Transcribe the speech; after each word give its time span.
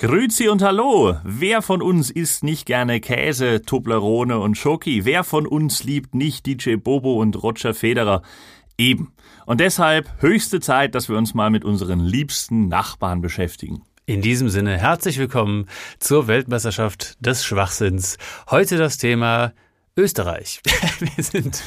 Grüezi 0.00 0.48
und 0.48 0.62
Hallo! 0.62 1.18
Wer 1.24 1.60
von 1.60 1.82
uns 1.82 2.10
isst 2.10 2.42
nicht 2.42 2.64
gerne 2.64 3.00
Käse, 3.00 3.60
Toblerone 3.60 4.38
und 4.38 4.56
Schoki? 4.56 5.04
Wer 5.04 5.24
von 5.24 5.46
uns 5.46 5.84
liebt 5.84 6.14
nicht 6.14 6.46
DJ 6.46 6.76
Bobo 6.76 7.20
und 7.20 7.42
Roger 7.42 7.74
Federer? 7.74 8.22
Eben. 8.78 9.12
Und 9.44 9.60
deshalb 9.60 10.08
höchste 10.22 10.58
Zeit, 10.60 10.94
dass 10.94 11.10
wir 11.10 11.18
uns 11.18 11.34
mal 11.34 11.50
mit 11.50 11.66
unseren 11.66 12.00
liebsten 12.00 12.68
Nachbarn 12.68 13.20
beschäftigen. 13.20 13.82
In 14.06 14.22
diesem 14.22 14.48
Sinne 14.48 14.78
herzlich 14.78 15.18
willkommen 15.18 15.66
zur 15.98 16.28
Weltmeisterschaft 16.28 17.18
des 17.20 17.44
Schwachsinns. 17.44 18.16
Heute 18.48 18.78
das 18.78 18.96
Thema 18.96 19.52
Österreich. 19.98 20.62
wir 20.98 21.22
sind, 21.22 21.62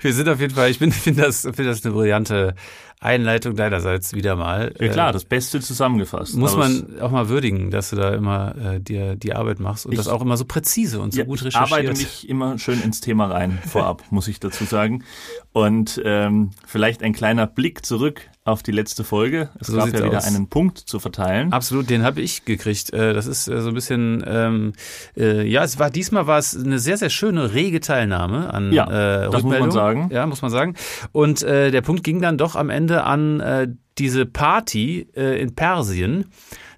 wir 0.00 0.12
sind 0.12 0.28
auf 0.28 0.40
jeden 0.40 0.56
Fall, 0.56 0.70
ich 0.70 0.78
finde 0.78 1.22
das, 1.22 1.42
finde 1.42 1.66
das 1.66 1.84
eine 1.84 1.94
brillante 1.94 2.56
Einleitung 3.02 3.56
deinerseits 3.56 4.12
wieder 4.12 4.36
mal. 4.36 4.74
Ja 4.78 4.88
klar, 4.88 5.08
äh, 5.08 5.12
das 5.14 5.24
Beste 5.24 5.60
zusammengefasst. 5.60 6.36
Muss 6.36 6.54
man 6.54 7.00
auch 7.00 7.10
mal 7.10 7.30
würdigen, 7.30 7.70
dass 7.70 7.90
du 7.90 7.96
da 7.96 8.14
immer 8.14 8.54
äh, 8.56 8.80
dir 8.80 9.16
die 9.16 9.32
Arbeit 9.32 9.58
machst 9.58 9.86
und 9.86 9.96
das 9.96 10.06
auch 10.06 10.20
immer 10.20 10.36
so 10.36 10.44
präzise 10.44 11.00
und 11.00 11.14
so 11.14 11.20
ja, 11.20 11.24
gut 11.24 11.42
recherchiert. 11.42 11.66
Ich 11.66 11.88
arbeite 11.88 11.98
mich 11.98 12.28
immer 12.28 12.58
schön 12.58 12.82
ins 12.82 13.00
Thema 13.00 13.26
rein, 13.26 13.58
vorab, 13.66 14.04
muss 14.10 14.28
ich 14.28 14.38
dazu 14.38 14.64
sagen. 14.64 15.04
Und 15.52 16.00
ähm, 16.04 16.50
vielleicht 16.66 17.02
ein 17.02 17.14
kleiner 17.14 17.46
Blick 17.46 17.86
zurück 17.86 18.28
auf 18.44 18.62
die 18.62 18.72
letzte 18.72 19.04
Folge. 19.04 19.50
Es 19.60 19.66
so 19.66 19.76
gab 19.76 19.88
ja 19.88 20.04
wieder 20.04 20.18
aus. 20.18 20.24
einen 20.24 20.48
Punkt 20.48 20.78
zu 20.78 20.98
verteilen. 20.98 21.52
Absolut, 21.52 21.90
den 21.90 22.02
habe 22.02 22.20
ich 22.20 22.44
gekriegt. 22.44 22.92
Äh, 22.92 23.12
das 23.12 23.26
ist 23.26 23.48
äh, 23.48 23.60
so 23.60 23.68
ein 23.68 23.74
bisschen, 23.74 24.24
ähm, 24.26 24.72
äh, 25.16 25.46
ja, 25.46 25.62
es 25.62 25.78
war 25.78 25.90
diesmal 25.90 26.26
war 26.26 26.38
es 26.38 26.56
eine 26.56 26.78
sehr, 26.78 26.96
sehr 26.96 27.10
schöne 27.10 27.52
rege 27.52 27.80
Teilnahme 27.80 28.52
an 28.52 28.72
ja, 28.72 29.24
äh, 29.24 29.30
das 29.30 29.42
muss 29.42 29.58
man 29.58 29.70
sagen. 29.70 30.08
Ja, 30.10 30.26
muss 30.26 30.42
man 30.42 30.50
sagen. 30.50 30.74
Und 31.12 31.42
äh, 31.42 31.70
der 31.70 31.82
Punkt 31.82 32.02
ging 32.02 32.20
dann 32.20 32.38
doch 32.38 32.56
am 32.56 32.70
Ende 32.70 33.04
an 33.04 33.40
äh, 33.40 33.68
diese 33.98 34.24
Party 34.24 35.08
äh, 35.14 35.40
in 35.40 35.54
Persien 35.54 36.26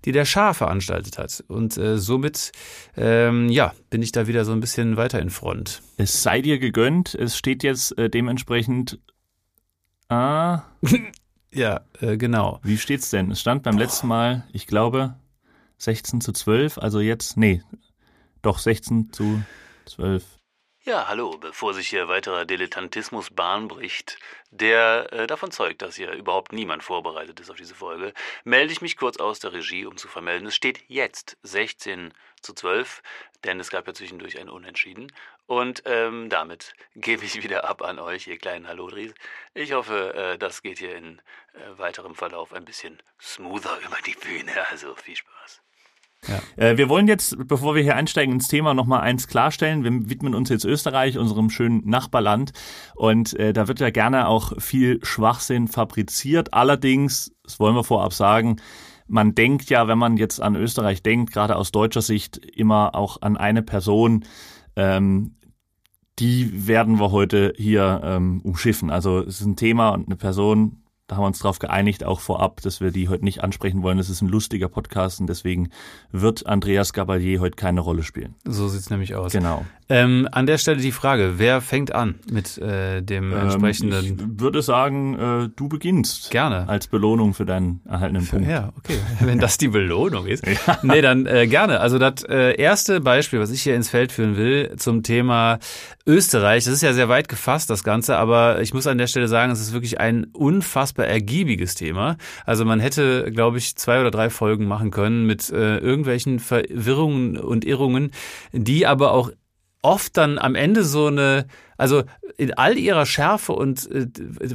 die 0.05 0.10
der 0.10 0.24
Schah 0.24 0.52
veranstaltet 0.52 1.16
hat. 1.16 1.45
Und 1.47 1.77
äh, 1.77 1.97
somit, 1.97 2.51
ähm, 2.97 3.49
ja, 3.49 3.73
bin 3.88 4.02
ich 4.02 4.10
da 4.10 4.27
wieder 4.27 4.45
so 4.45 4.51
ein 4.51 4.59
bisschen 4.59 4.96
weiter 4.96 5.21
in 5.21 5.30
Front. 5.30 5.80
Es 5.96 6.24
sei 6.24 6.43
dir 6.43 6.59
gegönnt. 6.59 7.15
Es 7.15 7.37
steht 7.37 7.63
jetzt 7.63 7.96
äh, 7.99 8.10
dementsprechend. 8.10 8.99
Ah. 10.09 10.63
Ja, 11.55 11.83
äh, 12.01 12.17
genau. 12.17 12.61
Wie 12.63 12.79
steht's 12.79 13.11
denn? 13.11 13.31
Es 13.31 13.41
stand 13.41 13.63
beim 13.63 13.77
Boah. 13.77 13.83
letzten 13.83 14.09
Mal, 14.09 14.45
ich 14.53 14.67
glaube, 14.67 15.15
16 15.79 16.21
zu 16.21 16.33
12, 16.33 16.79
also 16.79 17.01
jetzt, 17.01 17.37
nee, 17.37 17.63
doch 18.41 18.59
16 18.59 19.13
zu 19.13 19.43
12. 19.87 20.25
Ja, 20.85 21.07
hallo, 21.07 21.38
bevor 21.38 21.75
sich 21.75 21.91
hier 21.91 22.09
weiterer 22.09 22.45
Dilettantismus 22.45 23.30
Bahn 23.30 23.69
bricht, 23.69 24.19
der 24.51 25.13
äh, 25.13 25.27
davon 25.29 25.52
zeugt, 25.52 25.80
dass 25.80 25.95
hier 25.95 26.11
überhaupt 26.11 26.52
niemand 26.52 26.83
vorbereitet 26.83 27.39
ist 27.39 27.51
auf 27.51 27.57
diese 27.57 27.77
Folge, 27.77 28.13
melde 28.43 28.73
ich 28.73 28.83
mich 28.83 28.97
kurz 28.97 29.19
aus 29.19 29.39
der 29.39 29.52
Regie, 29.52 29.87
um 29.87 29.97
zu 29.97 30.09
vermelden, 30.09 30.49
es 30.49 30.57
steht 30.57 30.83
jetzt 30.89 31.37
16 31.45 32.13
zu 32.41 32.52
12, 32.52 33.01
denn 33.45 33.61
es 33.61 33.71
gab 33.71 33.87
ja 33.87 33.95
zwischendurch 33.95 34.41
ein 34.41 34.49
Unentschieden. 34.49 35.13
Und 35.47 35.85
ähm, 35.87 36.29
damit 36.29 36.74
gebe 36.96 37.24
ich 37.24 37.41
wieder 37.45 37.63
ab 37.63 37.83
an 37.83 38.01
euch, 38.01 38.27
ihr 38.27 38.39
kleinen 38.39 38.67
Hallodris. 38.67 39.15
Ich 39.55 39.74
hoffe, 39.74 40.15
äh, 40.15 40.37
das 40.37 40.63
geht 40.63 40.80
hier 40.80 40.96
in 40.96 41.21
äh, 41.52 41.79
weiterem 41.79 42.17
Verlauf 42.17 42.52
ein 42.52 42.65
bisschen 42.65 43.01
smoother 43.21 43.79
über 43.87 43.99
die 44.05 44.17
Bühne. 44.17 44.67
Also 44.69 44.96
viel 44.96 45.15
Spaß. 45.15 45.63
Ja. 46.28 46.40
Äh, 46.56 46.76
wir 46.76 46.88
wollen 46.88 47.09
jetzt, 47.09 47.37
bevor 47.48 47.74
wir 47.74 47.82
hier 47.82 47.96
einsteigen 47.96 48.34
ins 48.34 48.48
Thema, 48.48 48.74
nochmal 48.74 49.01
eins 49.01 49.26
klarstellen. 49.26 49.84
Wir 49.84 50.10
widmen 50.10 50.34
uns 50.34 50.48
jetzt 50.48 50.65
Österreich, 50.65 51.18
unserem 51.18 51.51
schönen 51.51 51.88
Nachbarland. 51.88 52.52
Und 52.95 53.34
äh, 53.38 53.52
da 53.52 53.68
wird 53.68 53.80
ja 53.80 53.90
gerne 53.90 54.28
auch 54.28 54.52
viel 54.60 55.00
Schwachsinn 55.04 55.68
fabriziert. 55.68 56.54
Allerdings, 56.54 57.32
das 57.43 57.59
wollen 57.59 57.74
wir 57.74 57.84
vorab 57.84 58.12
sagen, 58.12 58.56
man 59.09 59.34
denkt 59.34 59.68
ja, 59.68 59.88
wenn 59.88 59.98
man 59.98 60.16
jetzt 60.16 60.40
an 60.40 60.54
Österreich 60.54 61.02
denkt, 61.02 61.32
gerade 61.32 61.56
aus 61.56 61.73
deutscher 61.73 62.02
Sicht, 62.02 62.37
immer 62.37 62.95
auch 62.95 63.20
an 63.20 63.37
eine 63.37 63.62
Person. 63.62 64.25
Ähm, 64.76 65.37
die 66.19 66.69
werden 66.69 67.00
wir 67.00 67.10
heute 67.10 67.53
hier 67.56 68.00
ähm, 68.04 68.41
umschiffen. 68.43 68.91
Also 68.91 69.19
es 69.21 69.41
ist 69.41 69.47
ein 69.47 69.56
Thema 69.56 69.91
und 69.91 70.06
eine 70.06 70.16
Person, 70.16 70.81
da 71.07 71.17
haben 71.17 71.23
wir 71.23 71.27
uns 71.27 71.41
darauf 71.41 71.59
geeinigt, 71.59 72.05
auch 72.05 72.21
vorab, 72.21 72.61
dass 72.63 72.81
wir 72.81 72.91
die 72.91 73.09
heute 73.09 73.25
nicht 73.25 73.43
ansprechen 73.43 73.83
wollen. 73.83 73.99
Es 73.99 74.09
ist 74.09 74.23
ein 74.23 74.29
lustiger 74.29 74.69
Podcast 74.69 75.21
und 75.21 75.27
deswegen 75.27 75.71
wird 76.11 76.47
Andreas 76.47 76.93
Gabalier 76.93 77.41
heute 77.41 77.57
keine 77.57 77.81
Rolle 77.81 78.03
spielen. 78.03 78.35
So 78.45 78.69
sieht's 78.69 78.91
nämlich 78.91 79.15
aus. 79.15 79.33
Genau. 79.33 79.65
Ähm, 79.88 80.28
an 80.31 80.47
der 80.47 80.59
Stelle 80.59 80.81
die 80.81 80.93
Frage, 80.93 81.34
wer 81.37 81.60
fängt 81.60 81.94
an 81.94 82.16
mit 82.31 82.59
äh, 82.59 83.03
dem 83.03 83.32
ähm, 83.32 83.38
entsprechenden... 83.38 84.34
Ich 84.34 84.41
würde 84.41 84.62
sagen, 84.62 85.15
äh, 85.19 85.48
du 85.54 85.69
beginnst. 85.69 86.31
Gerne. 86.31 86.69
Als 86.69 86.87
Belohnung 86.87 87.34
für 87.34 87.44
deinen 87.44 87.81
erhaltenen 87.87 88.26
Punkt. 88.26 88.48
Ja, 88.48 88.72
okay. 88.78 88.98
Wenn 89.20 89.38
das 89.38 89.59
die 89.59 89.69
Belohnung 89.69 90.26
ist. 90.26 90.47
ja. 90.66 90.78
Nee, 90.82 91.03
dann 91.03 91.26
äh, 91.26 91.47
gerne. 91.47 91.81
Also 91.81 91.98
das 91.98 92.25
äh, 92.25 92.54
erste 92.56 93.00
Beispiel, 93.00 93.41
was 93.41 93.50
ich 93.50 93.62
hier 93.62 93.75
ins 93.75 93.91
Feld 93.91 94.12
führen 94.12 94.37
will, 94.37 94.75
zum 94.76 95.03
Thema 95.03 95.59
Österreich, 96.06 96.64
das 96.64 96.75
ist 96.75 96.82
ja 96.82 96.93
sehr 96.93 97.09
weit 97.09 97.28
gefasst, 97.28 97.70
das 97.70 97.84
Ganze, 97.84 98.16
aber 98.16 98.60
ich 98.60 98.75
muss 98.75 98.87
an 98.87 98.99
der 98.99 99.06
Stelle 99.06 99.28
sagen, 99.28 99.53
es 99.53 99.60
ist 99.60 99.72
wirklich 99.72 100.00
ein 100.00 100.25
unfassbar 100.32 101.06
ergiebiges 101.06 101.75
Thema. 101.75 102.16
Also 102.44 102.64
man 102.64 102.81
hätte, 102.81 103.31
glaube 103.32 103.59
ich, 103.59 103.76
zwei 103.76 104.00
oder 104.00 104.10
drei 104.10 104.31
Folgen 104.31 104.66
machen 104.66 104.91
können 104.91 105.26
mit 105.26 105.50
äh, 105.50 105.78
irgendwelchen 105.78 106.41
Verwirrungen 106.41 107.37
und 107.37 107.64
Irrungen, 107.64 108.10
die 108.53 108.87
aber 108.87 109.12
auch 109.12 109.31
oft 109.82 110.16
dann 110.16 110.38
am 110.38 110.54
Ende 110.54 110.84
so 110.84 111.09
eine, 111.09 111.47
also 111.76 112.04
in 112.38 112.54
all 112.54 112.78
ihrer 112.78 113.04
Schärfe 113.04 113.53
und 113.53 113.91
äh, 113.91 114.06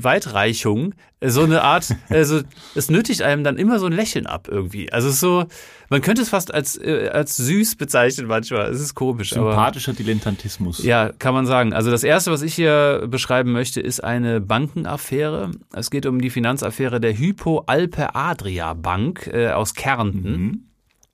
Weitreichung, 0.01 0.95
äh, 1.19 1.29
so 1.29 1.43
eine 1.43 1.61
Art, 1.61 1.93
also 2.09 2.41
es 2.75 2.89
nötigt 2.89 3.21
einem 3.21 3.43
dann 3.43 3.57
immer 3.57 3.79
so 3.79 3.85
ein 3.85 3.91
Lächeln 3.91 4.25
ab 4.25 4.47
irgendwie. 4.49 4.91
Also 4.91 5.11
so, 5.11 5.45
man 5.89 6.01
könnte 6.01 6.21
es 6.21 6.29
fast 6.29 6.53
als, 6.53 6.77
äh, 6.77 7.09
als 7.11 7.35
süß 7.37 7.75
bezeichnen 7.75 8.27
manchmal. 8.27 8.71
Es 8.71 8.79
ist 8.79 8.95
komisch. 8.95 9.31
Sympathischer 9.31 9.91
aber, 9.91 9.97
Dilettantismus. 9.97 10.83
Ja, 10.83 11.11
kann 11.11 11.33
man 11.33 11.45
sagen. 11.45 11.73
Also 11.73 11.91
das 11.91 12.03
erste, 12.03 12.31
was 12.31 12.41
ich 12.41 12.55
hier 12.55 13.05
beschreiben 13.07 13.51
möchte, 13.51 13.81
ist 13.81 14.03
eine 14.03 14.39
Bankenaffäre. 14.39 15.51
Es 15.73 15.91
geht 15.91 16.05
um 16.05 16.21
die 16.21 16.29
Finanzaffäre 16.29 17.01
der 17.01 17.17
Hypo 17.17 17.63
Alpe 17.67 18.15
Adria 18.15 18.73
Bank 18.73 19.27
äh, 19.27 19.49
aus 19.49 19.73
Kärnten. 19.73 20.31
Mhm. 20.31 20.66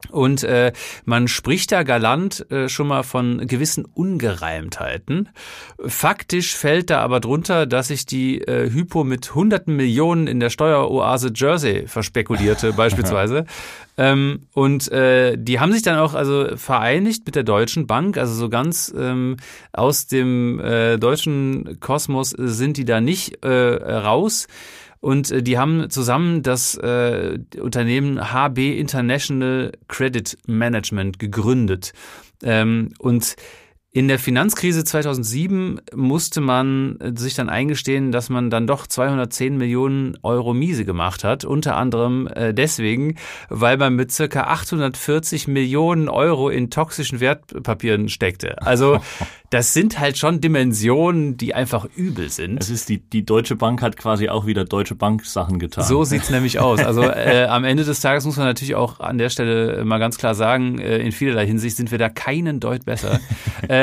Und 0.09 0.43
äh, 0.43 0.73
man 1.05 1.27
spricht 1.27 1.71
da 1.71 1.83
galant 1.83 2.49
äh, 2.51 2.67
schon 2.69 2.87
mal 2.87 3.03
von 3.03 3.47
gewissen 3.47 3.85
Ungereimtheiten. 3.85 5.29
Faktisch 5.85 6.55
fällt 6.55 6.89
da 6.89 6.99
aber 7.01 7.19
drunter, 7.19 7.65
dass 7.65 7.87
sich 7.87 8.05
die 8.05 8.41
äh, 8.41 8.69
Hypo 8.69 9.03
mit 9.03 9.33
hunderten 9.33 9.75
Millionen 9.75 10.27
in 10.27 10.39
der 10.39 10.49
Steueroase 10.49 11.31
Jersey 11.33 11.87
verspekulierte, 11.87 12.73
beispielsweise. 12.77 13.45
Ähm, 13.97 14.47
und 14.53 14.91
äh, 14.91 15.37
die 15.37 15.59
haben 15.59 15.71
sich 15.71 15.83
dann 15.83 15.99
auch 15.99 16.15
also 16.15 16.57
vereinigt 16.57 17.25
mit 17.25 17.35
der 17.35 17.43
Deutschen 17.43 17.85
Bank, 17.85 18.17
also 18.17 18.33
so 18.33 18.49
ganz 18.49 18.93
ähm, 18.97 19.37
aus 19.71 20.07
dem 20.07 20.59
äh, 20.59 20.97
deutschen 20.97 21.79
Kosmos 21.79 22.31
sind 22.31 22.77
die 22.77 22.85
da 22.85 23.01
nicht 23.01 23.43
äh, 23.45 23.49
raus. 23.49 24.47
Und 25.03 25.31
äh, 25.31 25.43
die 25.43 25.57
haben 25.57 25.89
zusammen 25.89 26.43
das 26.43 26.77
äh, 26.77 27.37
Unternehmen 27.59 28.31
HB 28.31 28.79
International 28.79 29.73
Credit 29.89 30.37
Management 30.47 31.19
gegründet. 31.19 31.91
Ähm, 32.41 32.93
und 32.99 33.35
in 33.95 34.07
der 34.07 34.17
Finanzkrise 34.17 34.83
2007 34.83 35.79
musste 35.93 36.41
man 36.41 36.99
äh, 36.99 37.11
sich 37.15 37.35
dann 37.35 37.47
eingestehen, 37.47 38.11
dass 38.11 38.29
man 38.29 38.49
dann 38.49 38.65
doch 38.65 38.87
210 38.87 39.55
Millionen 39.55 40.17
Euro 40.23 40.55
miese 40.55 40.83
gemacht 40.83 41.23
hat. 41.23 41.45
Unter 41.45 41.77
anderem 41.77 42.25
äh, 42.25 42.55
deswegen, 42.55 43.17
weil 43.49 43.77
man 43.77 43.93
mit 43.95 44.11
circa 44.11 44.45
840 44.45 45.47
Millionen 45.47 46.09
Euro 46.09 46.49
in 46.49 46.71
toxischen 46.71 47.19
Wertpapieren 47.19 48.09
steckte. 48.09 48.59
Also 48.63 48.99
das 49.51 49.73
sind 49.73 49.99
halt 49.99 50.17
schon 50.17 50.41
Dimensionen, 50.41 51.37
die 51.37 51.53
einfach 51.53 51.85
übel 51.95 52.29
sind. 52.29 52.59
Es 52.59 52.71
ist 52.71 52.89
die, 52.89 52.97
die 52.97 53.23
Deutsche 53.23 53.55
Bank 53.55 53.83
hat 53.83 53.95
quasi 53.95 54.27
auch 54.27 54.47
wieder 54.47 54.65
Deutsche 54.65 54.95
Bank 54.95 55.23
Sachen 55.23 55.59
getan. 55.59 55.83
So 55.83 56.03
sieht's 56.03 56.31
nämlich 56.31 56.57
aus. 56.57 56.79
Also 56.79 57.03
äh, 57.03 57.45
am 57.45 57.63
Ende 57.63 57.83
des 57.83 57.99
Tages 57.99 58.25
muss 58.25 58.37
man 58.37 58.47
natürlich 58.47 58.73
auch 58.73 59.01
an 59.01 59.19
der 59.19 59.29
Stelle 59.29 59.85
mal 59.85 59.99
ganz 59.99 60.17
klar 60.17 60.33
sagen, 60.33 60.79
äh, 60.79 60.97
in 60.97 61.11
vielerlei 61.11 61.45
Hinsicht 61.45 61.77
sind 61.77 61.91
wir 61.91 61.99
da 61.99 62.09
keinen 62.09 62.59
Deut 62.59 62.85
besser. 62.85 63.19
äh, 63.67 63.82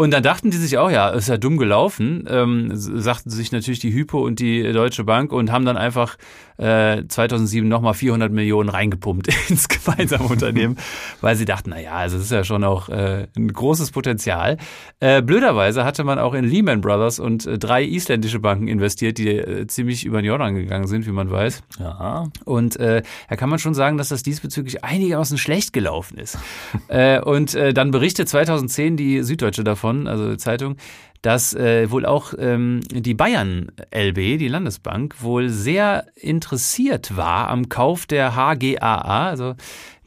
und 0.00 0.12
dann 0.12 0.22
dachten 0.22 0.50
die 0.50 0.56
sich 0.56 0.78
auch, 0.78 0.90
ja, 0.90 1.10
ist 1.10 1.28
ja 1.28 1.36
dumm 1.36 1.58
gelaufen, 1.58 2.24
ähm, 2.26 2.70
sagten 2.72 3.28
sich 3.28 3.52
natürlich 3.52 3.80
die 3.80 3.92
Hypo 3.92 4.24
und 4.24 4.38
die 4.38 4.72
Deutsche 4.72 5.04
Bank 5.04 5.30
und 5.30 5.52
haben 5.52 5.66
dann 5.66 5.76
einfach 5.76 6.16
äh, 6.56 7.02
2007 7.06 7.68
nochmal 7.68 7.92
400 7.92 8.32
Millionen 8.32 8.70
reingepumpt 8.70 9.28
ins 9.50 9.68
gemeinsame 9.68 10.24
Unternehmen, 10.28 10.78
weil 11.20 11.36
sie 11.36 11.44
dachten, 11.44 11.70
na 11.70 11.80
ja, 11.80 11.96
also 11.96 12.16
das 12.16 12.24
ist 12.24 12.32
ja 12.32 12.44
schon 12.44 12.64
auch 12.64 12.88
äh, 12.88 13.26
ein 13.36 13.52
großes 13.52 13.90
Potenzial. 13.90 14.56
Äh, 15.00 15.20
blöderweise 15.20 15.84
hatte 15.84 16.02
man 16.04 16.18
auch 16.18 16.32
in 16.32 16.44
Lehman 16.44 16.80
Brothers 16.80 17.18
und 17.18 17.46
äh, 17.46 17.58
drei 17.58 17.84
isländische 17.84 18.40
Banken 18.40 18.68
investiert, 18.68 19.18
die 19.18 19.28
äh, 19.28 19.66
ziemlich 19.66 20.06
über 20.06 20.22
den 20.22 20.26
Jordan 20.26 20.54
gegangen 20.54 20.86
sind, 20.86 21.06
wie 21.06 21.12
man 21.12 21.30
weiß. 21.30 21.62
Ja. 21.78 22.28
Und 22.46 22.76
äh, 22.76 23.02
da 23.28 23.36
kann 23.36 23.50
man 23.50 23.58
schon 23.58 23.74
sagen, 23.74 23.98
dass 23.98 24.08
das 24.08 24.22
diesbezüglich 24.22 24.84
einigermaßen 24.84 25.38
schlecht 25.38 25.74
gelaufen 25.74 26.18
ist. 26.18 26.38
äh, 26.88 27.20
und 27.20 27.54
äh, 27.54 27.74
dann 27.74 27.90
berichtet 27.90 28.30
2010 28.30 28.96
die 28.96 29.22
Süddeutsche 29.22 29.64
davon, 29.64 29.89
davon, 29.90 30.06
also 30.06 30.36
Zeitung, 30.36 30.76
dass 31.22 31.54
äh, 31.54 31.90
wohl 31.90 32.06
auch 32.06 32.32
ähm, 32.38 32.80
die 32.90 33.14
Bayern 33.14 33.72
LB, 33.94 34.38
die 34.38 34.48
Landesbank, 34.48 35.22
wohl 35.22 35.50
sehr 35.50 36.06
interessiert 36.14 37.16
war 37.16 37.48
am 37.48 37.68
Kauf 37.68 38.06
der 38.06 38.34
HGAA, 38.34 39.28
also 39.28 39.54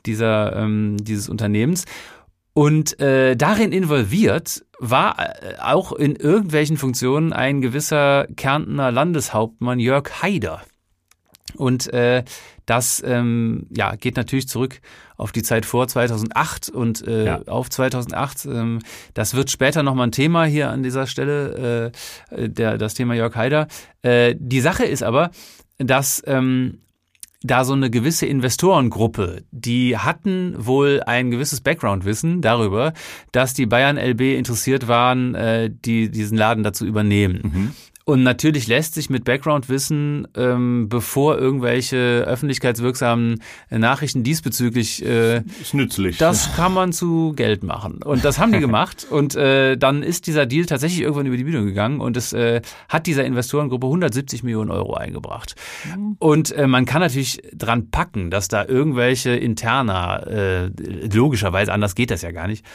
dieser, 0.05 0.55
ähm, 0.55 0.97
dieses 0.99 1.29
Unternehmens. 1.29 1.85
Und 2.55 2.99
äh, 2.99 3.35
darin 3.35 3.71
involviert 3.71 4.65
war 4.79 5.17
äh, 5.19 5.55
auch 5.61 5.91
in 5.91 6.15
irgendwelchen 6.15 6.77
Funktionen 6.77 7.33
ein 7.33 7.61
gewisser 7.61 8.27
Kärntner 8.35 8.91
Landeshauptmann 8.91 9.79
Jörg 9.79 10.21
Haider. 10.21 10.61
Und 11.63 11.93
äh, 11.93 12.25
das 12.65 13.01
ähm, 13.05 13.67
ja, 13.69 13.95
geht 13.95 14.17
natürlich 14.17 14.49
zurück 14.49 14.81
auf 15.15 15.31
die 15.31 15.43
Zeit 15.43 15.65
vor 15.65 15.87
2008 15.87 16.69
und 16.69 17.07
äh, 17.07 17.25
ja. 17.25 17.41
auf 17.43 17.69
2008. 17.69 18.45
Ähm, 18.47 18.79
das 19.13 19.33
wird 19.33 19.49
später 19.49 19.81
nochmal 19.81 20.07
ein 20.07 20.11
Thema 20.11 20.43
hier 20.43 20.69
an 20.69 20.83
dieser 20.83 21.07
Stelle, 21.07 21.93
äh, 22.31 22.49
der, 22.49 22.77
das 22.77 22.95
Thema 22.95 23.13
Jörg 23.13 23.33
Haider. 23.33 23.67
Äh, 24.01 24.35
die 24.37 24.59
Sache 24.59 24.83
ist 24.83 25.03
aber, 25.03 25.31
dass 25.77 26.21
ähm, 26.27 26.79
da 27.43 27.63
so 27.63 27.71
eine 27.71 27.89
gewisse 27.89 28.25
Investorengruppe, 28.25 29.43
die 29.51 29.97
hatten 29.97 30.55
wohl 30.57 31.01
ein 31.05 31.31
gewisses 31.31 31.61
Background-Wissen 31.61 32.41
darüber, 32.41 32.91
dass 33.31 33.53
die 33.53 33.67
Bayern 33.67 33.97
LB 33.97 34.21
interessiert 34.21 34.89
waren, 34.89 35.33
äh, 35.33 35.69
die 35.73 36.11
diesen 36.11 36.37
Laden 36.37 36.65
dazu 36.65 36.85
übernehmen. 36.85 37.41
Mhm. 37.43 37.71
Und 38.05 38.23
natürlich 38.23 38.67
lässt 38.67 38.95
sich 38.95 39.09
mit 39.09 39.23
Background-Wissen, 39.23 40.27
ähm, 40.35 40.89
bevor 40.89 41.37
irgendwelche 41.37 42.25
öffentlichkeitswirksamen 42.27 43.41
Nachrichten 43.69 44.23
diesbezüglich, 44.23 45.05
äh, 45.05 45.37
ist 45.61 45.73
nützlich. 45.73 46.17
Das 46.17 46.53
kann 46.55 46.73
man 46.73 46.91
zu 46.91 47.31
Geld 47.33 47.63
machen. 47.63 48.03
Und 48.03 48.25
das 48.25 48.39
haben 48.39 48.51
die 48.51 48.59
gemacht. 48.63 49.07
und 49.09 49.35
äh, 49.35 49.77
dann 49.77 50.03
ist 50.03 50.27
dieser 50.27 50.45
Deal 50.45 50.65
tatsächlich 50.65 51.01
irgendwann 51.01 51.27
über 51.27 51.37
die 51.37 51.45
Bühne 51.45 51.63
gegangen 51.63 52.01
und 52.01 52.17
es 52.17 52.33
äh, 52.33 52.61
hat 52.89 53.07
dieser 53.07 53.23
Investorengruppe 53.23 53.87
170 53.87 54.43
Millionen 54.43 54.71
Euro 54.71 54.95
eingebracht. 54.95 55.55
Mhm. 55.95 56.17
Und 56.19 56.51
äh, 56.51 56.67
man 56.67 56.85
kann 56.85 56.99
natürlich 56.99 57.41
dran 57.53 57.89
packen, 57.89 58.31
dass 58.31 58.49
da 58.49 58.65
irgendwelche 58.65 59.31
interner, 59.31 60.27
äh, 60.27 60.71
logischerweise 61.13 61.71
anders 61.71 61.95
geht 61.95 62.11
das 62.11 62.21
ja 62.21 62.31
gar 62.31 62.47
nicht, 62.47 62.65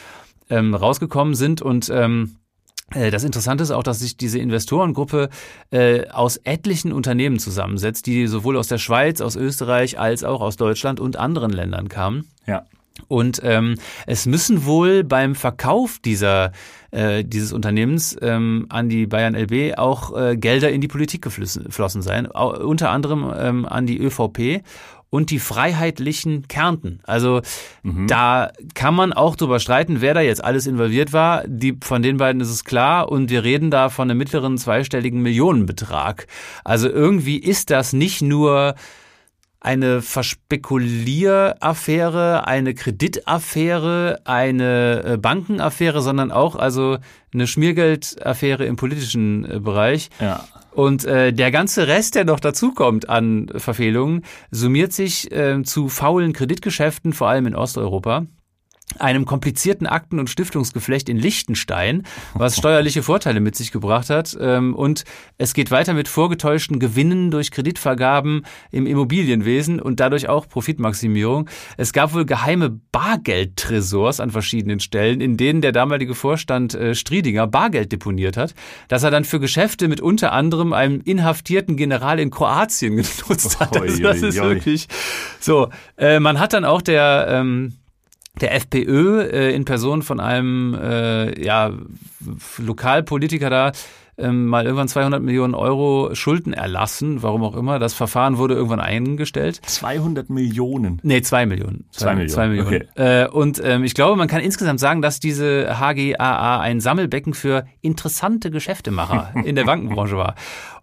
ähm, 0.49 0.73
rausgekommen 0.73 1.35
sind 1.35 1.61
und 1.61 1.91
ähm, 1.93 2.31
äh, 2.31 2.38
das 2.93 3.23
Interessante 3.23 3.63
ist 3.63 3.71
auch, 3.71 3.83
dass 3.83 3.99
sich 3.99 4.17
diese 4.17 4.39
Investorengruppe 4.39 5.29
äh, 5.71 6.07
aus 6.07 6.37
etlichen 6.37 6.91
Unternehmen 6.91 7.39
zusammensetzt, 7.39 8.05
die 8.07 8.27
sowohl 8.27 8.57
aus 8.57 8.67
der 8.67 8.77
Schweiz, 8.77 9.21
aus 9.21 9.35
Österreich 9.35 9.99
als 9.99 10.23
auch 10.23 10.41
aus 10.41 10.55
Deutschland 10.57 10.99
und 10.99 11.17
anderen 11.17 11.51
Ländern 11.51 11.89
kamen. 11.89 12.27
Ja. 12.45 12.65
Und 13.07 13.41
ähm, 13.43 13.75
es 14.07 14.25
müssen 14.25 14.65
wohl 14.65 15.03
beim 15.03 15.33
Verkauf 15.35 15.99
dieser 15.99 16.51
äh, 16.91 17.23
dieses 17.23 17.53
Unternehmens 17.53 18.17
ähm, 18.21 18.65
an 18.69 18.89
die 18.89 19.05
Bayern 19.05 19.35
LB 19.35 19.77
auch 19.77 20.17
äh, 20.17 20.35
Gelder 20.35 20.71
in 20.71 20.81
die 20.81 20.87
Politik 20.87 21.21
geflossen 21.21 22.01
sein, 22.01 22.25
unter 22.25 22.89
anderem 22.89 23.31
ähm, 23.37 23.65
an 23.65 23.85
die 23.85 23.99
ÖVP 23.99 24.63
und 25.09 25.31
die 25.31 25.39
freiheitlichen 25.39 26.47
Kärnten. 26.47 26.99
Also 27.03 27.41
mhm. 27.83 28.07
da 28.07 28.51
kann 28.75 28.93
man 28.93 29.13
auch 29.13 29.35
drüber 29.35 29.59
streiten, 29.59 30.01
wer 30.01 30.13
da 30.13 30.21
jetzt 30.21 30.43
alles 30.43 30.67
involviert 30.67 31.13
war. 31.13 31.43
Die, 31.47 31.77
von 31.81 32.01
den 32.01 32.17
beiden 32.17 32.41
ist 32.41 32.51
es 32.51 32.63
klar 32.63 33.09
und 33.09 33.29
wir 33.29 33.43
reden 33.43 33.71
da 33.71 33.89
von 33.89 34.09
einem 34.09 34.19
mittleren 34.19 34.57
zweistelligen 34.57 35.21
Millionenbetrag. 35.21 36.27
Also 36.63 36.89
irgendwie 36.89 37.37
ist 37.37 37.71
das 37.71 37.93
nicht 37.93 38.21
nur 38.21 38.75
eine 39.61 40.01
Verspekulieraffäre, 40.01 42.47
eine 42.47 42.73
Kreditaffäre, 42.73 44.21
eine 44.23 45.03
äh, 45.03 45.17
Bankenaffäre, 45.17 46.01
sondern 46.01 46.31
auch 46.31 46.55
also 46.55 46.97
eine 47.33 47.45
Schmiergeldaffäre 47.45 48.65
im 48.65 48.77
politischen 48.77 49.43
äh, 49.43 49.59
Bereich. 49.59 50.11
Ja. 50.21 50.45
Und 50.71 51.05
äh, 51.05 51.33
der 51.33 51.51
ganze 51.51 51.87
Rest, 51.87 52.15
der 52.15 52.25
noch 52.25 52.39
dazukommt 52.39 53.09
an 53.09 53.47
Verfehlungen, 53.55 54.23
summiert 54.51 54.93
sich 54.93 55.31
äh, 55.31 55.63
zu 55.63 55.89
faulen 55.89 56.33
Kreditgeschäften, 56.33 57.13
vor 57.13 57.27
allem 57.29 57.47
in 57.47 57.55
Osteuropa 57.55 58.27
einem 58.97 59.25
komplizierten 59.25 59.85
Akten- 59.85 60.19
und 60.19 60.29
Stiftungsgeflecht 60.29 61.09
in 61.09 61.17
Liechtenstein, 61.17 62.03
was 62.33 62.57
steuerliche 62.57 63.03
Vorteile 63.03 63.39
mit 63.39 63.55
sich 63.55 63.71
gebracht 63.71 64.09
hat. 64.09 64.35
Ähm, 64.39 64.75
und 64.75 65.03
es 65.37 65.53
geht 65.53 65.71
weiter 65.71 65.93
mit 65.93 66.07
vorgetäuschten 66.07 66.79
Gewinnen 66.79 67.29
durch 67.31 67.51
Kreditvergaben 67.51 68.45
im 68.71 68.87
Immobilienwesen 68.87 69.79
und 69.79 69.99
dadurch 69.99 70.27
auch 70.27 70.47
Profitmaximierung. 70.47 71.49
Es 71.77 71.93
gab 71.93 72.13
wohl 72.13 72.25
geheime 72.25 72.79
Bargeldtresors 72.91 74.19
an 74.19 74.31
verschiedenen 74.31 74.79
Stellen, 74.79 75.21
in 75.21 75.37
denen 75.37 75.61
der 75.61 75.71
damalige 75.71 76.15
Vorstand 76.15 76.73
äh, 76.73 76.95
Striedinger 76.95 77.47
Bargeld 77.47 77.91
deponiert 77.91 78.37
hat, 78.37 78.55
das 78.87 79.03
er 79.03 79.11
dann 79.11 79.23
für 79.23 79.39
Geschäfte 79.39 79.87
mit 79.87 80.01
unter 80.01 80.31
anderem 80.31 80.73
einem 80.73 81.01
inhaftierten 81.01 81.77
General 81.77 82.19
in 82.19 82.31
Kroatien 82.31 82.95
genutzt 82.97 83.59
hat. 83.59 83.77
Also 83.79 84.01
das 84.01 84.21
ist 84.21 84.41
wirklich 84.41 84.87
so. 85.39 85.69
Äh, 85.97 86.19
man 86.19 86.39
hat 86.39 86.53
dann 86.53 86.65
auch 86.65 86.81
der 86.81 87.27
ähm, 87.29 87.73
der 88.41 88.53
FPÖ 88.55 89.21
äh, 89.21 89.53
in 89.53 89.65
Person 89.65 90.01
von 90.01 90.19
einem 90.19 90.73
äh, 90.73 91.43
ja, 91.43 91.71
Lokalpolitiker 92.57 93.49
da 93.49 93.71
ähm, 94.19 94.47
mal 94.47 94.65
irgendwann 94.65 94.87
200 94.87 95.21
Millionen 95.21 95.55
Euro 95.55 96.13
Schulden 96.13 96.53
erlassen, 96.53 97.23
warum 97.23 97.43
auch 97.43 97.55
immer. 97.55 97.79
Das 97.79 97.93
Verfahren 97.93 98.37
wurde 98.37 98.53
irgendwann 98.53 98.81
eingestellt. 98.81 99.61
200 99.65 100.29
Millionen? 100.29 100.99
Nee, 101.03 101.21
zwei 101.21 101.45
Millionen. 101.45 101.85
Zwei, 101.91 102.05
zwei 102.05 102.15
Millionen. 102.15 102.29
Zwei 102.29 102.47
Millionen. 102.47 102.87
Okay. 102.95 103.23
Äh, 103.23 103.27
und 103.27 103.61
ähm, 103.63 103.83
ich 103.83 103.93
glaube, 103.93 104.17
man 104.17 104.27
kann 104.27 104.41
insgesamt 104.41 104.79
sagen, 104.79 105.01
dass 105.01 105.19
diese 105.19 105.79
HGAA 105.79 106.59
ein 106.59 106.81
Sammelbecken 106.81 107.33
für 107.33 107.65
interessante 107.81 108.51
Geschäftemacher 108.51 109.33
in 109.45 109.55
der 109.55 109.63
Bankenbranche 109.63 110.17
war. 110.17 110.35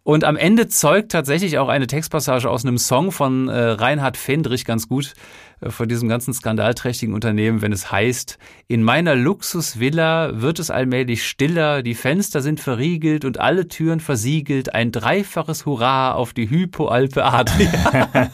Und 0.02 0.22
am 0.24 0.36
Ende 0.36 0.68
zeugt 0.68 1.10
tatsächlich 1.10 1.58
auch 1.58 1.68
eine 1.68 1.88
Textpassage 1.88 2.48
aus 2.48 2.64
einem 2.64 2.78
Song 2.78 3.10
von 3.10 3.48
äh, 3.48 3.58
Reinhard 3.58 4.16
Fendrich 4.16 4.64
ganz 4.64 4.88
gut 4.88 5.14
von 5.62 5.88
diesem 5.88 6.08
ganzen 6.08 6.34
skandalträchtigen 6.34 7.14
Unternehmen, 7.14 7.62
wenn 7.62 7.72
es 7.72 7.90
heißt, 7.90 8.38
in 8.68 8.82
meiner 8.82 9.14
Luxusvilla 9.14 10.40
wird 10.40 10.58
es 10.58 10.70
allmählich 10.70 11.26
stiller, 11.26 11.82
die 11.82 11.94
Fenster 11.94 12.42
sind 12.42 12.60
verriegelt 12.60 13.24
und 13.24 13.40
alle 13.40 13.66
Türen 13.68 14.00
versiegelt, 14.00 14.74
ein 14.74 14.92
dreifaches 14.92 15.64
Hurra 15.64 16.12
auf 16.12 16.34
die 16.34 16.50
Hypoalpe 16.50 17.24
Adria. 17.24 18.10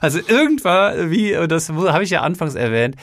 also 0.00 0.20
irgendwann, 0.26 1.10
wie, 1.10 1.32
das 1.48 1.68
habe 1.68 2.04
ich 2.04 2.10
ja 2.10 2.22
anfangs 2.22 2.54
erwähnt, 2.54 2.96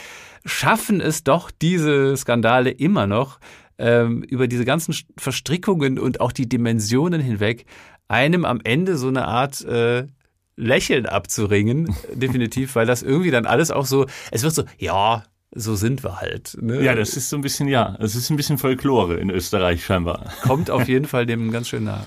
schaffen 0.46 1.00
es 1.00 1.24
doch 1.24 1.52
diese 1.52 2.18
Skandale 2.18 2.72
immer 2.72 3.06
noch, 3.06 3.40
ähm, 3.78 4.24
über 4.24 4.48
diese 4.48 4.66
ganzen 4.66 4.96
Verstrickungen 5.18 6.00
und 6.00 6.20
auch 6.20 6.32
die 6.32 6.50
Dimensionen 6.50 7.22
hinweg 7.22 7.66
einem 8.08 8.46
am 8.46 8.60
Ende 8.64 8.98
so 8.98 9.08
eine 9.08 9.28
Art 9.28 9.64
äh, 9.66 10.08
Lächeln 10.58 11.06
abzuringen, 11.06 11.96
definitiv, 12.14 12.76
weil 12.76 12.86
das 12.86 13.04
irgendwie 13.04 13.32
dann 13.32 13.46
alles 13.46 13.72
auch 13.72 13.86
so, 13.86 14.06
es 14.32 14.44
wird 14.44 14.54
so, 14.54 14.64
ja, 14.78 15.24
so 15.52 15.76
sind 15.76 16.04
wir 16.04 16.20
halt. 16.20 16.58
Ne? 16.62 16.84
Ja, 16.84 16.94
das 16.94 17.16
ist 17.16 17.30
so 17.30 17.38
ein 17.38 17.42
bisschen, 17.42 17.70
ja, 17.70 17.96
es 18.00 18.16
ist 18.16 18.30
ein 18.30 18.36
bisschen 18.36 18.58
Folklore 18.58 19.16
in 19.16 19.30
Österreich 19.30 19.86
scheinbar. 19.86 20.26
Kommt 20.42 20.70
auf 20.70 20.88
jeden 20.88 21.06
Fall 21.08 21.26
dem 21.26 21.52
ganz 21.52 21.70
schön 21.70 21.86
nah. 21.86 22.06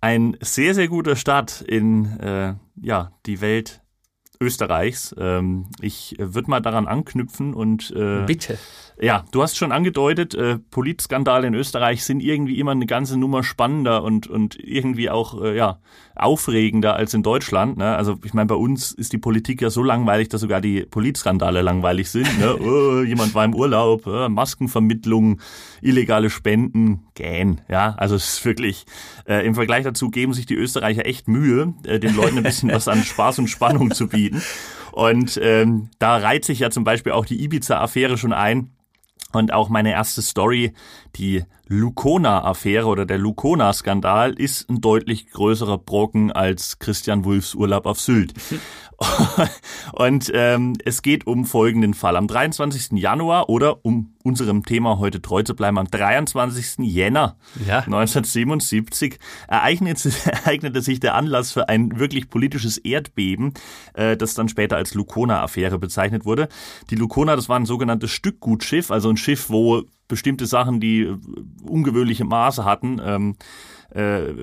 Ein 0.00 0.36
sehr, 0.40 0.74
sehr 0.74 0.88
guter 0.88 1.16
Start 1.16 1.60
in 1.60 2.18
äh, 2.20 2.54
ja, 2.80 3.12
die 3.26 3.40
Welt 3.40 3.81
Österreichs. 4.42 5.14
Ähm, 5.18 5.66
ich 5.80 6.16
würde 6.18 6.50
mal 6.50 6.60
daran 6.60 6.86
anknüpfen 6.86 7.54
und 7.54 7.90
äh, 7.96 8.24
bitte. 8.26 8.58
Ja, 9.00 9.24
du 9.32 9.42
hast 9.42 9.56
schon 9.56 9.72
angedeutet, 9.72 10.34
äh, 10.34 10.58
Politskandale 10.58 11.46
in 11.46 11.54
Österreich 11.54 12.04
sind 12.04 12.20
irgendwie 12.20 12.58
immer 12.58 12.72
eine 12.72 12.86
ganze 12.86 13.16
Nummer 13.16 13.42
spannender 13.42 14.02
und 14.02 14.26
und 14.26 14.58
irgendwie 14.62 15.10
auch 15.10 15.42
äh, 15.42 15.56
ja 15.56 15.78
aufregender 16.14 16.94
als 16.94 17.14
in 17.14 17.22
Deutschland. 17.22 17.78
Ne? 17.78 17.96
Also 17.96 18.18
ich 18.24 18.34
meine, 18.34 18.46
bei 18.46 18.54
uns 18.54 18.92
ist 18.92 19.12
die 19.12 19.18
Politik 19.18 19.62
ja 19.62 19.70
so 19.70 19.82
langweilig, 19.82 20.28
dass 20.28 20.42
sogar 20.42 20.60
die 20.60 20.82
Politskandale 20.82 21.62
langweilig 21.62 22.10
sind. 22.10 22.38
Ne? 22.38 22.56
oh, 22.60 23.02
jemand 23.02 23.34
war 23.34 23.44
im 23.44 23.54
Urlaub, 23.54 24.06
äh, 24.06 24.28
Maskenvermittlung, 24.28 25.40
illegale 25.80 26.30
Spenden, 26.30 27.06
gähn. 27.14 27.60
Ja, 27.68 27.94
also 27.96 28.14
es 28.14 28.34
ist 28.34 28.44
wirklich 28.44 28.84
äh, 29.26 29.46
im 29.46 29.54
Vergleich 29.54 29.84
dazu 29.84 30.10
geben 30.10 30.32
sich 30.32 30.46
die 30.46 30.54
Österreicher 30.54 31.06
echt 31.06 31.28
Mühe, 31.28 31.74
äh, 31.84 31.98
den 31.98 32.14
Leuten 32.14 32.38
ein 32.38 32.44
bisschen 32.44 32.70
was 32.72 32.88
an 32.88 33.02
Spaß 33.02 33.38
und 33.40 33.48
Spannung 33.48 33.90
zu 33.90 34.08
bieten. 34.08 34.31
Und 34.92 35.38
ähm, 35.42 35.88
da 35.98 36.16
reiht 36.16 36.44
sich 36.44 36.60
ja 36.60 36.70
zum 36.70 36.84
Beispiel 36.84 37.12
auch 37.12 37.24
die 37.24 37.42
Ibiza-Affäre 37.42 38.18
schon 38.18 38.32
ein. 38.32 38.70
Und 39.32 39.52
auch 39.52 39.70
meine 39.70 39.92
erste 39.92 40.20
Story, 40.20 40.74
die 41.16 41.44
Lucona-Affäre 41.66 42.86
oder 42.86 43.06
der 43.06 43.16
Lucona-Skandal, 43.16 44.34
ist 44.34 44.68
ein 44.68 44.82
deutlich 44.82 45.30
größerer 45.30 45.78
Brocken 45.78 46.30
als 46.30 46.78
Christian 46.78 47.24
Wulfs 47.24 47.54
Urlaub 47.54 47.86
auf 47.86 47.98
Sylt. 47.98 48.34
Und 49.92 50.30
ähm, 50.34 50.74
es 50.84 51.02
geht 51.02 51.26
um 51.26 51.44
folgenden 51.44 51.94
Fall. 51.94 52.16
Am 52.16 52.26
23. 52.26 52.98
Januar 52.98 53.48
oder 53.48 53.84
um 53.84 54.14
unserem 54.22 54.64
Thema 54.64 54.98
heute 54.98 55.20
treu 55.20 55.42
zu 55.42 55.54
bleiben, 55.54 55.78
am 55.78 55.88
23. 55.88 56.86
Jänner 56.86 57.36
ja. 57.66 57.78
1977 57.80 59.18
ereignete, 59.48 60.12
ereignete 60.24 60.80
sich 60.82 61.00
der 61.00 61.14
Anlass 61.14 61.52
für 61.52 61.68
ein 61.68 61.98
wirklich 61.98 62.30
politisches 62.30 62.78
Erdbeben, 62.78 63.54
äh, 63.94 64.16
das 64.16 64.34
dann 64.34 64.48
später 64.48 64.76
als 64.76 64.94
Lukona-Affäre 64.94 65.78
bezeichnet 65.78 66.24
wurde. 66.24 66.48
Die 66.90 66.96
Lukona, 66.96 67.36
das 67.36 67.48
war 67.48 67.58
ein 67.58 67.66
sogenanntes 67.66 68.10
Stückgutschiff, 68.10 68.90
also 68.90 69.08
ein 69.08 69.16
Schiff, 69.16 69.50
wo 69.50 69.82
bestimmte 70.08 70.46
Sachen, 70.46 70.78
die 70.78 71.00
äh, 71.00 71.16
ungewöhnliche 71.62 72.24
Maße 72.24 72.64
hatten, 72.64 73.00
ähm, 73.04 73.36
äh, 73.94 74.34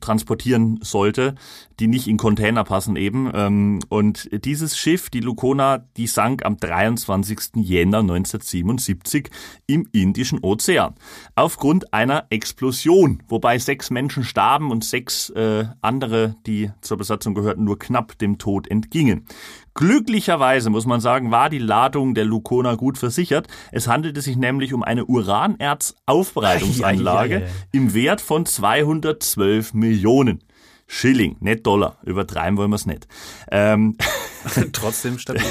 transportieren 0.00 0.78
sollte, 0.82 1.34
die 1.80 1.86
nicht 1.86 2.08
in 2.08 2.16
Container 2.16 2.64
passen 2.64 2.96
eben. 2.96 3.30
Ähm, 3.34 3.80
und 3.88 4.28
dieses 4.44 4.78
Schiff, 4.78 5.10
die 5.10 5.20
Lukona, 5.20 5.84
die 5.96 6.06
sank 6.06 6.44
am 6.44 6.56
23. 6.56 7.56
Jänner 7.56 7.98
1977 7.98 9.30
im 9.66 9.88
Indischen 9.92 10.40
Ozean 10.40 10.94
aufgrund 11.34 11.92
einer 11.92 12.26
Explosion, 12.30 13.22
wobei 13.28 13.58
sechs 13.58 13.90
Menschen 13.90 14.24
starben 14.24 14.70
und 14.70 14.84
sechs 14.84 15.30
äh, 15.30 15.66
andere, 15.80 16.36
die 16.46 16.70
zur 16.80 16.96
Besatzung 16.96 17.34
gehörten, 17.34 17.64
nur 17.64 17.78
knapp 17.78 18.18
dem 18.18 18.38
Tod 18.38 18.68
entgingen. 18.68 19.26
Glücklicherweise, 19.74 20.70
muss 20.70 20.86
man 20.86 21.00
sagen, 21.00 21.32
war 21.32 21.50
die 21.50 21.58
Ladung 21.58 22.14
der 22.14 22.24
Lukona 22.24 22.76
gut 22.76 22.96
versichert. 22.96 23.48
Es 23.72 23.88
handelte 23.88 24.20
sich 24.20 24.36
nämlich 24.36 24.72
um 24.72 24.84
eine 24.84 25.04
Uranerzaufbereitungsanlage 25.04 27.48
im 27.72 27.92
Wert 27.92 28.20
von 28.20 28.46
212 28.46 29.74
Millionen. 29.74 30.44
Schilling, 30.86 31.38
nicht 31.40 31.66
Dollar. 31.66 31.98
Übertreiben 32.04 32.56
wollen 32.56 32.70
wir 32.70 32.76
es 32.76 32.86
nicht. 32.86 33.08
Ähm, 33.50 33.96
Trotzdem 34.72 35.18
stabil. 35.18 35.42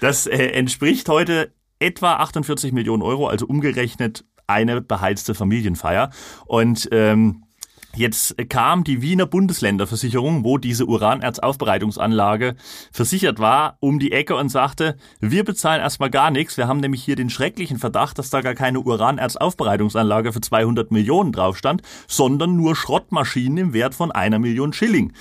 Das 0.00 0.28
äh, 0.28 0.46
entspricht 0.48 1.08
heute 1.08 1.52
etwa 1.80 2.14
48 2.16 2.72
Millionen 2.72 3.02
Euro, 3.02 3.26
also 3.26 3.46
umgerechnet 3.46 4.24
eine 4.46 4.80
beheizte 4.80 5.34
Familienfeier. 5.34 6.10
Und 6.46 6.88
ähm, 6.92 7.46
Jetzt 7.94 8.36
kam 8.48 8.84
die 8.84 9.02
Wiener 9.02 9.26
Bundesländerversicherung, 9.26 10.44
wo 10.44 10.56
diese 10.56 10.86
Uranerzaufarbeitungsanlage 10.86 12.54
versichert 12.90 13.38
war, 13.38 13.76
um 13.80 13.98
die 13.98 14.12
Ecke 14.12 14.34
und 14.34 14.48
sagte, 14.48 14.96
wir 15.20 15.44
bezahlen 15.44 15.82
erstmal 15.82 16.08
gar 16.08 16.30
nichts. 16.30 16.56
Wir 16.56 16.68
haben 16.68 16.80
nämlich 16.80 17.04
hier 17.04 17.16
den 17.16 17.28
schrecklichen 17.28 17.78
Verdacht, 17.78 18.18
dass 18.18 18.30
da 18.30 18.40
gar 18.40 18.54
keine 18.54 18.80
Uranerzaufarbeitungsanlage 18.80 20.32
für 20.32 20.40
200 20.40 20.90
Millionen 20.90 21.32
drauf 21.32 21.58
stand, 21.58 21.82
sondern 22.08 22.56
nur 22.56 22.76
Schrottmaschinen 22.76 23.58
im 23.58 23.72
Wert 23.74 23.94
von 23.94 24.10
einer 24.10 24.38
Million 24.38 24.72
Schilling 24.72 25.12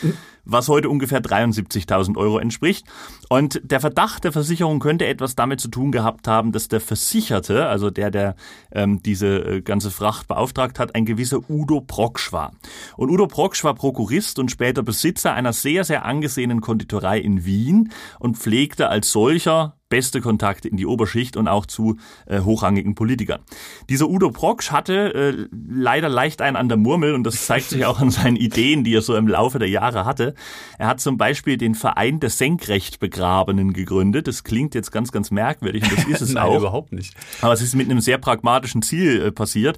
was 0.45 0.67
heute 0.67 0.89
ungefähr 0.89 1.21
73.000 1.21 2.17
Euro 2.17 2.39
entspricht. 2.39 2.85
Und 3.29 3.61
der 3.63 3.79
Verdacht 3.79 4.23
der 4.23 4.31
Versicherung 4.31 4.79
könnte 4.79 5.05
etwas 5.05 5.35
damit 5.35 5.61
zu 5.61 5.67
tun 5.67 5.91
gehabt 5.91 6.27
haben, 6.27 6.51
dass 6.51 6.67
der 6.67 6.81
Versicherte, 6.81 7.67
also 7.67 7.89
der, 7.89 8.11
der 8.11 8.35
ähm, 8.71 9.01
diese 9.03 9.27
äh, 9.27 9.61
ganze 9.61 9.91
Fracht 9.91 10.27
beauftragt 10.27 10.79
hat, 10.79 10.95
ein 10.95 11.05
gewisser 11.05 11.39
Udo 11.49 11.81
Proksch 11.81 12.31
war. 12.31 12.53
Und 12.97 13.09
Udo 13.09 13.27
Proksch 13.27 13.63
war 13.63 13.75
Prokurist 13.75 14.39
und 14.39 14.51
später 14.51 14.83
Besitzer 14.83 15.33
einer 15.33 15.53
sehr, 15.53 15.83
sehr 15.83 16.05
angesehenen 16.05 16.61
Konditorei 16.61 17.19
in 17.19 17.45
Wien 17.45 17.91
und 18.19 18.37
pflegte 18.37 18.89
als 18.89 19.11
solcher 19.11 19.75
beste 19.91 20.21
Kontakte 20.21 20.69
in 20.69 20.77
die 20.77 20.87
Oberschicht 20.87 21.37
und 21.37 21.47
auch 21.47 21.67
zu 21.67 21.97
äh, 22.25 22.39
hochrangigen 22.39 22.95
Politikern. 22.95 23.41
Dieser 23.89 24.09
Udo 24.09 24.31
Proksch 24.31 24.71
hatte 24.71 25.13
äh, 25.13 25.47
leider 25.51 26.09
leicht 26.09 26.41
einen 26.41 26.55
an 26.55 26.69
der 26.69 26.77
Murmel 26.77 27.13
und 27.13 27.23
das 27.23 27.45
zeigt 27.45 27.69
sich 27.69 27.85
auch 27.85 27.99
an 27.99 28.09
seinen 28.09 28.37
Ideen, 28.37 28.83
die 28.83 28.95
er 28.95 29.01
so 29.01 29.15
im 29.15 29.27
Laufe 29.27 29.59
der 29.59 29.69
Jahre 29.69 30.05
hatte. 30.05 30.33
Er 30.79 30.87
hat 30.87 31.01
zum 31.01 31.17
Beispiel 31.17 31.57
den 31.57 31.75
Verein 31.75 32.19
der 32.19 32.29
Senkrechtbegrabenen 32.29 33.73
gegründet. 33.73 34.27
Das 34.27 34.43
klingt 34.43 34.73
jetzt 34.73 34.91
ganz, 34.91 35.11
ganz 35.11 35.29
merkwürdig 35.29 35.83
und 35.83 35.97
das 35.97 36.05
ist 36.05 36.21
es 36.21 36.33
Nein, 36.33 36.43
auch. 36.43 36.57
überhaupt 36.57 36.93
nicht. 36.93 37.13
Aber 37.41 37.53
es 37.53 37.61
ist 37.61 37.75
mit 37.75 37.89
einem 37.89 37.99
sehr 37.99 38.17
pragmatischen 38.17 38.81
Ziel 38.81 39.21
äh, 39.21 39.31
passiert. 39.31 39.77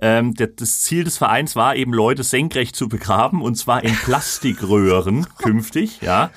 Ähm, 0.00 0.34
der, 0.34 0.46
das 0.48 0.80
Ziel 0.80 1.04
des 1.04 1.18
Vereins 1.18 1.54
war 1.54 1.76
eben 1.76 1.92
Leute 1.92 2.24
senkrecht 2.24 2.74
zu 2.74 2.88
begraben 2.88 3.42
und 3.42 3.56
zwar 3.56 3.84
in 3.84 3.94
Plastikröhren 3.94 5.26
künftig, 5.38 6.00
ja. 6.00 6.30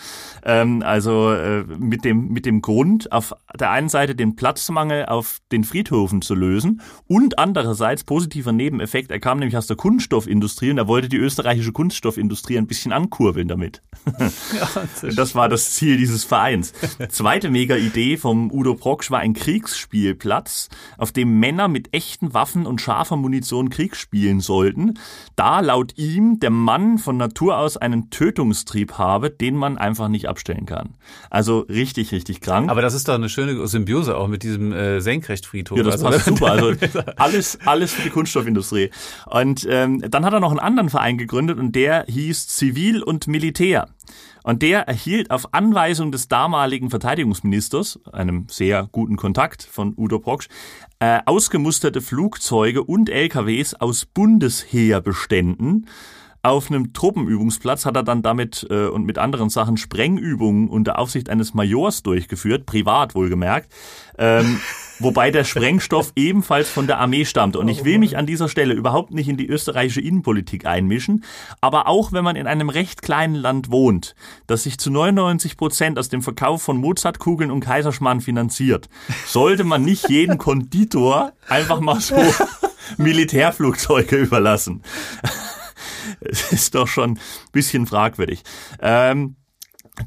Ähm, 0.46 0.84
also 0.84 1.32
äh, 1.32 1.64
mit 1.64 2.04
dem 2.04 2.28
mit 2.34 2.46
dem 2.46 2.62
Grund 2.62 3.13
auf 3.14 3.34
der 3.60 3.72
einen 3.72 3.90
Seite 3.90 4.16
den 4.16 4.36
Platzmangel 4.36 5.06
auf 5.06 5.40
den 5.52 5.64
Friedhöfen 5.64 6.22
zu 6.22 6.36
lösen 6.36 6.82
und 7.08 7.38
andererseits 7.40 8.04
positiver 8.04 8.52
Nebeneffekt. 8.52 9.12
Er 9.12 9.20
kam 9.20 9.40
nämlich 9.40 9.58
aus 9.58 9.68
der 9.68 9.78
Kunststoffindustrie 9.78 10.72
und 10.72 10.78
er 10.78 10.88
wollte 10.88 11.10
die 11.10 11.18
österreichische 11.18 11.72
Kunststoffindustrie 11.72 12.58
ein 12.58 12.68
bisschen 12.68 12.92
ankurbeln 12.92 13.48
damit. 13.48 13.82
Ja, 14.54 15.12
das 15.16 15.36
war 15.36 15.50
das 15.50 15.74
Ziel 15.74 15.98
dieses 15.98 16.24
Vereins. 16.24 16.74
Zweite 17.10 17.50
Mega-Idee 17.50 18.18
vom 18.18 18.52
Udo 18.52 18.76
Proksch 18.76 19.10
war 19.12 19.20
ein 19.20 19.34
Kriegsspielplatz, 19.34 20.70
auf 20.98 21.12
dem 21.12 21.40
Männer 21.40 21.68
mit 21.68 21.94
echten 21.94 22.34
Waffen 22.34 22.66
und 22.66 22.82
scharfer 22.82 23.16
Munition 23.16 23.70
Krieg 23.70 23.96
spielen 23.96 24.42
sollten, 24.42 24.96
da 25.36 25.60
laut 25.60 25.98
ihm 25.98 26.40
der 26.40 26.50
Mann 26.50 26.98
von 26.98 27.18
Natur 27.18 27.58
aus 27.58 27.78
einen 27.78 28.10
Tötungstrieb 28.10 28.94
habe, 28.98 29.30
den 29.30 29.56
man 29.56 29.78
einfach 29.78 30.08
nicht 30.08 30.28
abstellen 30.28 30.66
kann. 30.66 30.96
Also 31.30 31.60
richtig, 31.60 32.12
richtig 32.12 32.42
krank. 32.42 32.70
Aber 32.70 32.82
das 32.82 32.94
ist 32.94 33.03
doch 33.08 33.16
eine 33.16 33.30
schöne 33.30 33.68
Symbiose 33.68 34.16
auch 34.18 34.28
mit 34.28 34.44
diesem 34.44 34.72
äh, 34.72 35.00
Senkrechtfriedhof. 35.00 35.78
Ja, 35.78 35.84
das 35.84 36.04
also, 36.04 36.10
passt 36.10 36.26
super. 36.26 36.52
Also 36.52 36.74
alles, 37.18 37.60
alles 37.66 37.94
für 37.94 38.02
die 38.02 38.10
Kunststoffindustrie. 38.10 38.90
Und 39.26 39.68
ähm, 39.70 40.04
dann 40.10 40.26
hat 40.26 40.34
er 40.34 40.40
noch 40.40 40.52
einen 40.52 40.60
anderen 40.60 40.90
Verein 40.90 41.18
gegründet 41.18 41.60
und 41.60 41.74
der 41.74 42.06
hieß 42.08 42.48
Zivil 42.48 43.04
und 43.04 43.28
Militär. 43.28 43.88
Und 44.44 44.62
der 44.62 44.88
erhielt 44.88 45.32
auf 45.32 45.54
Anweisung 45.54 46.12
des 46.12 46.28
damaligen 46.28 46.90
Verteidigungsministers, 46.90 48.00
einem 48.12 48.48
sehr 48.50 48.90
guten 48.92 49.16
Kontakt 49.16 49.64
von 49.64 49.94
Udo 49.96 50.20
Proksch, 50.20 50.50
äh, 51.00 51.20
ausgemusterte 51.26 52.02
Flugzeuge 52.02 52.84
und 52.84 53.10
LKWs 53.10 53.74
aus 53.76 54.06
Bundesheerbeständen 54.06 55.88
auf 56.46 56.70
einem 56.70 56.92
Truppenübungsplatz 56.92 57.86
hat 57.86 57.96
er 57.96 58.04
dann 58.04 58.22
damit 58.22 58.68
äh, 58.70 58.88
und 58.88 59.06
mit 59.06 59.18
anderen 59.18 59.50
Sachen 59.50 59.78
Sprengübungen 59.78 60.68
unter 60.68 61.00
Aufsicht 61.00 61.30
eines 61.30 61.54
Majors 61.54 62.04
durchgeführt, 62.04 62.66
privat 62.66 63.16
wohlgemerkt, 63.16 63.72
ähm, 64.18 64.60
wobei 65.00 65.32
der 65.32 65.46
Sprengstoff 65.46 66.12
ebenfalls 66.18 66.70
von 66.70 66.86
der 66.86 67.00
Armee 67.00 67.24
stammt. 67.24 67.56
Und 67.56 67.70
ich 67.70 67.86
will 67.86 67.98
mich 67.98 68.18
an 68.18 68.26
dieser 68.26 68.50
Stelle 68.50 68.74
überhaupt 68.74 69.12
nicht 69.14 69.30
in 69.30 69.38
die 69.38 69.48
österreichische 69.48 70.02
Innenpolitik 70.02 70.66
einmischen, 70.66 71.24
aber 71.62 71.88
auch 71.88 72.12
wenn 72.12 72.26
man 72.26 72.36
in 72.36 72.46
einem 72.46 72.68
recht 72.68 73.02
kleinen 73.02 73.36
Land 73.36 73.72
wohnt, 73.72 74.14
das 74.46 74.64
sich 74.64 74.78
zu 74.78 74.92
99 74.92 75.56
Prozent 75.56 75.98
aus 75.98 76.10
dem 76.10 76.22
Verkauf 76.22 76.62
von 76.62 76.76
Mozartkugeln 76.76 77.52
und 77.52 77.62
Kaiserschmarrn 77.62 78.20
finanziert, 78.20 78.90
sollte 79.26 79.64
man 79.64 79.86
nicht 79.86 80.10
jeden 80.10 80.38
Konditor 80.38 81.32
einfach 81.48 81.80
mal 81.80 82.02
so 82.02 82.18
Militärflugzeuge 82.98 84.18
überlassen. 84.18 84.84
Es 86.22 86.52
ist 86.52 86.76
doch 86.76 86.88
schon 86.88 87.12
ein 87.12 87.20
bisschen 87.52 87.86
fragwürdig. 87.86 88.44
Ähm, 88.82 89.36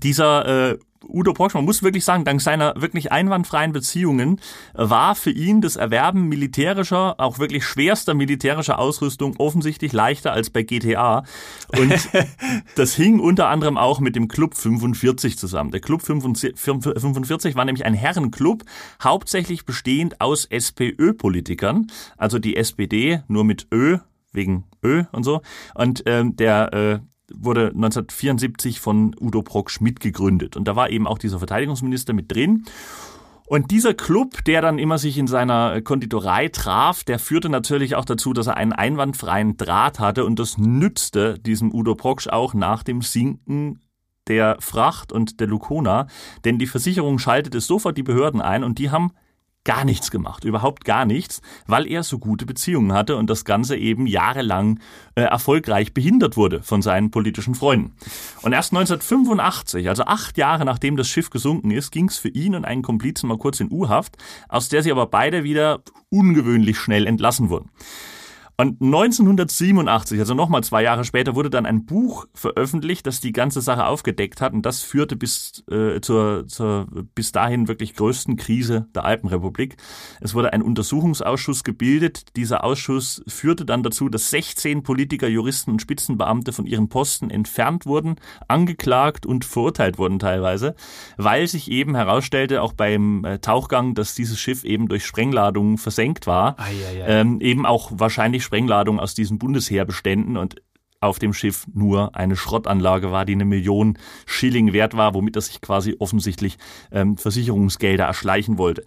dieser 0.02 0.72
äh, 0.72 0.78
Udo 1.08 1.32
Proxx, 1.32 1.54
man 1.54 1.64
muss 1.64 1.82
wirklich 1.82 2.04
sagen, 2.04 2.24
dank 2.24 2.40
seiner 2.40 2.80
wirklich 2.80 3.12
einwandfreien 3.12 3.72
Beziehungen 3.72 4.40
war 4.74 5.14
für 5.14 5.30
ihn 5.30 5.60
das 5.60 5.76
Erwerben 5.76 6.28
militärischer, 6.28 7.18
auch 7.18 7.38
wirklich 7.38 7.64
schwerster 7.64 8.14
militärischer 8.14 8.78
Ausrüstung 8.78 9.34
offensichtlich 9.38 9.92
leichter 9.92 10.32
als 10.32 10.50
bei 10.50 10.62
GTA. 10.62 11.24
Und 11.78 12.08
das 12.74 12.94
hing 12.94 13.20
unter 13.20 13.48
anderem 13.48 13.78
auch 13.78 14.00
mit 14.00 14.16
dem 14.16 14.28
Club 14.28 14.54
45 14.54 15.38
zusammen. 15.38 15.70
Der 15.70 15.80
Club 15.80 16.02
45 16.02 17.54
war 17.54 17.64
nämlich 17.64 17.84
ein 17.84 17.94
Herrenclub, 17.94 18.64
hauptsächlich 19.02 19.64
bestehend 19.64 20.20
aus 20.20 20.44
SPÖ-Politikern, 20.46 21.86
also 22.16 22.38
die 22.38 22.56
SPD 22.56 23.22
nur 23.28 23.44
mit 23.44 23.66
Ö 23.72 23.98
wegen 24.36 24.64
Ö 24.84 25.04
und 25.12 25.24
so. 25.24 25.42
Und 25.74 26.04
ähm, 26.06 26.36
der 26.36 26.72
äh, 26.72 26.98
wurde 27.34 27.68
1974 27.68 28.80
von 28.80 29.14
Udo 29.20 29.42
Brock 29.42 29.70
Schmidt 29.70 30.00
gegründet. 30.00 30.56
Und 30.56 30.68
da 30.68 30.76
war 30.76 30.90
eben 30.90 31.06
auch 31.06 31.18
dieser 31.18 31.38
Verteidigungsminister 31.38 32.12
mit 32.12 32.32
drin. 32.32 32.64
Und 33.48 33.70
dieser 33.70 33.94
Club, 33.94 34.44
der 34.44 34.60
dann 34.60 34.78
immer 34.78 34.98
sich 34.98 35.18
in 35.18 35.28
seiner 35.28 35.80
Konditorei 35.80 36.48
traf, 36.48 37.04
der 37.04 37.20
führte 37.20 37.48
natürlich 37.48 37.94
auch 37.94 38.04
dazu, 38.04 38.32
dass 38.32 38.48
er 38.48 38.56
einen 38.56 38.72
einwandfreien 38.72 39.56
Draht 39.56 40.00
hatte 40.00 40.24
und 40.24 40.38
das 40.40 40.58
nützte 40.58 41.38
diesem 41.38 41.72
Udo 41.72 41.94
Proksch 41.94 42.26
auch 42.26 42.54
nach 42.54 42.82
dem 42.82 43.02
Sinken 43.02 43.80
der 44.26 44.56
Fracht 44.58 45.12
und 45.12 45.38
der 45.38 45.46
Lukona, 45.46 46.08
denn 46.44 46.58
die 46.58 46.66
Versicherung 46.66 47.20
schaltete 47.20 47.60
sofort 47.60 47.96
die 47.96 48.02
Behörden 48.02 48.40
ein 48.40 48.64
und 48.64 48.78
die 48.78 48.90
haben 48.90 49.12
gar 49.66 49.84
nichts 49.84 50.10
gemacht, 50.10 50.44
überhaupt 50.44 50.86
gar 50.86 51.04
nichts, 51.04 51.42
weil 51.66 51.86
er 51.86 52.02
so 52.04 52.18
gute 52.18 52.46
Beziehungen 52.46 52.94
hatte 52.94 53.16
und 53.16 53.28
das 53.28 53.44
Ganze 53.44 53.76
eben 53.76 54.06
jahrelang 54.06 54.80
äh, 55.16 55.22
erfolgreich 55.22 55.92
behindert 55.92 56.38
wurde 56.38 56.62
von 56.62 56.80
seinen 56.80 57.10
politischen 57.10 57.54
Freunden. 57.54 57.92
Und 58.42 58.52
erst 58.52 58.72
1985, 58.72 59.88
also 59.88 60.04
acht 60.04 60.38
Jahre 60.38 60.64
nachdem 60.64 60.96
das 60.96 61.08
Schiff 61.08 61.28
gesunken 61.30 61.72
ist, 61.72 61.90
ging 61.90 62.08
es 62.08 62.16
für 62.16 62.28
ihn 62.28 62.54
und 62.54 62.64
einen 62.64 62.82
Komplizen 62.82 63.28
mal 63.28 63.38
kurz 63.38 63.60
in 63.60 63.70
U-Haft, 63.70 64.16
aus 64.48 64.68
der 64.68 64.82
sie 64.82 64.92
aber 64.92 65.06
beide 65.06 65.44
wieder 65.44 65.82
ungewöhnlich 66.08 66.78
schnell 66.78 67.06
entlassen 67.06 67.50
wurden. 67.50 67.70
Und 68.58 68.80
1987, 68.80 70.18
also 70.18 70.32
nochmal 70.32 70.64
zwei 70.64 70.82
Jahre 70.82 71.04
später, 71.04 71.34
wurde 71.34 71.50
dann 71.50 71.66
ein 71.66 71.84
Buch 71.84 72.26
veröffentlicht, 72.32 73.06
das 73.06 73.20
die 73.20 73.32
ganze 73.32 73.60
Sache 73.60 73.84
aufgedeckt 73.84 74.40
hat. 74.40 74.54
Und 74.54 74.64
das 74.64 74.82
führte 74.82 75.14
bis, 75.14 75.62
äh, 75.70 76.00
zur, 76.00 76.48
zur 76.48 76.86
bis 77.14 77.32
dahin 77.32 77.68
wirklich 77.68 77.94
größten 77.94 78.36
Krise 78.36 78.88
der 78.94 79.04
Alpenrepublik. 79.04 79.76
Es 80.22 80.34
wurde 80.34 80.54
ein 80.54 80.62
Untersuchungsausschuss 80.62 81.64
gebildet. 81.64 82.34
Dieser 82.36 82.64
Ausschuss 82.64 83.22
führte 83.26 83.66
dann 83.66 83.82
dazu, 83.82 84.08
dass 84.08 84.30
16 84.30 84.82
Politiker, 84.82 85.28
Juristen 85.28 85.72
und 85.72 85.82
Spitzenbeamte 85.82 86.54
von 86.54 86.64
ihren 86.64 86.88
Posten 86.88 87.28
entfernt 87.28 87.84
wurden, 87.84 88.16
angeklagt 88.48 89.26
und 89.26 89.44
verurteilt 89.44 89.98
wurden 89.98 90.18
teilweise, 90.18 90.76
weil 91.18 91.46
sich 91.46 91.70
eben 91.70 91.94
herausstellte, 91.94 92.62
auch 92.62 92.72
beim 92.72 93.22
äh, 93.26 93.38
Tauchgang, 93.38 93.94
dass 93.94 94.14
dieses 94.14 94.40
Schiff 94.40 94.64
eben 94.64 94.88
durch 94.88 95.04
Sprengladungen 95.04 95.76
versenkt 95.76 96.26
war. 96.26 96.56
Ähm, 97.06 97.40
eben 97.42 97.66
auch 97.66 97.92
wahrscheinlich 97.94 98.45
Sprengladung 98.46 99.00
aus 99.00 99.14
diesen 99.14 99.38
Bundesheerbeständen 99.38 100.36
und 100.36 100.62
auf 101.00 101.18
dem 101.18 101.32
Schiff 101.32 101.66
nur 101.72 102.16
eine 102.16 102.36
Schrottanlage 102.36 103.12
war, 103.12 103.24
die 103.24 103.34
eine 103.34 103.44
Million 103.44 103.98
Schilling 104.24 104.72
wert 104.72 104.96
war, 104.96 105.14
womit 105.14 105.36
er 105.36 105.42
sich 105.42 105.60
quasi 105.60 105.96
offensichtlich 105.98 106.56
ähm, 106.90 107.16
Versicherungsgelder 107.16 108.04
erschleichen 108.04 108.58
wollte. 108.58 108.84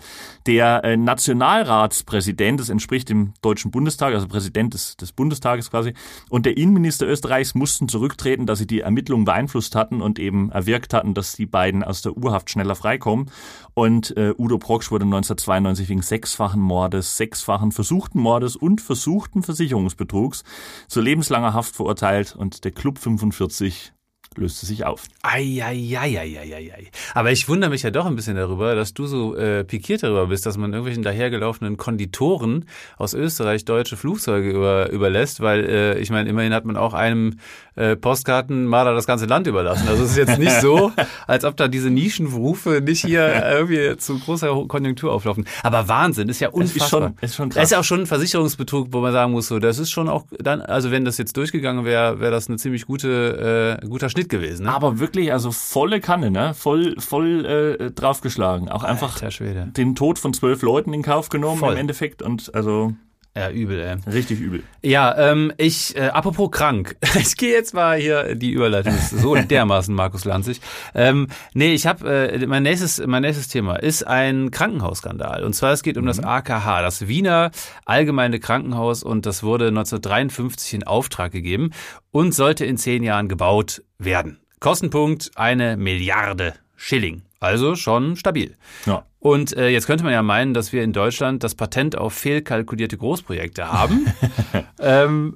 Der 0.47 0.83
äh, 0.83 0.97
Nationalratspräsident, 0.97 2.59
das 2.59 2.69
entspricht 2.69 3.09
dem 3.09 3.33
Deutschen 3.41 3.71
Bundestag, 3.71 4.13
also 4.13 4.27
Präsident 4.27 4.73
des, 4.73 4.97
des 4.97 5.11
Bundestages 5.11 5.69
quasi, 5.69 5.93
und 6.29 6.45
der 6.45 6.57
Innenminister 6.57 7.07
Österreichs 7.07 7.53
mussten 7.53 7.87
zurücktreten, 7.87 8.45
dass 8.45 8.59
sie 8.59 8.67
die 8.67 8.81
Ermittlungen 8.81 9.25
beeinflusst 9.25 9.75
hatten 9.75 10.01
und 10.01 10.19
eben 10.19 10.51
erwirkt 10.51 10.93
hatten, 10.93 11.13
dass 11.13 11.33
die 11.33 11.45
beiden 11.45 11.83
aus 11.83 12.01
der 12.01 12.17
Urhaft 12.17 12.49
schneller 12.49 12.75
freikommen. 12.75 13.29
Und 13.75 14.17
äh, 14.17 14.33
Udo 14.37 14.57
Proksch 14.57 14.91
wurde 14.91 15.05
1992 15.05 15.87
wegen 15.87 16.01
sechsfachen 16.01 16.59
Mordes, 16.59 17.15
sechsfachen 17.17 17.71
versuchten 17.71 18.19
Mordes 18.19 18.55
und 18.55 18.81
versuchten 18.81 19.43
Versicherungsbetrugs 19.43 20.43
zu 20.87 20.99
lebenslanger 20.99 21.53
Haft 21.53 21.75
verurteilt 21.75 21.98
und 22.35 22.63
der 22.63 22.71
Club 22.71 22.97
45 22.97 23.93
löste 24.35 24.65
sich 24.65 24.85
auf. 24.85 25.07
Eieieiei. 25.21 26.89
Aber 27.13 27.31
ich 27.31 27.47
wundere 27.49 27.69
mich 27.69 27.83
ja 27.83 27.91
doch 27.91 28.05
ein 28.05 28.15
bisschen 28.15 28.35
darüber, 28.35 28.75
dass 28.75 28.93
du 28.93 29.05
so 29.05 29.35
äh, 29.35 29.63
pikiert 29.63 30.03
darüber 30.03 30.27
bist, 30.27 30.45
dass 30.45 30.57
man 30.57 30.71
irgendwelchen 30.71 31.03
dahergelaufenen 31.03 31.77
Konditoren 31.77 32.65
aus 32.97 33.13
Österreich 33.13 33.65
deutsche 33.65 33.97
Flugzeuge 33.97 34.49
über, 34.49 34.91
überlässt, 34.91 35.41
weil 35.41 35.65
äh, 35.65 35.99
ich 35.99 36.09
meine, 36.09 36.29
immerhin 36.29 36.53
hat 36.53 36.65
man 36.65 36.77
auch 36.77 36.93
einem 36.93 37.37
äh, 37.79 37.95
Postkartenmaler 37.95 38.93
das 38.93 39.07
ganze 39.07 39.25
Land 39.25 39.47
überlassen. 39.47 39.87
Also 39.87 40.03
es 40.03 40.11
ist 40.11 40.17
jetzt 40.17 40.37
nicht 40.37 40.59
so, 40.59 40.91
als 41.27 41.45
ob 41.45 41.55
da 41.55 41.67
diese 41.67 41.89
Nischenberufe 41.89 42.81
nicht 42.81 43.05
hier 43.05 43.43
irgendwie 43.49 43.95
zu 43.97 44.19
großer 44.19 44.65
Konjunktur 44.67 45.13
auflaufen. 45.13 45.45
Aber 45.63 45.87
Wahnsinn, 45.87 46.27
ist 46.29 46.41
ja 46.41 46.49
unfassbar. 46.49 46.85
Ist 46.85 46.89
schon, 46.89 47.13
ist 47.21 47.35
schon 47.35 47.49
krass. 47.49 47.55
Das 47.55 47.63
ist 47.65 47.71
ja 47.71 47.79
auch 47.79 47.83
schon 47.83 48.01
ein 48.01 48.05
Versicherungsbetrug, 48.05 48.89
wo 48.91 48.99
man 48.99 49.13
sagen 49.13 49.31
muss, 49.31 49.47
so, 49.47 49.59
das 49.59 49.79
ist 49.79 49.91
schon 49.91 50.09
auch 50.09 50.25
dann, 50.39 50.61
also 50.61 50.91
wenn 50.91 51.05
das 51.05 51.17
jetzt 51.17 51.37
durchgegangen 51.37 51.85
wäre, 51.85 52.19
wäre 52.19 52.31
das 52.31 52.49
eine 52.49 52.57
ziemlich 52.57 52.85
gute, 52.85 53.79
äh, 53.81 53.87
guter 53.87 54.09
Schnitt 54.09 54.29
gewesen. 54.29 54.65
Ne? 54.65 54.73
Aber 54.73 54.99
wirklich, 54.99 55.31
also 55.31 55.51
volle 55.51 56.01
Kanne, 56.01 56.31
ne? 56.31 56.53
Voll, 56.53 56.95
voll 56.99 57.45
äh, 57.45 57.91
draufgeschlagen. 57.91 58.69
Auch 58.69 58.83
einfach 58.83 59.19
den 59.19 59.95
Tod 59.95 60.19
von 60.19 60.33
zwölf 60.33 60.61
Leuten 60.61 60.93
in 60.93 61.01
Kauf 61.01 61.29
genommen 61.29 61.59
Voll. 61.59 61.73
im 61.73 61.79
Endeffekt 61.79 62.21
und 62.21 62.53
also. 62.53 62.93
Ja, 63.35 63.51
übel, 63.51 63.79
ey. 63.79 64.11
Richtig 64.11 64.39
übel. 64.39 64.63
Ja, 64.81 65.15
ähm, 65.17 65.53
ich, 65.57 65.95
äh, 65.95 66.07
apropos 66.07 66.51
krank. 66.51 66.97
Ich 67.19 67.37
gehe 67.37 67.51
jetzt 67.51 67.73
mal 67.73 67.97
hier, 67.97 68.35
die 68.35 68.51
Überleitung 68.51 68.93
ist 68.95 69.11
so 69.11 69.35
dermaßen 69.49 69.93
Markus 69.93 70.25
Lanzig. 70.25 70.61
Ähm, 70.95 71.27
nee, 71.53 71.73
ich 71.73 71.85
habe, 71.85 72.31
äh, 72.31 72.45
mein, 72.47 72.63
nächstes, 72.63 73.05
mein 73.05 73.21
nächstes 73.21 73.47
Thema 73.47 73.75
ist 73.75 74.05
ein 74.05 74.51
Krankenhausskandal. 74.51 75.43
Und 75.43 75.53
zwar, 75.53 75.73
es 75.73 75.83
geht 75.83 75.97
um 75.97 76.03
mhm. 76.03 76.07
das 76.07 76.19
AKH, 76.19 76.81
das 76.81 77.07
Wiener 77.07 77.51
Allgemeine 77.85 78.39
Krankenhaus. 78.39 79.03
Und 79.03 79.25
das 79.25 79.43
wurde 79.43 79.67
1953 79.67 80.73
in 80.73 80.83
Auftrag 80.83 81.31
gegeben 81.31 81.71
und 82.11 82.33
sollte 82.33 82.65
in 82.65 82.77
zehn 82.77 83.03
Jahren 83.03 83.27
gebaut 83.27 83.83
werden. 83.99 84.39
Kostenpunkt 84.59 85.31
eine 85.35 85.77
Milliarde 85.77 86.55
Schilling. 86.75 87.23
Also 87.39 87.75
schon 87.75 88.15
stabil. 88.15 88.55
Ja. 88.85 89.05
Und 89.19 89.55
äh, 89.55 89.67
jetzt 89.67 89.85
könnte 89.85 90.03
man 90.03 90.13
ja 90.13 90.23
meinen, 90.23 90.53
dass 90.53 90.71
wir 90.71 90.81
in 90.81 90.93
Deutschland 90.93 91.43
das 91.43 91.53
Patent 91.53 91.97
auf 91.97 92.13
fehlkalkulierte 92.13 92.97
Großprojekte 92.97 93.71
haben. 93.71 94.07
ähm, 94.79 95.35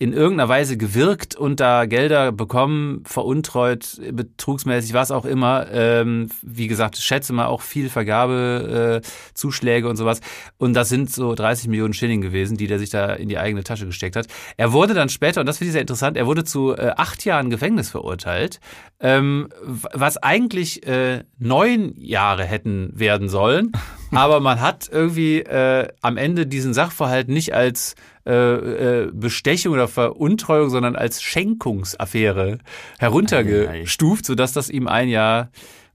in 0.00 0.12
irgendeiner 0.12 0.48
Weise 0.48 0.76
gewirkt 0.76 1.34
und 1.34 1.58
da 1.58 1.84
Gelder 1.86 2.30
bekommen, 2.30 3.02
veruntreut, 3.04 4.00
betrugsmäßig, 4.12 4.94
was 4.94 5.10
auch 5.10 5.24
immer. 5.24 5.66
Ähm, 5.72 6.28
wie 6.42 6.68
gesagt, 6.68 6.98
schätze 6.98 7.32
mal 7.32 7.46
auch 7.46 7.62
viel 7.62 7.88
Vergabezuschläge 7.88 9.86
äh, 9.86 9.90
und 9.90 9.96
sowas. 9.96 10.20
Und 10.56 10.74
das 10.74 10.88
sind 10.88 11.10
so 11.10 11.34
30 11.34 11.66
Millionen 11.66 11.94
Schilling 11.94 12.20
gewesen, 12.20 12.56
die 12.56 12.68
der 12.68 12.78
sich 12.78 12.90
da 12.90 13.12
in 13.12 13.28
die 13.28 13.38
eigene 13.38 13.64
Tasche 13.64 13.86
gesteckt 13.86 14.14
hat. 14.14 14.28
Er 14.56 14.72
wurde 14.72 14.94
dann 14.94 15.08
später, 15.08 15.40
und 15.40 15.46
das 15.46 15.58
finde 15.58 15.70
ich 15.70 15.72
sehr 15.72 15.80
interessant, 15.80 16.16
er 16.16 16.26
wurde 16.26 16.44
zu 16.44 16.76
äh, 16.76 16.92
acht 16.96 17.24
Jahren 17.24 17.50
Gefängnis 17.50 17.90
verurteilt, 17.90 18.60
ähm, 19.00 19.48
was 19.64 20.16
eigentlich 20.16 20.86
äh, 20.86 21.24
neun 21.38 21.94
Jahre 21.96 22.44
hätten 22.44 22.92
werden 22.94 23.28
sollen. 23.28 23.72
Aber 24.10 24.40
man 24.40 24.60
hat 24.60 24.88
irgendwie 24.90 25.40
äh, 25.40 25.88
am 26.00 26.16
Ende 26.16 26.46
diesen 26.46 26.72
Sachverhalt 26.72 27.28
nicht 27.28 27.52
als 27.54 27.94
äh, 28.26 28.32
äh, 28.32 29.10
Bestechung 29.12 29.72
oder 29.72 29.88
Veruntreuung, 29.88 30.70
sondern 30.70 30.96
als 30.96 31.22
Schenkungsaffäre 31.22 32.58
heruntergestuft, 32.98 34.24
sodass 34.24 34.52
das 34.52 34.70
ihm 34.70 34.86
ein 34.86 35.08
Jahr 35.08 35.50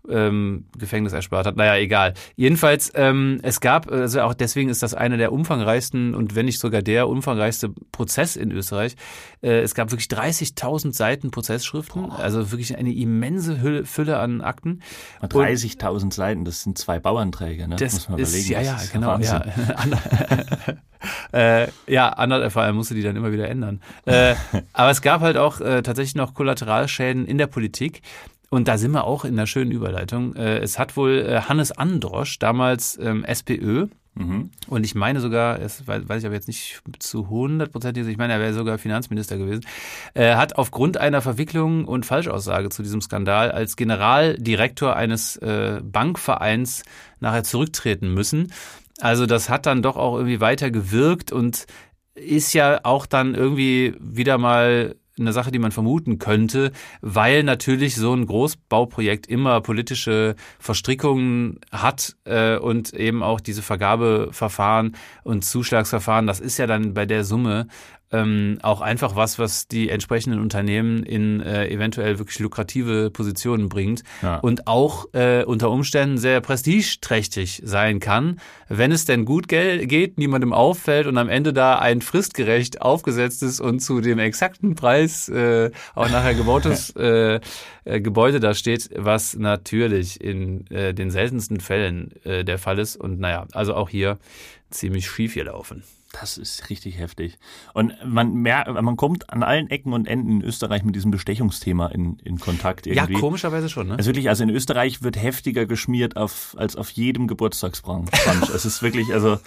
ähm, 0.10 0.66
Gefängnis 0.78 1.13
erspart 1.13 1.46
hat. 1.46 1.56
Naja, 1.56 1.78
egal. 1.78 2.13
Jedenfalls, 2.36 2.92
ähm, 2.96 3.39
es 3.44 3.62
gab, 3.62 3.92
also 3.92 4.22
auch 4.22 4.34
deswegen 4.34 4.70
ist 4.70 4.84
das 4.84 4.94
einer 4.94 5.18
der 5.18 5.32
umfangreichsten 5.32 6.13
und 6.16 6.36
wenn 6.36 6.46
nicht 6.46 6.60
sogar 6.60 6.82
der 6.82 7.08
umfangreichste 7.08 7.70
Prozess 7.92 8.36
in 8.36 8.52
Österreich. 8.52 8.96
Äh, 9.42 9.62
es 9.62 9.76
gab 9.76 9.92
wirklich 9.92 10.08
30.000 10.08 10.94
Seiten 10.94 11.32
Prozessschriften, 11.32 12.10
Boah. 12.10 12.20
also 12.20 12.52
wirklich 12.52 12.78
eine 12.78 12.94
immense 12.94 13.62
Hülle, 13.62 13.86
Fülle 13.86 14.20
an 14.20 14.42
Akten. 14.42 14.82
30.000 15.22 16.13
Seiten, 16.13 16.46
das 16.46 16.63
sind 16.63 16.78
zwei 16.78 17.00
Bauanträge, 17.00 17.68
ne? 17.68 17.76
Das 17.78 17.94
Muss 17.94 18.10
man 18.10 18.20
ist, 18.20 18.30
überlegen. 18.34 18.52
Ja, 18.54 18.62
ja, 18.62 18.80
genau. 18.92 19.18
Ja. 19.20 19.46
äh, 21.63 21.68
ja, 21.88 22.10
andere, 22.10 22.50
vor 22.50 22.62
allem 22.62 22.76
musste 22.76 22.96
die 22.96 23.02
dann 23.02 23.16
immer 23.16 23.32
wieder 23.32 23.50
ändern. 23.50 23.82
Äh, 24.06 24.36
aber 24.74 24.92
es 24.92 25.02
gab 25.02 25.22
halt 25.22 25.38
auch 25.38 25.62
äh, 25.62 25.82
tatsächlich 25.82 26.16
noch 26.16 26.34
Kollateralschäden 26.34 27.26
in 27.26 27.38
der 27.38 27.48
Politik. 27.48 28.02
Und 28.54 28.68
da 28.68 28.78
sind 28.78 28.92
wir 28.92 29.06
auch 29.06 29.26
in 29.26 29.36
der 29.36 29.48
schönen 29.48 29.72
Überleitung. 29.72 30.36
Äh, 30.36 30.60
es 30.60 30.78
hat 30.78 30.96
wohl 30.96 31.26
äh, 31.28 31.42
Hannes 31.42 31.72
Androsch, 31.72 32.38
damals 32.38 33.00
ähm, 33.02 33.24
SPÖ, 33.24 33.88
Mhm. 34.16 34.52
Und 34.68 34.86
ich 34.86 34.94
meine 34.94 35.20
sogar, 35.22 35.58
das 35.58 35.88
weiß 35.88 36.20
ich 36.20 36.26
aber 36.28 36.36
jetzt 36.36 36.48
nicht 36.48 36.84
zu 37.00 37.24
100 37.24 37.72
Prozent, 37.72 37.98
ich 37.98 38.18
meine, 38.18 38.34
er 38.34 38.39
wäre 38.39 38.54
sogar 38.54 38.78
Finanzminister 38.78 39.39
gewesen, 39.39 39.66
er 40.13 40.38
hat 40.38 40.56
aufgrund 40.56 40.98
einer 40.98 41.24
Verwicklung 41.24 41.86
und 41.86 42.06
Falschaussage 42.06 42.70
zu 42.70 42.84
diesem 42.84 43.02
Skandal 43.02 43.52
als 43.52 43.76
Generaldirektor 43.76 44.96
eines 44.96 45.38
äh, 45.38 45.82
Bankvereins 45.84 46.84
nachher 47.22 47.44
zurücktreten 47.44 48.13
müssen. 48.13 48.54
Also 49.00 49.26
das 49.26 49.50
hat 49.50 49.66
dann 49.66 49.82
doch 49.82 49.98
auch 49.98 50.13
irgendwie 50.13 50.42
weiter 50.42 50.70
gewirkt 50.70 51.32
und 51.32 51.66
ist 52.13 52.54
ja 52.54 52.82
auch 52.84 53.08
dann 53.08 53.34
irgendwie 53.34 53.96
wieder 54.00 54.38
mal 54.38 54.94
eine 55.19 55.34
Sache, 55.34 55.52
die 55.52 55.60
man 55.60 55.71
vermuten 55.71 56.17
könnte, 56.17 56.71
weil 57.02 57.43
natürlich 57.43 57.95
so 57.95 58.13
ein 58.13 58.26
Großbauprojekt 58.26 59.28
immer 59.28 59.62
politische 59.62 60.36
Verstrickungen 60.60 61.60
hat 61.71 62.15
äh, 62.26 62.58
und 62.58 62.93
eben 62.93 63.21
auch 63.21 63.39
diese 63.39 63.62
Vergabeverfahren 63.62 64.95
und 65.23 65.45
Zuschlagsverfahren, 65.45 66.28
das 66.28 66.39
ist 66.39 66.58
ja 66.58 66.67
dann 66.67 66.93
bei 66.93 67.06
der 67.06 67.23
Summe 67.23 67.67
ähm, 68.13 68.60
auch 68.62 68.82
einfach 68.82 69.15
was, 69.15 69.39
was 69.39 69.67
die 69.67 69.89
entsprechenden 69.89 70.39
Unternehmen 70.39 71.04
in 71.04 71.41
äh, 71.41 71.67
eventuell 71.67 72.19
wirklich 72.19 72.39
lukrative 72.39 73.10
Positionen 73.10 73.67
bringt 73.67 74.04
ja. 74.21 74.38
und 74.38 74.67
auch 74.67 75.08
äh, 75.13 75.43
unter 75.43 75.69
Umständen 75.71 76.17
sehr 76.17 76.39
prestigeträchtig 76.39 77.62
sein 77.65 77.99
kann, 77.99 78.39
wenn 78.69 78.91
es 78.91 79.06
denn 79.06 79.26
gut 79.26 79.47
geht, 79.47 80.17
niemandem 80.17 80.54
auffällt 80.54 81.08
und 81.08 81.17
am 81.17 81.30
Ende 81.30 81.54
da 81.54 81.80
ein 81.80 82.02
fristgerecht 82.02 82.82
aufgesetztes 82.82 83.60
und 83.60 83.80
zu 83.80 83.99
dem 83.99 84.19
exakten 84.19 84.76
Preis 84.76 85.28
äh, 85.30 85.71
auch 85.95 86.10
nachher 86.10 86.36
gebautes 86.36 86.89
äh, 86.95 87.39
äh, 87.86 88.02
Gebäude 88.02 88.39
da 88.39 88.54
steht, 88.54 88.89
was 88.95 89.36
natürlich 89.36 90.21
in 90.21 90.67
äh, 90.71 90.93
den 90.93 91.12
seltensten 91.12 91.60
Fällen 91.60 92.12
äh, 92.23 92.43
der 92.43 92.58
Fall 92.58 92.80
ist. 92.80 92.95
Und 92.95 93.19
naja, 93.19 93.47
also 93.52 93.76
auch 93.76 93.89
hier 93.89 94.19
ziemlich 94.69 95.08
schief 95.08 95.34
gelaufen. 95.34 95.84
Das 96.21 96.38
ist 96.38 96.69
richtig 96.69 96.99
heftig. 96.99 97.39
Und 97.73 97.95
man 98.06 98.36
merkt, 98.36 98.71
man 98.71 98.95
kommt 98.97 99.32
an 99.32 99.41
allen 99.41 99.69
Ecken 99.71 99.93
und 99.93 100.08
Enden 100.08 100.30
in 100.30 100.41
Österreich 100.43 100.84
mit 100.84 100.95
diesem 100.95 101.10
Bestechungsthema 101.10 101.88
in, 101.88 102.19
in 102.23 102.39
Kontakt 102.39 102.86
irgendwie. 102.86 103.13
Ja, 103.13 103.19
komischerweise 103.19 103.67
schon, 103.67 103.88
ne? 103.88 103.95
Also 103.97 104.10
wirklich, 104.10 104.30
also 104.30 104.43
in 104.43 104.52
Österreich 104.52 105.02
wird 105.02 105.21
heftiger 105.21 105.65
geschmiert 105.65 106.15
auf, 106.15 106.56
als 106.58 106.76
auf 106.76 106.91
jedem 106.91 107.28
Geburtstagsbrunch. 107.28 108.10
es 108.54 108.63
ist 108.63 108.84
wirklich, 108.84 109.12
also. 109.12 109.39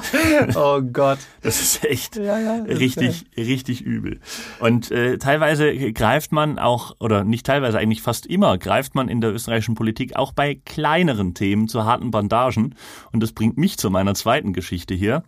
oh 0.54 0.82
Gott. 0.82 1.18
Das 1.40 1.60
ist 1.60 1.84
echt 1.84 2.16
ja, 2.16 2.38
ja, 2.38 2.60
das 2.60 2.78
richtig, 2.78 3.24
ist 3.32 3.48
richtig 3.48 3.80
übel. 3.80 4.20
Und 4.60 4.90
äh, 4.90 5.16
teilweise 5.16 5.92
greift 5.92 6.30
man 6.30 6.58
auch, 6.58 6.94
oder 7.00 7.24
nicht 7.24 7.46
teilweise, 7.46 7.78
eigentlich 7.78 8.02
fast 8.02 8.26
immer 8.26 8.58
greift 8.58 8.94
man 8.94 9.08
in 9.08 9.22
der 9.22 9.32
österreichischen 9.32 9.74
Politik 9.74 10.14
auch 10.16 10.32
bei 10.32 10.60
kleineren 10.66 11.32
Themen 11.32 11.68
zu 11.68 11.84
harten 11.86 12.10
Bandagen. 12.10 12.74
Und 13.12 13.22
das 13.22 13.32
bringt 13.32 13.56
mich 13.56 13.78
zu 13.78 13.88
meiner 13.88 14.14
zweiten 14.14 14.52
Geschichte 14.52 14.92
hier. 14.92 15.22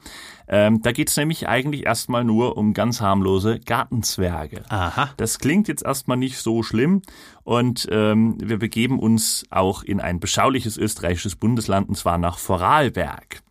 Ähm, 0.46 0.82
da 0.82 0.92
geht's 0.92 1.16
nämlich 1.16 1.48
eigentlich 1.48 1.86
erstmal 1.86 2.24
nur 2.24 2.56
um 2.56 2.74
ganz 2.74 3.00
harmlose 3.00 3.60
Gartenzwerge. 3.60 4.62
Aha. 4.68 5.10
Das 5.16 5.38
klingt 5.38 5.68
jetzt 5.68 5.84
erstmal 5.84 6.16
nicht 6.16 6.38
so 6.38 6.62
schlimm 6.62 7.02
und 7.44 7.88
ähm, 7.90 8.36
wir 8.40 8.58
begeben 8.58 8.98
uns 8.98 9.44
auch 9.50 9.82
in 9.82 10.00
ein 10.00 10.20
beschauliches 10.20 10.76
österreichisches 10.76 11.36
Bundesland 11.36 11.88
und 11.88 11.96
zwar 11.96 12.18
nach 12.18 12.38
Vorarlberg. 12.38 13.42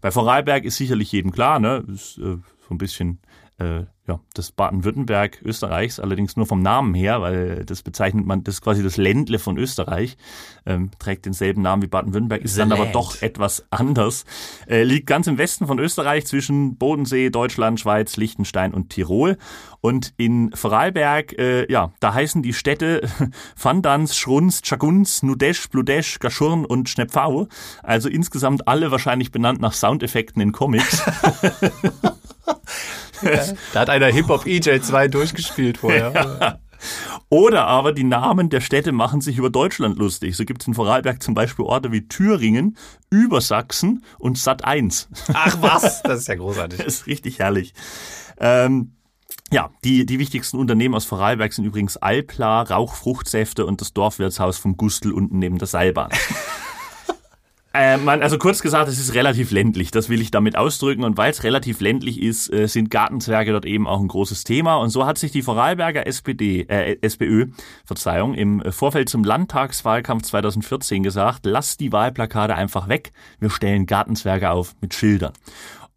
Bei 0.00 0.10
Vorarlberg 0.10 0.64
ist 0.64 0.76
sicherlich 0.76 1.12
jedem 1.12 1.32
klar, 1.32 1.58
ne? 1.58 1.84
Ist, 1.92 2.18
äh, 2.18 2.38
so 2.68 2.74
ein 2.74 2.78
bisschen 2.78 3.18
äh, 3.58 3.84
ja, 4.06 4.20
das 4.34 4.52
Baden-Württemberg 4.52 5.42
Österreichs, 5.44 6.00
allerdings 6.00 6.36
nur 6.36 6.46
vom 6.46 6.62
Namen 6.62 6.94
her, 6.94 7.20
weil 7.20 7.64
das 7.66 7.82
bezeichnet 7.82 8.24
man, 8.24 8.42
das 8.42 8.56
ist 8.56 8.60
quasi 8.62 8.82
das 8.82 8.96
Ländle 8.96 9.38
von 9.38 9.58
Österreich, 9.58 10.16
ähm, 10.64 10.90
trägt 10.98 11.26
denselben 11.26 11.60
Namen 11.60 11.82
wie 11.82 11.88
Baden-Württemberg, 11.88 12.40
ist 12.40 12.54
The 12.54 12.60
dann 12.60 12.70
Land. 12.70 12.80
aber 12.80 12.92
doch 12.92 13.20
etwas 13.20 13.66
anders. 13.70 14.24
Äh, 14.66 14.84
liegt 14.84 15.06
ganz 15.06 15.26
im 15.26 15.36
Westen 15.36 15.66
von 15.66 15.78
Österreich 15.78 16.24
zwischen 16.24 16.76
Bodensee, 16.76 17.28
Deutschland, 17.28 17.80
Schweiz, 17.80 18.16
Liechtenstein 18.16 18.72
und 18.72 18.90
Tirol. 18.90 19.36
Und 19.80 20.14
in 20.16 20.52
Vorarlberg, 20.54 21.38
äh, 21.38 21.70
ja, 21.70 21.92
da 22.00 22.14
heißen 22.14 22.42
die 22.42 22.54
Städte 22.54 23.02
Vandans, 23.60 24.16
Schrunz, 24.16 24.62
Chagunz, 24.62 25.22
Nudesch, 25.22 25.68
Bludesch, 25.68 26.18
Gaschurn 26.18 26.64
und 26.64 26.88
Schnepfau. 26.88 27.48
Also 27.82 28.08
insgesamt 28.08 28.68
alle 28.68 28.90
wahrscheinlich 28.90 29.32
benannt 29.32 29.60
nach 29.60 29.74
Soundeffekten 29.74 30.40
in 30.40 30.52
Comics. 30.52 31.02
da 33.72 33.80
hat 33.80 33.90
einer 33.90 34.06
Hip-Hop 34.06 34.46
EJ 34.46 34.80
2 34.80 35.08
durchgespielt 35.08 35.78
vorher. 35.78 36.12
Ja. 36.12 36.58
Oder 37.28 37.66
aber 37.66 37.92
die 37.92 38.04
Namen 38.04 38.48
der 38.50 38.60
Städte 38.60 38.92
machen 38.92 39.20
sich 39.20 39.36
über 39.36 39.50
Deutschland 39.50 39.98
lustig. 39.98 40.36
So 40.36 40.44
gibt 40.44 40.62
es 40.62 40.68
in 40.68 40.74
Vorarlberg 40.74 41.22
zum 41.22 41.34
Beispiel 41.34 41.64
Orte 41.64 41.92
wie 41.92 42.08
Thüringen, 42.08 42.76
Übersachsen 43.10 44.04
und 44.18 44.38
Sat 44.38 44.64
1. 44.64 45.08
Ach 45.34 45.58
was, 45.60 46.02
das 46.02 46.20
ist 46.20 46.28
ja 46.28 46.36
großartig. 46.36 46.78
Das 46.88 46.94
ist 46.94 47.06
richtig 47.06 47.40
herrlich. 47.40 47.74
Ähm, 48.38 48.92
ja, 49.50 49.70
die, 49.84 50.06
die 50.06 50.18
wichtigsten 50.18 50.58
Unternehmen 50.58 50.94
aus 50.94 51.04
Vorarlberg 51.04 51.52
sind 51.52 51.64
übrigens 51.64 51.96
Alpla, 51.96 52.62
Rauchfruchtsäfte 52.62 53.66
und 53.66 53.80
das 53.80 53.92
Dorfwirtshaus 53.92 54.58
vom 54.58 54.76
Gustl 54.76 55.12
unten 55.12 55.38
neben 55.38 55.58
der 55.58 55.68
Seilbahn. 55.68 56.10
Äh, 57.74 57.98
man, 57.98 58.22
also 58.22 58.38
kurz 58.38 58.62
gesagt, 58.62 58.88
es 58.88 58.98
ist 58.98 59.14
relativ 59.14 59.50
ländlich, 59.50 59.90
das 59.90 60.08
will 60.08 60.22
ich 60.22 60.30
damit 60.30 60.56
ausdrücken. 60.56 61.04
Und 61.04 61.18
weil 61.18 61.30
es 61.30 61.44
relativ 61.44 61.80
ländlich 61.80 62.20
ist, 62.22 62.52
äh, 62.52 62.66
sind 62.66 62.90
Gartenzwerge 62.90 63.52
dort 63.52 63.66
eben 63.66 63.86
auch 63.86 64.00
ein 64.00 64.08
großes 64.08 64.44
Thema. 64.44 64.76
Und 64.76 64.88
so 64.90 65.04
hat 65.04 65.18
sich 65.18 65.32
die 65.32 65.42
Vorarlberger 65.42 66.06
SPD, 66.06 66.62
äh, 66.62 66.96
SPÖ, 67.02 67.46
Verzeihung, 67.84 68.34
im 68.34 68.62
Vorfeld 68.72 69.10
zum 69.10 69.22
Landtagswahlkampf 69.22 70.22
2014 70.24 71.02
gesagt, 71.02 71.44
lasst 71.44 71.80
die 71.80 71.92
Wahlplakate 71.92 72.54
einfach 72.54 72.88
weg, 72.88 73.12
wir 73.38 73.50
stellen 73.50 73.84
Gartenzwerge 73.84 74.50
auf 74.50 74.74
mit 74.80 74.94
Schildern. 74.94 75.34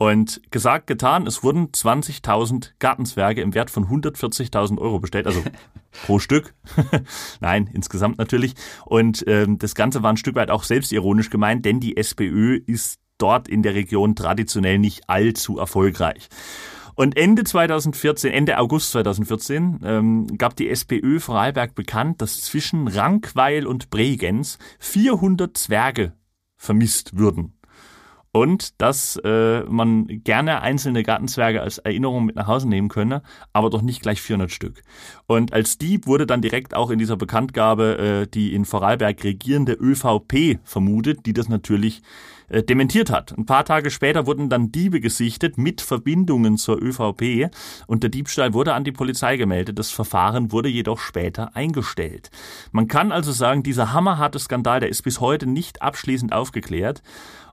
Und 0.02 0.42
gesagt, 0.50 0.88
getan, 0.88 1.28
es 1.28 1.44
wurden 1.44 1.68
20.000 1.68 2.72
Gartenzwerge 2.80 3.44
im 3.44 3.54
Wert 3.54 3.70
von 3.70 3.86
140.000 3.86 4.80
Euro 4.80 5.00
bestellt, 5.00 5.28
also 5.28 5.44
pro 6.08 6.18
Stück. 6.18 6.56
Nein, 7.40 7.70
insgesamt 7.72 8.18
natürlich. 8.18 8.56
Und 8.84 9.24
ähm, 9.28 9.60
das 9.60 9.76
Ganze 9.76 10.02
war 10.02 10.12
ein 10.12 10.18
Stück 10.18 10.34
weit 10.34 10.50
auch 10.50 10.64
selbstironisch 10.64 11.30
gemeint, 11.30 11.66
denn 11.66 11.80
die 11.80 11.98
SPÖ 11.98 12.56
ist 12.66 13.00
dort 13.20 13.48
in 13.48 13.62
der 13.62 13.76
Region 13.76 14.16
traditionell 14.16 14.80
nicht 14.80 15.08
allzu 15.08 15.60
erfolgreich. 15.60 16.30
Und 16.96 17.16
Ende 17.16 17.44
2014, 17.44 18.32
Ende 18.34 18.58
August 18.58 18.94
2014, 18.94 19.82
ähm, 19.84 20.38
gab 20.40 20.56
die 20.56 20.72
SPÖ 20.72 21.20
Vorarlberg 21.20 21.76
bekannt, 21.76 22.24
dass 22.24 22.42
zwischen 22.42 22.88
Rankweil 22.88 23.68
und 23.68 23.92
Bregenz 23.92 24.58
400 24.80 25.56
Zwerge 25.56 26.14
vermisst 26.58 27.20
würden 27.20 27.54
und 28.34 28.82
dass 28.82 29.18
äh, 29.24 29.62
man 29.64 30.08
gerne 30.24 30.62
einzelne 30.62 31.04
Gartenzwerge 31.04 31.62
als 31.62 31.80
Erinnerung 31.80 32.26
mit 32.26 32.36
nach 32.36 32.48
Hause 32.48 32.70
nehmen 32.70 32.88
könne, 32.88 33.24
aber 33.52 33.70
doch 33.70 33.82
nicht 33.82 34.02
gleich 34.02 34.22
400 34.22 34.52
Stück. 34.52 34.84
Und 35.28 35.54
als 35.54 35.78
Dieb 35.78 36.08
wurde 36.08 36.26
dann 36.26 36.42
direkt 36.42 36.74
auch 36.74 36.92
in 36.92 37.00
dieser 37.00 37.18
Bekanntgabe 37.18 37.98
äh, 37.98 38.28
die 38.28 38.54
in 38.54 38.66
Vorarlberg 38.66 39.24
regierende 39.24 39.74
ÖVP 39.74 40.60
vermutet, 40.64 41.26
die 41.26 41.34
das 41.34 41.50
natürlich 41.50 42.02
äh, 42.52 42.64
dementiert 42.64 43.10
hat. 43.10 43.38
Ein 43.38 43.46
paar 43.46 43.64
Tage 43.64 43.90
später 43.90 44.28
wurden 44.28 44.50
dann 44.50 44.72
Diebe 44.72 45.00
gesichtet 45.00 45.58
mit 45.58 45.80
Verbindungen 45.80 46.58
zur 46.58 46.82
ÖVP 46.82 47.50
und 47.88 48.04
der 48.04 48.10
Diebstahl 48.10 48.54
wurde 48.54 48.74
an 48.74 48.84
die 48.84 48.92
Polizei 48.92 49.38
gemeldet. 49.38 49.80
Das 49.80 49.92
Verfahren 49.92 50.52
wurde 50.52 50.68
jedoch 50.68 51.00
später 51.00 51.56
eingestellt. 51.56 52.30
Man 52.72 52.88
kann 52.88 53.12
also 53.12 53.32
sagen, 53.32 53.64
dieser 53.64 53.94
hammerharte 53.94 54.40
Skandal, 54.40 54.82
der 54.82 54.90
ist 54.90 55.02
bis 55.04 55.22
heute 55.22 55.48
nicht 55.48 55.82
abschließend 55.82 56.34
aufgeklärt. 56.34 57.02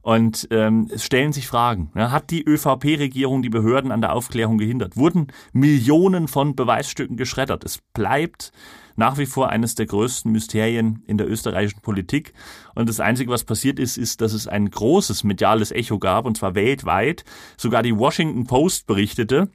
Und 0.03 0.49
ähm, 0.51 0.89
es 0.93 1.05
stellen 1.05 1.33
sich 1.33 1.47
Fragen. 1.47 1.91
Ja, 1.95 2.11
hat 2.11 2.31
die 2.31 2.45
ÖVP-Regierung 2.45 3.43
die 3.43 3.51
Behörden 3.51 3.93
an 3.93 4.01
der 4.01 4.15
Aufklärung 4.15 4.59
gehindert? 4.59 4.97
Wurden 4.97 5.29
Millionen 5.53 6.29
von 6.29 6.57
Beweisstücken 6.57 7.17
geschreddert? 7.17 7.65
Es 7.65 7.79
bleibt 7.93 8.53
nach 8.97 9.17
wie 9.17 9.27
vor 9.27 9.49
eines 9.49 9.77
der 9.77 9.87
größten 9.87 10.33
Mysterien 10.33 11.03
in 11.07 11.19
der 11.19 11.29
österreichischen 11.31 11.81
Politik. 11.81 12.33
Und 12.75 12.89
das 12.89 12.99
Einzige, 12.99 13.31
was 13.31 13.45
passiert 13.45 13.79
ist, 13.79 13.97
ist, 13.97 14.21
dass 14.21 14.33
es 14.33 14.49
ein 14.49 14.71
großes 14.71 15.23
mediales 15.23 15.71
Echo 15.71 15.99
gab, 15.99 16.27
und 16.27 16.37
zwar 16.37 16.57
weltweit. 16.57 17.25
Sogar 17.57 17.83
die 17.83 17.97
Washington 17.97 18.47
Post 18.47 18.87
berichtete, 18.89 19.51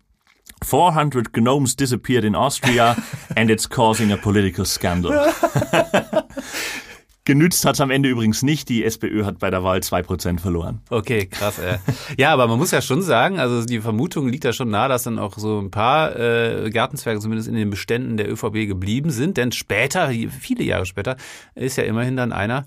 400 0.64 1.34
gnomes 1.34 1.76
disappeared 1.76 2.24
in 2.24 2.36
Austria 2.36 2.96
and 3.36 3.50
it's 3.50 3.68
causing 3.70 4.14
a 4.14 4.18
political 4.18 4.66
scandal. 4.66 5.12
Genützt 7.26 7.64
hat 7.64 7.76
es 7.76 7.82
am 7.82 7.90
Ende 7.90 8.10
übrigens 8.10 8.44
nicht. 8.44 8.68
Die 8.68 8.84
SPÖ 8.84 9.24
hat 9.24 9.40
bei 9.40 9.50
der 9.50 9.64
Wahl 9.64 9.82
zwei 9.82 10.02
Prozent 10.02 10.42
verloren. 10.42 10.82
Okay, 10.90 11.28
krass. 11.28 11.58
Äh. 11.58 11.78
Ja, 12.18 12.34
aber 12.34 12.48
man 12.48 12.58
muss 12.60 12.72
ja 12.72 12.82
schon 12.82 13.02
sagen, 13.02 13.40
also 13.40 13.66
die 13.66 13.80
Vermutung 13.80 14.28
liegt 14.28 14.44
ja 14.44 14.52
schon 14.52 14.70
nahe, 14.70 14.90
dass 14.90 15.04
dann 15.04 15.18
auch 15.18 15.38
so 15.38 15.60
ein 15.60 15.72
paar 15.72 16.20
äh, 16.20 16.70
Gartenzwerge 16.70 17.22
zumindest 17.22 17.48
in 17.48 17.56
den 17.56 17.70
Beständen 17.70 18.18
der 18.18 18.30
ÖVP 18.30 18.68
geblieben 18.68 19.10
sind. 19.10 19.38
Denn 19.38 19.54
später, 19.54 20.10
viele 20.10 20.64
Jahre 20.64 20.86
später, 20.86 21.16
ist 21.56 21.78
ja 21.78 21.86
immerhin 21.86 22.18
dann 22.18 22.34
einer 22.34 22.66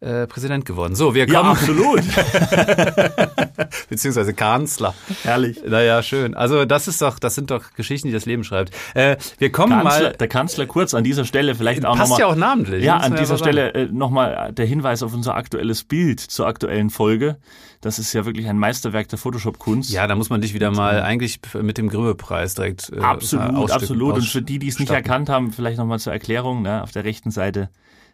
äh, 0.00 0.26
Präsident 0.26 0.64
geworden. 0.64 0.94
So, 0.94 1.14
wir 1.14 1.26
kommen. 1.26 1.44
Ja, 1.44 1.50
absolut. 1.50 2.02
Beziehungsweise 3.88 4.32
Kanzler. 4.34 4.94
Herrlich. 5.22 5.60
Naja, 5.66 6.02
schön. 6.02 6.34
Also 6.34 6.64
das 6.64 6.88
ist 6.88 7.02
doch, 7.02 7.18
das 7.18 7.34
sind 7.34 7.50
doch 7.50 7.72
Geschichten, 7.74 8.08
die 8.08 8.14
das 8.14 8.26
Leben 8.26 8.44
schreibt. 8.44 8.72
Äh, 8.94 9.16
wir 9.38 9.50
kommen 9.50 9.72
Kanzler, 9.72 10.02
mal. 10.02 10.12
Der 10.12 10.28
Kanzler 10.28 10.66
kurz 10.66 10.94
an 10.94 11.04
dieser 11.04 11.24
Stelle 11.24 11.54
vielleicht 11.54 11.84
auch 11.84 11.96
nochmal. 11.96 12.08
Passt 12.08 12.20
ja 12.20 12.26
auch 12.26 12.36
namentlich. 12.36 12.84
Ja, 12.84 12.98
an 12.98 13.16
dieser 13.16 13.38
Stelle 13.38 13.74
äh, 13.74 13.86
nochmal 13.86 14.52
der 14.52 14.66
Hinweis 14.66 15.02
auf 15.02 15.14
unser 15.14 15.34
aktuelles 15.34 15.84
Bild 15.84 16.20
zur 16.20 16.46
aktuellen 16.46 16.90
Folge. 16.90 17.38
Das 17.80 17.98
ist 17.98 18.12
ja 18.12 18.24
wirklich 18.24 18.48
ein 18.48 18.58
Meisterwerk 18.58 19.08
der 19.08 19.18
Photoshop-Kunst. 19.18 19.90
Ja, 19.90 20.06
da 20.06 20.16
muss 20.16 20.30
man 20.30 20.40
dich 20.40 20.52
wieder 20.52 20.70
mal 20.72 21.00
eigentlich 21.02 21.40
mit 21.60 21.78
dem 21.78 21.88
Grimme-Preis 21.88 22.54
direkt 22.54 22.92
äh, 22.92 23.00
Absolut, 23.00 23.70
absolut. 23.70 24.14
Und 24.14 24.24
für 24.24 24.42
die, 24.42 24.58
die 24.58 24.68
es 24.68 24.78
nicht 24.78 24.90
erkannt 24.90 25.28
haben, 25.28 25.52
vielleicht 25.52 25.78
nochmal 25.78 26.00
zur 26.00 26.12
Erklärung. 26.12 26.62
Ne, 26.62 26.82
auf 26.82 26.90
der 26.90 27.04
rechten 27.04 27.30
Seite 27.30 27.70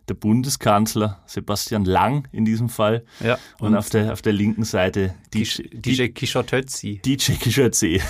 der 0.09 0.14
Bundeskanzler 0.14 1.23
Sebastian 1.27 1.85
Lang 1.85 2.29
in 2.33 2.45
diesem 2.45 2.69
Fall. 2.69 3.05
Ja. 3.21 3.38
Und, 3.59 3.69
und 3.69 3.77
auf, 3.77 3.90
der, 3.90 4.12
auf 4.12 4.23
der 4.23 4.33
linken 4.33 4.64
Seite 4.64 5.14
DJ, 5.33 5.62
DJ. 5.73 5.93
DJ 5.93 6.09
Kischötzi. 6.09 8.01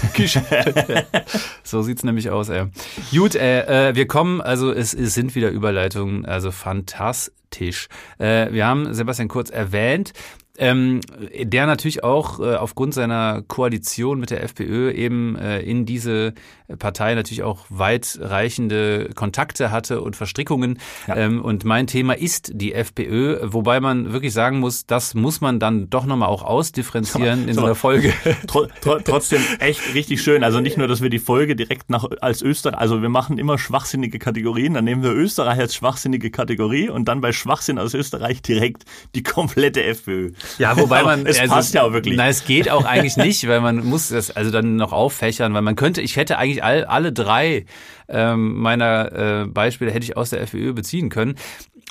so 1.62 1.82
sieht's 1.82 2.04
nämlich 2.04 2.30
aus, 2.30 2.48
ey. 2.48 2.66
Gut, 3.10 3.34
äh, 3.34 3.90
äh, 3.90 3.94
wir 3.94 4.06
kommen, 4.06 4.40
also 4.40 4.72
es, 4.72 4.94
es 4.94 5.14
sind 5.14 5.34
wieder 5.34 5.50
Überleitungen, 5.50 6.24
also 6.26 6.50
fantastisch. 6.50 7.88
Äh, 8.18 8.52
wir 8.52 8.66
haben 8.66 8.92
Sebastian 8.92 9.28
Kurz 9.28 9.50
erwähnt 9.50 10.12
ähm, 10.56 11.00
der 11.40 11.66
natürlich 11.66 12.04
auch 12.04 12.38
äh, 12.38 12.54
aufgrund 12.54 12.94
seiner 12.94 13.42
Koalition 13.42 14.20
mit 14.20 14.30
der 14.30 14.42
FPÖ 14.42 14.92
eben 14.92 15.36
äh, 15.36 15.60
in 15.60 15.84
diese 15.84 16.34
Partei 16.78 17.14
natürlich 17.14 17.42
auch 17.42 17.66
weitreichende 17.68 19.10
Kontakte 19.14 19.70
hatte 19.70 20.00
und 20.00 20.16
Verstrickungen. 20.16 20.78
Ja. 21.06 21.16
Ähm, 21.16 21.42
und 21.42 21.64
mein 21.64 21.86
Thema 21.86 22.16
ist 22.16 22.52
die 22.54 22.72
FPÖ, 22.72 23.38
wobei 23.42 23.80
man 23.80 24.12
wirklich 24.12 24.32
sagen 24.32 24.60
muss, 24.60 24.86
das 24.86 25.14
muss 25.14 25.40
man 25.40 25.58
dann 25.58 25.90
doch 25.90 26.06
nochmal 26.06 26.28
auch 26.28 26.42
ausdifferenzieren 26.42 27.42
mal, 27.42 27.48
in 27.48 27.54
so 27.54 27.64
einer 27.64 27.74
Folge. 27.74 28.12
Tr 28.46 28.68
tr 28.80 29.02
trotzdem 29.04 29.42
echt 29.58 29.94
richtig 29.94 30.22
schön. 30.22 30.44
Also 30.44 30.60
nicht 30.60 30.78
nur, 30.78 30.88
dass 30.88 31.02
wir 31.02 31.10
die 31.10 31.18
Folge 31.18 31.56
direkt 31.56 31.90
nach 31.90 32.04
als 32.20 32.42
Österreich, 32.42 32.78
also 32.78 33.02
wir 33.02 33.08
machen 33.08 33.38
immer 33.38 33.58
schwachsinnige 33.58 34.18
Kategorien, 34.18 34.74
dann 34.74 34.84
nehmen 34.84 35.02
wir 35.02 35.10
Österreich 35.10 35.58
als 35.58 35.74
schwachsinnige 35.74 36.30
Kategorie 36.30 36.88
und 36.88 37.06
dann 37.06 37.20
bei 37.20 37.32
Schwachsinn 37.32 37.78
aus 37.78 37.92
Österreich 37.92 38.40
direkt 38.40 38.84
die 39.14 39.22
komplette 39.22 39.82
FPÖ. 39.84 40.32
Ja, 40.58 40.76
wobei 40.76 41.02
man. 41.02 41.26
es 41.26 41.38
also, 41.38 41.54
passt 41.54 41.74
ja 41.74 41.82
auch 41.82 41.92
wirklich. 41.92 42.16
Nein, 42.16 42.30
es 42.30 42.44
geht 42.44 42.70
auch 42.70 42.84
eigentlich 42.84 43.16
nicht, 43.16 43.46
weil 43.48 43.60
man 43.60 43.84
muss 43.84 44.08
das 44.08 44.30
also 44.30 44.50
dann 44.50 44.76
noch 44.76 44.92
auffächern, 44.92 45.54
weil 45.54 45.62
man 45.62 45.76
könnte, 45.76 46.00
ich 46.00 46.16
hätte 46.16 46.38
eigentlich 46.38 46.62
all, 46.62 46.84
alle 46.84 47.12
drei 47.12 47.66
ähm, 48.08 48.58
meiner 48.58 49.42
äh, 49.42 49.46
Beispiele 49.46 49.90
hätte 49.90 50.04
ich 50.04 50.16
aus 50.16 50.30
der 50.30 50.40
FPÖ 50.42 50.72
beziehen 50.72 51.08
können. 51.08 51.36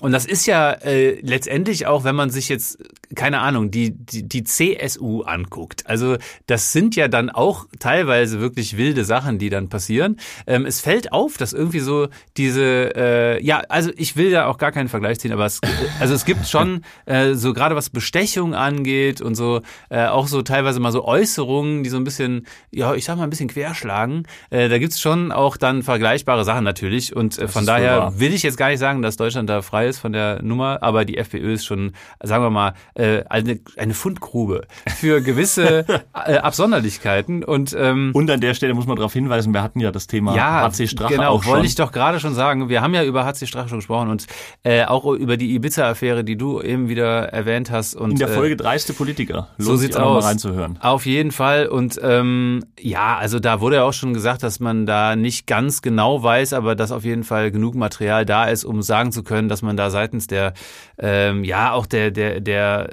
Und 0.02 0.12
das 0.12 0.26
ist 0.26 0.46
ja 0.46 0.72
äh, 0.72 1.20
letztendlich 1.22 1.88
auch, 1.88 2.04
wenn 2.04 2.16
man 2.16 2.30
sich 2.30 2.50
jetzt, 2.50 2.80
keine 3.16 3.40
Ahnung, 3.40 3.72
die, 3.72 3.92
die, 3.92 4.28
die 4.28 4.44
CSU 4.44 5.22
anguckt. 5.22 5.88
Also 5.88 6.18
das 6.48 6.72
sind 6.72 6.96
ja 6.96 7.08
dann 7.08 7.30
auch 7.30 7.66
teilweise 7.80 8.40
wirklich 8.40 8.78
wilde 8.78 9.06
Sachen, 9.06 9.40
die 9.40 9.50
dann 9.50 9.70
passieren. 9.70 10.18
Ähm, 10.48 10.66
es 10.66 10.82
fällt 10.82 11.12
auf, 11.12 11.38
dass 11.38 11.54
irgendwie 11.54 11.80
so 11.80 12.08
diese, 12.38 12.96
äh, 12.96 13.44
ja, 13.44 13.62
also 13.70 13.92
ich 13.96 14.16
will 14.16 14.32
da 14.32 14.48
auch 14.48 14.58
gar 14.58 14.72
keinen 14.72 14.90
Vergleich 14.90 15.20
ziehen, 15.20 15.32
aber 15.32 15.46
es, 15.46 15.60
also 16.00 16.14
es 16.14 16.26
gibt 16.26 16.48
schon 16.48 16.84
äh, 17.06 17.34
so 17.34 17.54
gerade 17.54 17.76
was 17.76 17.90
Bestechung 17.90 18.56
angeht 18.56 19.22
und 19.22 19.36
so 19.36 19.62
äh, 19.90 20.06
auch 20.06 20.28
so 20.28 20.42
teilweise 20.42 20.80
mal 20.80 20.92
so 20.92 21.06
Äußerungen, 21.06 21.84
die 21.84 21.90
so 21.90 21.98
ein 21.98 22.04
bisschen, 22.04 22.48
ja, 22.72 22.94
ich 22.96 23.06
sag 23.06 23.18
mal 23.18 23.24
ein 23.24 23.30
bisschen 23.30 23.50
querschlagen. 23.50 24.28
Äh, 24.50 24.70
da 24.70 24.78
gibt's 24.78 25.00
schon 25.00 25.32
auch 25.32 25.58
dann 25.58 25.84
vergleichbare 25.84 26.44
Sachen 26.46 26.64
natürlich 26.64 27.16
und 27.16 27.38
äh, 27.38 27.48
von 27.48 27.66
daher 27.66 28.14
will 28.18 28.34
ich 28.34 28.44
jetzt 28.44 28.58
gar 28.58 28.70
nicht 28.70 28.80
sagen, 28.80 29.02
dass 29.02 29.18
Deutschland 29.18 29.50
da 29.50 29.62
frei 29.62 29.88
ist 29.88 30.00
von 30.00 30.14
der 30.14 30.42
Nummer, 30.42 30.82
aber 30.82 31.06
die 31.06 31.18
FPÖ 31.18 31.54
ist 31.54 31.66
schon, 31.66 31.94
sagen 32.22 32.44
wir 32.44 32.50
mal, 32.50 32.74
äh, 32.96 33.03
eine, 33.30 33.60
eine 33.78 33.94
Fundgrube 33.94 34.66
für 34.98 35.22
gewisse 35.22 35.86
äh, 36.26 36.38
Absonderlichkeiten. 36.38 37.44
Und, 37.44 37.76
ähm, 37.78 38.12
und 38.14 38.30
an 38.30 38.42
der 38.42 38.54
Stelle 38.54 38.74
muss 38.74 38.86
man 38.86 38.96
darauf 38.96 39.14
hinweisen, 39.14 39.54
wir 39.54 39.62
hatten 39.62 39.80
ja 39.80 39.92
das 39.92 40.08
Thema 40.08 40.36
ja, 40.36 40.62
HC 40.62 40.88
Strache 40.88 41.16
genau, 41.16 41.32
auch 41.32 41.44
schon. 41.44 41.54
wollte 41.54 41.68
ich 41.68 41.76
doch 41.76 41.92
gerade 41.92 42.20
schon 42.20 42.34
sagen. 42.34 42.70
Wir 42.70 42.82
haben 42.82 42.94
ja 42.94 43.04
über 43.04 43.26
HC 43.26 43.48
Strache 43.48 43.70
schon 43.70 43.80
gesprochen 43.80 44.10
und 44.10 44.28
äh, 44.64 44.86
auch 44.86 45.06
über 45.06 45.38
die 45.38 45.56
Ibiza-Affäre, 45.56 46.24
die 46.24 46.38
du 46.38 46.62
eben 46.62 46.90
wieder 46.90 47.30
erwähnt 47.30 47.72
hast. 47.72 47.96
Und, 47.96 48.12
In 48.12 48.18
der 48.18 48.30
Folge 48.30 48.54
äh, 48.54 48.58
dreiste 48.58 48.94
Politiker. 48.94 49.50
Lohnt 49.58 49.68
so 49.68 49.76
sieht's 49.76 49.96
aus. 49.96 50.24
Mal 50.24 50.30
reinzuhören. 50.30 50.78
Auf 50.82 51.06
jeden 51.06 51.32
Fall. 51.32 51.68
Und 51.68 52.00
ähm, 52.02 52.64
ja, 52.80 53.18
also 53.18 53.40
da 53.40 53.62
wurde 53.62 53.78
ja 53.78 53.84
auch 53.84 53.94
schon 53.94 54.14
gesagt, 54.14 54.44
dass 54.44 54.60
man 54.60 54.86
da 54.86 55.16
nicht 55.16 55.48
ganz 55.48 55.82
genau 55.82 56.24
weiß, 56.24 56.54
aber 56.54 56.76
dass 56.76 56.92
auf 56.92 57.04
jeden 57.04 57.24
Fall 57.24 57.52
genug 57.52 57.76
Material 57.76 58.26
da 58.26 58.46
ist, 58.46 58.64
um 58.64 58.82
sagen 58.82 59.12
zu 59.12 59.24
können, 59.24 59.50
dass 59.50 59.62
man 59.62 59.78
da 59.78 59.90
seitens 59.90 60.28
der, 60.28 60.54
ähm, 60.98 61.44
ja, 61.44 61.72
auch 61.72 61.86
der, 61.86 62.12
der, 62.12 62.40
der, 62.40 62.93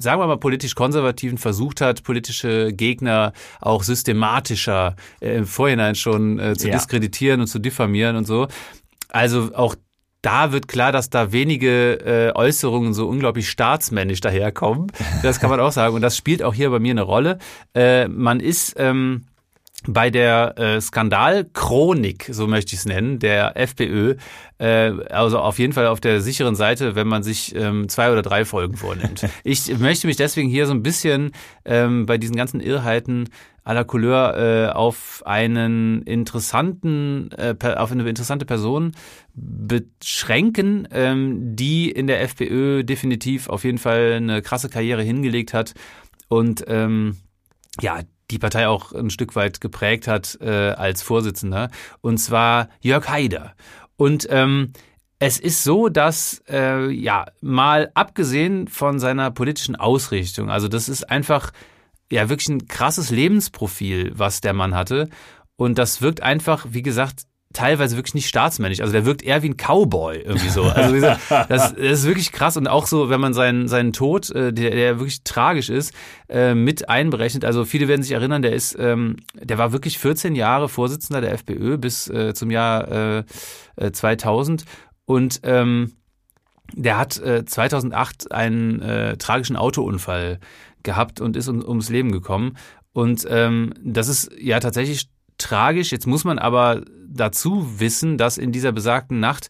sagen 0.00 0.20
wir 0.20 0.26
mal, 0.26 0.36
politisch 0.36 0.74
Konservativen 0.74 1.38
versucht 1.38 1.80
hat, 1.80 2.02
politische 2.02 2.72
Gegner 2.72 3.32
auch 3.60 3.82
systematischer 3.82 4.96
äh, 5.20 5.36
im 5.36 5.46
Vorhinein 5.46 5.94
schon 5.94 6.38
äh, 6.38 6.56
zu 6.56 6.68
ja. 6.68 6.74
diskreditieren 6.74 7.40
und 7.40 7.46
zu 7.46 7.58
diffamieren 7.58 8.16
und 8.16 8.26
so. 8.26 8.48
Also 9.08 9.50
auch 9.54 9.76
da 10.22 10.52
wird 10.52 10.68
klar, 10.68 10.92
dass 10.92 11.10
da 11.10 11.32
wenige 11.32 11.94
äh, 11.94 12.32
Äußerungen 12.34 12.94
so 12.94 13.08
unglaublich 13.08 13.50
staatsmännisch 13.50 14.20
daherkommen. 14.20 14.86
Das 15.22 15.40
kann 15.40 15.50
man 15.50 15.58
auch 15.60 15.72
sagen. 15.72 15.96
Und 15.96 16.02
das 16.02 16.16
spielt 16.16 16.42
auch 16.42 16.54
hier 16.54 16.70
bei 16.70 16.78
mir 16.78 16.92
eine 16.92 17.02
Rolle. 17.02 17.38
Äh, 17.74 18.06
man 18.06 18.38
ist 18.38 18.74
ähm, 18.78 19.24
bei 19.86 20.10
der 20.10 20.58
äh, 20.58 20.80
Skandalchronik, 20.80 22.28
so 22.30 22.46
möchte 22.46 22.74
ich 22.74 22.80
es 22.80 22.86
nennen, 22.86 23.18
der 23.18 23.56
FPÖ, 23.56 24.16
äh, 24.58 24.92
also 25.10 25.38
auf 25.38 25.58
jeden 25.58 25.72
Fall 25.72 25.86
auf 25.86 26.00
der 26.00 26.20
sicheren 26.20 26.54
Seite, 26.54 26.94
wenn 26.94 27.08
man 27.08 27.22
sich 27.22 27.54
ähm, 27.54 27.88
zwei 27.88 28.12
oder 28.12 28.22
drei 28.22 28.44
Folgen 28.44 28.76
vornimmt. 28.76 29.26
ich 29.44 29.78
möchte 29.78 30.06
mich 30.06 30.16
deswegen 30.16 30.48
hier 30.48 30.66
so 30.66 30.72
ein 30.72 30.82
bisschen 30.82 31.32
ähm, 31.64 32.06
bei 32.06 32.18
diesen 32.18 32.36
ganzen 32.36 32.60
Irrheiten 32.60 33.28
à 33.64 33.74
la 33.74 33.84
Couleur 33.84 34.36
äh, 34.36 34.72
auf 34.72 35.22
einen 35.24 36.02
interessanten, 36.02 37.30
äh, 37.32 37.54
auf 37.76 37.92
eine 37.92 38.08
interessante 38.08 38.44
Person 38.44 38.92
beschränken, 39.34 40.88
ähm, 40.90 41.54
die 41.54 41.90
in 41.90 42.06
der 42.06 42.22
FPÖ 42.22 42.82
definitiv 42.82 43.48
auf 43.48 43.64
jeden 43.64 43.78
Fall 43.78 44.14
eine 44.14 44.42
krasse 44.42 44.68
Karriere 44.68 45.02
hingelegt 45.02 45.54
hat 45.54 45.74
und 46.28 46.64
ähm, 46.66 47.16
ja, 47.80 48.00
die 48.32 48.38
Partei 48.38 48.66
auch 48.66 48.92
ein 48.92 49.10
Stück 49.10 49.36
weit 49.36 49.60
geprägt 49.60 50.08
hat 50.08 50.38
äh, 50.40 50.70
als 50.70 51.02
Vorsitzender, 51.02 51.70
und 52.00 52.18
zwar 52.18 52.68
Jörg 52.80 53.08
Haider. 53.08 53.54
Und 53.96 54.26
ähm, 54.30 54.72
es 55.18 55.38
ist 55.38 55.62
so, 55.62 55.88
dass, 55.88 56.42
äh, 56.48 56.90
ja, 56.90 57.26
mal 57.40 57.92
abgesehen 57.94 58.66
von 58.66 58.98
seiner 58.98 59.30
politischen 59.30 59.76
Ausrichtung, 59.76 60.50
also 60.50 60.66
das 60.66 60.88
ist 60.88 61.08
einfach, 61.08 61.52
ja, 62.10 62.28
wirklich 62.28 62.48
ein 62.48 62.66
krasses 62.66 63.10
Lebensprofil, 63.10 64.12
was 64.16 64.40
der 64.40 64.52
Mann 64.52 64.74
hatte. 64.74 65.08
Und 65.56 65.78
das 65.78 66.02
wirkt 66.02 66.22
einfach, 66.22 66.66
wie 66.70 66.82
gesagt, 66.82 67.22
teilweise 67.52 67.96
wirklich 67.96 68.14
nicht 68.14 68.28
staatsmännisch. 68.28 68.80
Also 68.80 68.92
der 68.92 69.04
wirkt 69.04 69.22
eher 69.22 69.42
wie 69.42 69.50
ein 69.50 69.56
Cowboy 69.56 70.18
irgendwie 70.18 70.48
so. 70.48 70.62
Also 70.64 71.00
das, 71.28 71.48
das 71.48 71.72
ist 71.74 72.06
wirklich 72.06 72.32
krass 72.32 72.56
und 72.56 72.66
auch 72.66 72.86
so, 72.86 73.10
wenn 73.10 73.20
man 73.20 73.34
seinen 73.34 73.68
seinen 73.68 73.92
Tod, 73.92 74.30
äh, 74.30 74.52
der, 74.52 74.70
der 74.70 74.98
wirklich 74.98 75.24
tragisch 75.24 75.70
ist, 75.70 75.94
äh, 76.28 76.54
mit 76.54 76.88
einberechnet. 76.88 77.44
Also 77.44 77.64
viele 77.64 77.88
werden 77.88 78.02
sich 78.02 78.12
erinnern, 78.12 78.42
der 78.42 78.52
ist, 78.52 78.76
ähm, 78.78 79.16
der 79.34 79.58
war 79.58 79.72
wirklich 79.72 79.98
14 79.98 80.34
Jahre 80.34 80.68
Vorsitzender 80.68 81.20
der 81.20 81.32
FPÖ 81.32 81.78
bis 81.78 82.08
äh, 82.08 82.34
zum 82.34 82.50
Jahr 82.50 83.22
äh, 83.78 83.92
2000 83.92 84.64
und 85.04 85.40
ähm, 85.44 85.92
der 86.74 86.98
hat 86.98 87.18
äh, 87.18 87.44
2008 87.44 88.32
einen 88.32 88.80
äh, 88.80 89.16
tragischen 89.16 89.56
Autounfall 89.56 90.38
gehabt 90.82 91.20
und 91.20 91.36
ist 91.36 91.48
um, 91.48 91.62
ums 91.66 91.88
Leben 91.90 92.12
gekommen. 92.12 92.56
Und 92.92 93.26
ähm, 93.28 93.72
das 93.82 94.08
ist 94.08 94.30
ja 94.38 94.60
tatsächlich 94.60 95.08
tragisch. 95.38 95.92
Jetzt 95.92 96.06
muss 96.06 96.24
man 96.24 96.38
aber 96.38 96.82
dazu 97.14 97.80
wissen, 97.80 98.18
dass 98.18 98.38
in 98.38 98.52
dieser 98.52 98.72
besagten 98.72 99.20
Nacht 99.20 99.48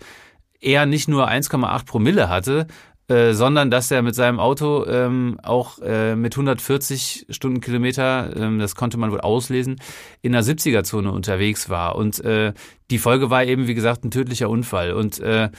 er 0.60 0.86
nicht 0.86 1.08
nur 1.08 1.28
1,8 1.28 1.86
Promille 1.86 2.28
hatte, 2.28 2.66
äh, 3.08 3.34
sondern 3.34 3.70
dass 3.70 3.90
er 3.90 4.00
mit 4.02 4.14
seinem 4.14 4.38
Auto 4.38 4.86
ähm, 4.86 5.38
auch 5.42 5.78
äh, 5.80 6.14
mit 6.14 6.34
140 6.34 7.26
Stundenkilometer, 7.30 8.34
ähm, 8.36 8.58
das 8.58 8.76
konnte 8.76 8.96
man 8.96 9.10
wohl 9.10 9.20
auslesen, 9.20 9.76
in 10.22 10.32
der 10.32 10.44
70er-Zone 10.44 11.10
unterwegs 11.10 11.68
war. 11.68 11.96
Und 11.96 12.24
äh, 12.24 12.52
die 12.90 12.98
Folge 12.98 13.28
war 13.28 13.44
eben, 13.44 13.66
wie 13.66 13.74
gesagt, 13.74 14.04
ein 14.04 14.12
tödlicher 14.12 14.48
Unfall. 14.48 14.92
Und 14.92 15.18
äh, 15.18 15.50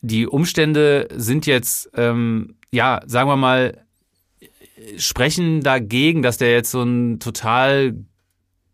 die 0.00 0.26
Umstände 0.26 1.08
sind 1.14 1.46
jetzt, 1.46 1.88
ähm, 1.94 2.56
ja, 2.72 3.00
sagen 3.06 3.28
wir 3.30 3.36
mal, 3.36 3.84
sprechen 4.96 5.62
dagegen, 5.62 6.22
dass 6.22 6.38
der 6.38 6.50
jetzt 6.50 6.72
so 6.72 6.82
ein 6.82 7.20
total 7.20 7.94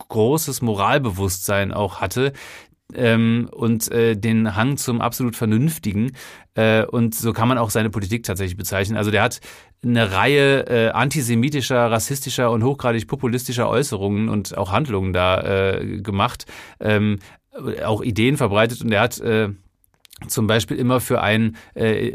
großes 0.08 0.62
Moralbewusstsein 0.62 1.72
auch 1.72 2.00
hatte 2.00 2.32
ähm, 2.94 3.48
und 3.52 3.90
äh, 3.90 4.16
den 4.16 4.56
Hang 4.56 4.76
zum 4.76 5.00
absolut 5.00 5.36
Vernünftigen. 5.36 6.12
Äh, 6.54 6.84
und 6.84 7.14
so 7.14 7.32
kann 7.32 7.48
man 7.48 7.58
auch 7.58 7.70
seine 7.70 7.90
Politik 7.90 8.24
tatsächlich 8.24 8.56
bezeichnen. 8.56 8.96
Also 8.96 9.10
der 9.10 9.22
hat 9.22 9.40
eine 9.82 10.12
Reihe 10.12 10.66
äh, 10.66 10.88
antisemitischer, 10.90 11.90
rassistischer 11.90 12.50
und 12.50 12.64
hochgradig 12.64 13.06
populistischer 13.06 13.68
Äußerungen 13.68 14.28
und 14.28 14.56
auch 14.56 14.72
Handlungen 14.72 15.12
da 15.12 15.72
äh, 15.72 16.00
gemacht, 16.00 16.46
ähm, 16.80 17.18
auch 17.84 18.02
Ideen 18.02 18.36
verbreitet 18.36 18.82
und 18.82 18.92
er 18.92 19.00
hat 19.00 19.18
äh, 19.20 19.50
zum 20.26 20.48
Beispiel 20.48 20.76
immer 20.76 21.00
für 21.00 21.20
ein 21.22 21.56
äh, 21.74 22.08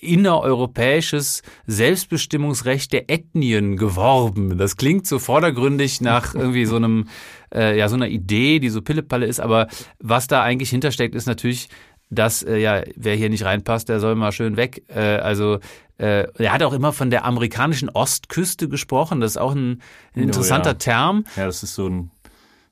innereuropäisches 0.00 1.42
Selbstbestimmungsrecht 1.66 2.92
der 2.92 3.10
Ethnien 3.10 3.76
geworben. 3.76 4.58
Das 4.58 4.76
klingt 4.76 5.06
so 5.06 5.18
vordergründig 5.18 6.00
nach 6.00 6.34
irgendwie 6.36 6.66
so 6.66 6.76
einem, 6.76 7.08
äh, 7.54 7.78
ja, 7.78 7.88
so 7.88 7.96
einer 7.96 8.08
Idee, 8.08 8.58
die 8.58 8.68
so 8.68 8.82
Pillepalle 8.82 9.26
ist, 9.26 9.40
aber 9.40 9.68
was 9.98 10.26
da 10.26 10.42
eigentlich 10.42 10.70
hintersteckt, 10.70 11.14
ist 11.14 11.26
natürlich, 11.26 11.68
dass, 12.10 12.42
äh, 12.42 12.58
ja, 12.58 12.82
wer 12.96 13.14
hier 13.14 13.30
nicht 13.30 13.44
reinpasst, 13.44 13.88
der 13.88 14.00
soll 14.00 14.14
mal 14.14 14.32
schön 14.32 14.56
weg. 14.56 14.82
Äh, 14.88 15.16
also 15.16 15.60
äh, 15.98 16.26
er 16.38 16.52
hat 16.52 16.62
auch 16.62 16.72
immer 16.72 16.92
von 16.92 17.10
der 17.10 17.24
amerikanischen 17.24 17.90
Ostküste 17.90 18.68
gesprochen. 18.68 19.20
Das 19.20 19.32
ist 19.32 19.36
auch 19.36 19.54
ein, 19.54 19.82
ein 20.14 20.22
interessanter 20.22 20.70
oh, 20.70 20.72
ja. 20.72 20.78
Term. 20.78 21.24
Ja, 21.36 21.46
das 21.46 21.62
ist 21.62 21.74
so 21.74 21.88
ein 21.88 22.10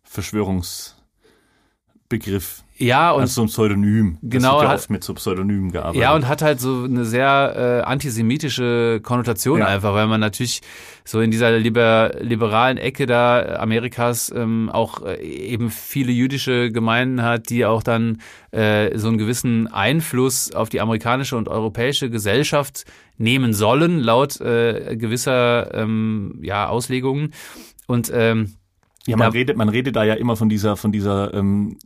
Verschwörungsbegriff. 0.05 2.63
Ja, 2.79 3.13
und 3.13 3.23
also 3.23 3.35
so 3.35 3.43
ein 3.43 3.47
Pseudonym. 3.47 4.19
Genau, 4.23 4.55
das 4.55 4.61
wird 4.61 4.71
hat, 4.71 4.79
oft 4.79 4.91
mit 4.91 5.05
so 5.05 5.15
Pseudonymen 5.15 5.73
gearbeitet. 5.73 6.03
Ja, 6.03 6.15
und 6.15 6.29
hat 6.29 6.43
halt 6.43 6.61
so 6.61 6.85
eine 6.85 7.07
sehr 7.07 7.83
äh, 7.85 7.89
antisemitische 7.89 9.01
Konnotation 9.03 9.61
ja. 9.61 9.67
einfach, 9.67 9.95
weil 9.95 10.07
man 10.07 10.21
natürlich 10.21 10.61
so 11.05 11.21
in 11.21 11.31
dieser 11.31 11.59
liber, 11.59 12.13
liberalen 12.21 12.77
Ecke 12.77 13.07
da 13.07 13.57
Amerikas 13.61 14.31
ähm, 14.35 14.69
auch 14.71 15.07
äh, 15.07 15.23
eben 15.23 15.71
viele 15.71 16.13
jüdische 16.13 16.71
Gemeinden 16.71 17.23
hat, 17.23 17.49
die 17.49 17.65
auch 17.65 17.83
dann 17.83 18.21
äh, 18.51 18.97
so 18.99 19.09
einen 19.09 19.17
gewissen 19.17 19.69
Einfluss 19.69 20.53
auf 20.53 20.69
die 20.69 20.81
amerikanische 20.81 21.37
und 21.37 21.49
europäische 21.49 22.11
Gesellschaft 22.11 22.85
nehmen 23.17 23.55
sollen, 23.55 24.01
laut 24.01 24.39
äh, 24.43 24.97
gewisser 24.97 25.73
ähm, 25.73 26.41
ja, 26.43 26.69
Auslegungen. 26.69 27.33
Und 27.87 28.13
ähm, 28.15 28.55
ja, 29.07 29.17
man 29.17 29.31
redet, 29.31 29.57
man 29.57 29.71
redet 29.71 29.97
da 29.97 30.05
ja 30.05 30.15
immer 30.15 30.37
von 30.37 30.51
dieser, 30.51 30.77
von 30.77 30.93
dieser 30.93 31.33
ähm, 31.33 31.79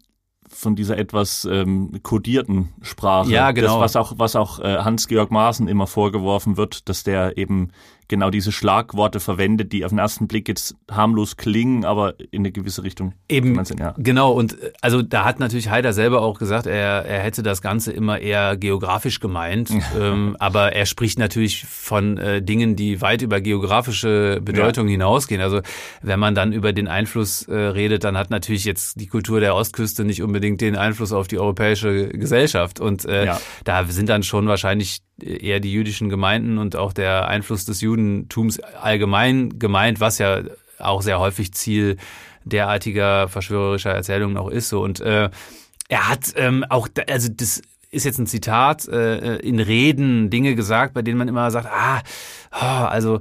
von 0.51 0.77
dieser 0.77 0.99
etwas 0.99 1.47
ähm, 1.51 2.01
kodierten 2.03 2.71
Sprache. 2.83 3.31
Ja, 3.31 3.53
genau. 3.53 3.81
Das, 3.81 3.95
was 3.95 3.97
auch, 3.97 4.13
was 4.19 4.37
auch 4.37 4.59
äh, 4.59 4.79
Hans-Georg 4.79 5.31
Maaßen 5.31 5.69
immer 5.69 5.87
vorgeworfen 5.87 6.57
wird, 6.57 6.89
dass 6.89 7.05
der 7.05 7.39
eben 7.39 7.71
genau 8.11 8.29
diese 8.29 8.53
Schlagworte 8.53 9.21
verwendet, 9.21 9.73
die 9.73 9.85
auf 9.87 9.91
den 9.91 9.99
ersten 9.99 10.29
Blick 10.29 10.49
jetzt 10.49 10.75
harmlos 10.91 11.39
klingen, 11.39 11.87
aber 11.87 12.15
in 12.31 12.43
eine 12.43 12.53
gewisse 12.53 12.83
Richtung. 12.83 13.15
Eben, 13.29 13.65
sind, 13.65 13.81
ja. 13.81 13.95
genau. 13.97 14.33
Und 14.33 14.61
äh, 14.61 14.73
also 14.83 15.01
da 15.01 15.25
hat 15.25 15.41
natürlich 15.41 15.71
Haider 15.71 15.95
selber 15.95 16.21
auch 16.21 16.39
gesagt, 16.39 16.67
er, 16.67 17.07
er 17.07 17.21
hätte 17.21 17.43
das 17.43 17.63
Ganze 17.63 17.93
immer 17.93 18.19
eher 18.19 18.59
geografisch 18.59 19.21
gemeint. 19.21 19.71
ähm, 19.99 20.37
aber 20.39 20.73
er 20.75 20.85
spricht 20.85 21.19
natürlich 21.19 21.65
von 21.65 22.19
äh, 22.19 22.43
Dingen, 22.43 22.77
die 22.77 23.01
weit 23.01 23.23
über 23.23 23.41
geografische 23.41 24.41
Bedeutung 24.43 24.89
ja. 24.89 24.93
hinausgehen. 24.93 25.41
Also 25.41 25.61
wenn 26.03 26.21
man 26.21 26.35
dann 26.35 26.53
über 26.53 26.73
den 26.73 26.89
Einfluss 26.89 27.47
äh, 27.49 27.55
redet, 27.55 28.05
dann 28.05 28.19
hat 28.19 28.31
natürlich 28.31 28.65
jetzt 28.65 29.01
die 29.01 29.07
Kultur 29.07 29.41
der 29.41 29.55
Ostküste 29.55 30.05
nicht 30.05 30.23
unbedingt 30.23 30.61
den 30.61 30.77
Einfluss 30.77 31.13
auf 31.13 31.29
die 31.29 31.39
europäische 31.39 32.09
Gesellschaft. 32.09 32.81
Und 32.81 33.05
äh, 33.05 33.27
ja. 33.27 33.41
da 33.65 33.85
sind 33.85 34.09
dann 34.09 34.25
schon 34.25 34.49
wahrscheinlich 34.49 35.03
eher 35.23 35.61
die 35.61 35.73
jüdischen 35.73 36.09
Gemeinden 36.09 36.59
und 36.59 36.77
auch 36.77 36.93
der 36.93 37.29
Einfluss 37.29 37.65
des 37.65 37.81
Judentums 37.81 38.61
allgemein 38.61 39.59
gemeint, 39.59 40.01
was 40.01 40.19
ja 40.19 40.43
auch 40.79 41.03
sehr 41.03 41.19
häufig 41.21 41.53
Ziel 41.53 41.97
derartiger 42.45 43.29
verschwörerischer 43.29 43.91
Erzählungen 43.93 44.37
auch 44.37 44.49
ist. 44.49 44.73
Und 44.73 45.01
äh, 45.01 45.31
er 45.89 46.09
hat 46.09 46.33
ähm, 46.37 46.65
auch, 46.69 46.89
also 47.09 47.29
das 47.31 47.63
ist 47.91 48.05
jetzt 48.05 48.19
ein 48.19 48.27
Zitat, 48.27 48.87
äh, 48.89 49.37
in 49.37 49.59
Reden 49.59 50.31
Dinge 50.31 50.55
gesagt, 50.55 50.95
bei 50.95 51.03
denen 51.03 51.19
man 51.19 51.29
immer 51.29 51.51
sagt, 51.51 51.67
ah, 51.67 52.03
oh, 52.53 52.87
also 52.87 53.21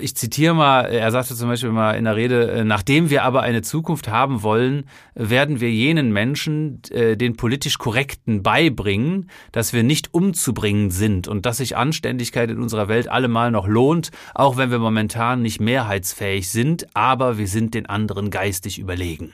ich 0.00 0.16
zitiere 0.16 0.54
mal, 0.54 0.82
er 0.86 1.10
sagte 1.10 1.34
zum 1.34 1.48
Beispiel 1.48 1.70
mal 1.70 1.92
in 1.92 2.04
der 2.04 2.16
Rede, 2.16 2.50
äh, 2.50 2.64
nachdem 2.64 3.10
wir 3.10 3.24
aber 3.24 3.42
eine 3.42 3.62
Zukunft 3.62 4.08
haben 4.08 4.42
wollen, 4.42 4.84
werden 5.14 5.60
wir 5.60 5.70
jenen 5.70 6.12
Menschen, 6.12 6.82
äh, 6.90 7.16
den 7.16 7.36
politisch 7.36 7.78
Korrekten 7.78 8.42
beibringen, 8.42 9.30
dass 9.52 9.72
wir 9.72 9.82
nicht 9.82 10.14
umzubringen 10.14 10.90
sind 10.90 11.28
und 11.28 11.46
dass 11.46 11.58
sich 11.58 11.76
Anständigkeit 11.76 12.50
in 12.50 12.60
unserer 12.60 12.88
Welt 12.88 13.08
allemal 13.08 13.50
noch 13.50 13.66
lohnt, 13.66 14.10
auch 14.34 14.56
wenn 14.56 14.70
wir 14.70 14.78
momentan 14.78 15.42
nicht 15.42 15.60
mehrheitsfähig 15.60 16.50
sind, 16.50 16.86
aber 16.94 17.38
wir 17.38 17.48
sind 17.48 17.74
den 17.74 17.86
anderen 17.86 18.30
geistig 18.30 18.78
überlegen. 18.78 19.32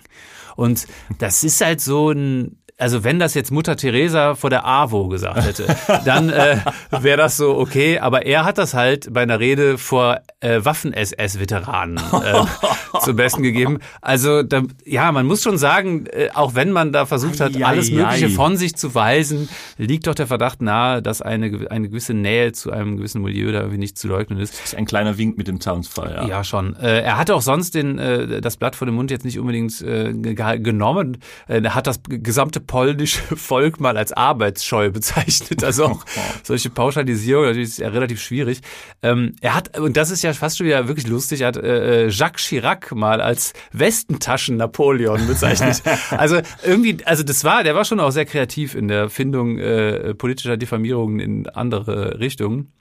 Und 0.57 0.87
das 1.19 1.45
ist 1.45 1.61
halt 1.61 1.81
so 1.81 2.11
ein, 2.11 2.62
also 2.83 3.05
wenn 3.05 3.21
das 3.21 3.35
jetzt 3.35 3.53
Mutter 3.53 3.77
Teresa 3.77 4.35
vor 4.35 4.51
der 4.51 4.67
AWO 4.67 5.07
gesagt 5.07 5.45
hätte, 5.45 5.67
dann 6.05 6.31
äh, 6.31 6.57
wäre 6.91 7.17
das 7.17 7.37
so 7.37 7.57
okay. 7.57 8.01
Aber 8.01 8.27
er 8.27 8.45
hat 8.45 8.59
das 8.59 8.75
halt 8.75 9.13
bei 9.13 9.23
einer 9.23 9.39
Rede 9.39 9.79
vor 9.79 10.21
äh, 10.41 10.65
Waffen-SS-Veteranen 10.65 11.99
äh, 11.99 12.43
zum 13.01 13.15
Besten 13.15 13.45
gegeben. 13.45 13.79
Also 14.01 14.43
da, 14.43 14.63
ja, 14.85 15.13
man 15.13 15.27
muss 15.27 15.43
schon 15.43 15.59
sagen, 15.59 16.07
äh, 16.07 16.31
auch 16.35 16.57
wenn 16.57 16.73
man 16.73 16.93
da 16.93 17.07
versucht 17.07 17.39
hat, 17.41 17.55
ai, 17.55 17.65
alles 17.65 17.93
Mögliche 17.93 18.31
von 18.31 18.57
sich 18.57 18.75
zu 18.75 18.97
weisen, 18.97 19.49
liegt 19.79 20.09
doch 20.09 20.17
der 20.17 20.27
Verdacht 20.27 20.61
nahe, 20.61 21.03
dass 21.03 21.23
eine, 21.23 21.71
eine 21.71 21.89
gewisse 21.89 22.15
Nähe 22.15 22.51
zu 22.51 22.73
einem 22.73 22.97
gewissen 22.97 23.23
Milieu 23.23 23.53
da 23.53 23.61
irgendwie 23.61 23.79
nicht 23.79 23.97
zu 23.97 24.09
leugnen 24.09 24.41
ist. 24.41 24.55
Das 24.55 24.65
ist 24.65 24.75
ein 24.75 24.87
kleiner 24.87 25.19
Wink 25.19 25.39
mit 25.39 25.47
dem 25.47 25.61
Zaunspfall, 25.61 26.15
ja. 26.17 26.27
Ja, 26.27 26.45
schon. 26.45 26.75
Äh, 26.77 27.03
er 27.03 27.17
hatte 27.17 27.37
auch 27.37 27.43
sonst 27.43 27.77
den, 27.77 27.99
äh, 27.99 28.41
das 28.41 28.57
Blatt 28.57 28.75
vor 28.75 28.87
dem 28.87 28.97
Mund 28.97 29.13
jetzt 29.13 29.25
nicht 29.25 29.39
unbedingt 29.39 29.81
äh, 29.83 30.13
genommen. 30.13 31.19
Äh, 31.47 31.63
er 31.63 31.77
hat 31.77 31.87
das 31.87 32.01
gesamte 32.09 32.61
polnische 32.73 33.21
Volk 33.37 33.81
mal 33.81 33.99
als 33.99 34.15
arbeitsscheu 34.15 34.91
bezeichnet. 34.91 35.63
Also 35.63 35.85
auch 35.85 36.05
solche 36.43 36.71
Pauschalisierung 36.71 37.45
natürlich 37.45 37.69
ist 37.69 37.79
ja 37.79 37.89
relativ 37.89 38.19
schwierig. 38.23 38.63
Ähm, 39.03 39.37
er 39.43 39.55
hat, 39.55 39.79
und 39.79 39.99
das 39.99 40.11
ist 40.11 40.23
ja 40.23 40.33
fast 40.33 40.57
schon 40.57 40.67
wieder 40.67 40.89
wirklich 40.89 41.07
lustig, 41.07 41.43
er 41.43 41.49
hat 41.49 41.59
äh, 41.59 42.09
Jacques 42.09 42.41
Chirac 42.41 42.93
mal 42.93 43.21
als 43.21 43.53
Westentaschen 43.73 44.57
Napoleon 44.57 45.27
bezeichnet. 45.27 45.83
also 46.13 46.41
irgendwie, 46.65 46.97
also 47.05 47.23
das 47.23 47.45
war, 47.45 47.63
der 47.63 47.75
war 47.75 47.85
schon 47.85 48.01
auch 48.01 48.11
sehr 48.11 48.25
kreativ 48.25 48.75
in 48.75 48.89
der 48.89 49.11
Findung 49.11 49.59
äh, 49.59 50.15
politischer 50.15 50.57
Diffamierungen 50.57 51.21
in 51.21 51.49
andere 51.51 52.21
Richtungen. 52.21 52.73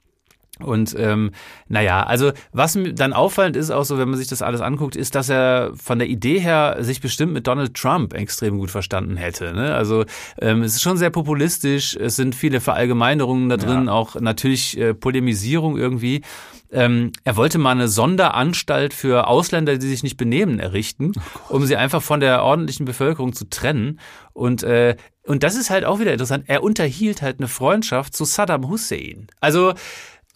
Und 0.63 0.95
ähm, 0.97 1.31
naja, 1.67 2.03
also 2.03 2.31
was 2.51 2.77
dann 2.93 3.13
auffallend 3.13 3.55
ist, 3.55 3.71
auch 3.71 3.83
so, 3.83 3.97
wenn 3.97 4.09
man 4.09 4.17
sich 4.17 4.27
das 4.27 4.41
alles 4.41 4.61
anguckt, 4.61 4.95
ist, 4.95 5.15
dass 5.15 5.29
er 5.29 5.71
von 5.75 5.99
der 5.99 6.07
Idee 6.07 6.39
her 6.39 6.77
sich 6.79 7.01
bestimmt 7.01 7.33
mit 7.33 7.47
Donald 7.47 7.73
Trump 7.73 8.13
extrem 8.13 8.57
gut 8.59 8.71
verstanden 8.71 9.17
hätte. 9.17 9.53
Ne? 9.53 9.73
Also 9.73 10.05
ähm, 10.39 10.63
es 10.63 10.75
ist 10.75 10.81
schon 10.81 10.97
sehr 10.97 11.09
populistisch, 11.09 11.95
es 11.95 12.15
sind 12.15 12.35
viele 12.35 12.61
Verallgemeinerungen 12.61 13.49
da 13.49 13.57
drin, 13.57 13.85
ja. 13.85 13.91
auch 13.91 14.19
natürlich 14.19 14.77
äh, 14.77 14.93
Polemisierung 14.93 15.77
irgendwie. 15.77 16.21
Ähm, 16.71 17.11
er 17.25 17.35
wollte 17.35 17.57
mal 17.57 17.71
eine 17.71 17.89
Sonderanstalt 17.89 18.93
für 18.93 19.27
Ausländer, 19.27 19.77
die 19.77 19.87
sich 19.87 20.03
nicht 20.03 20.15
benehmen, 20.15 20.59
errichten, 20.59 21.11
oh 21.49 21.55
um 21.55 21.65
sie 21.65 21.75
einfach 21.75 22.01
von 22.01 22.21
der 22.21 22.43
ordentlichen 22.43 22.85
Bevölkerung 22.85 23.33
zu 23.33 23.49
trennen. 23.49 23.99
Und 24.33 24.63
äh, 24.63 24.95
und 25.23 25.43
das 25.43 25.55
ist 25.55 25.69
halt 25.69 25.85
auch 25.85 25.99
wieder 25.99 26.13
interessant. 26.13 26.45
Er 26.47 26.63
unterhielt 26.63 27.21
halt 27.21 27.39
eine 27.39 27.47
Freundschaft 27.47 28.15
zu 28.15 28.25
Saddam 28.25 28.67
Hussein. 28.67 29.27
Also 29.39 29.73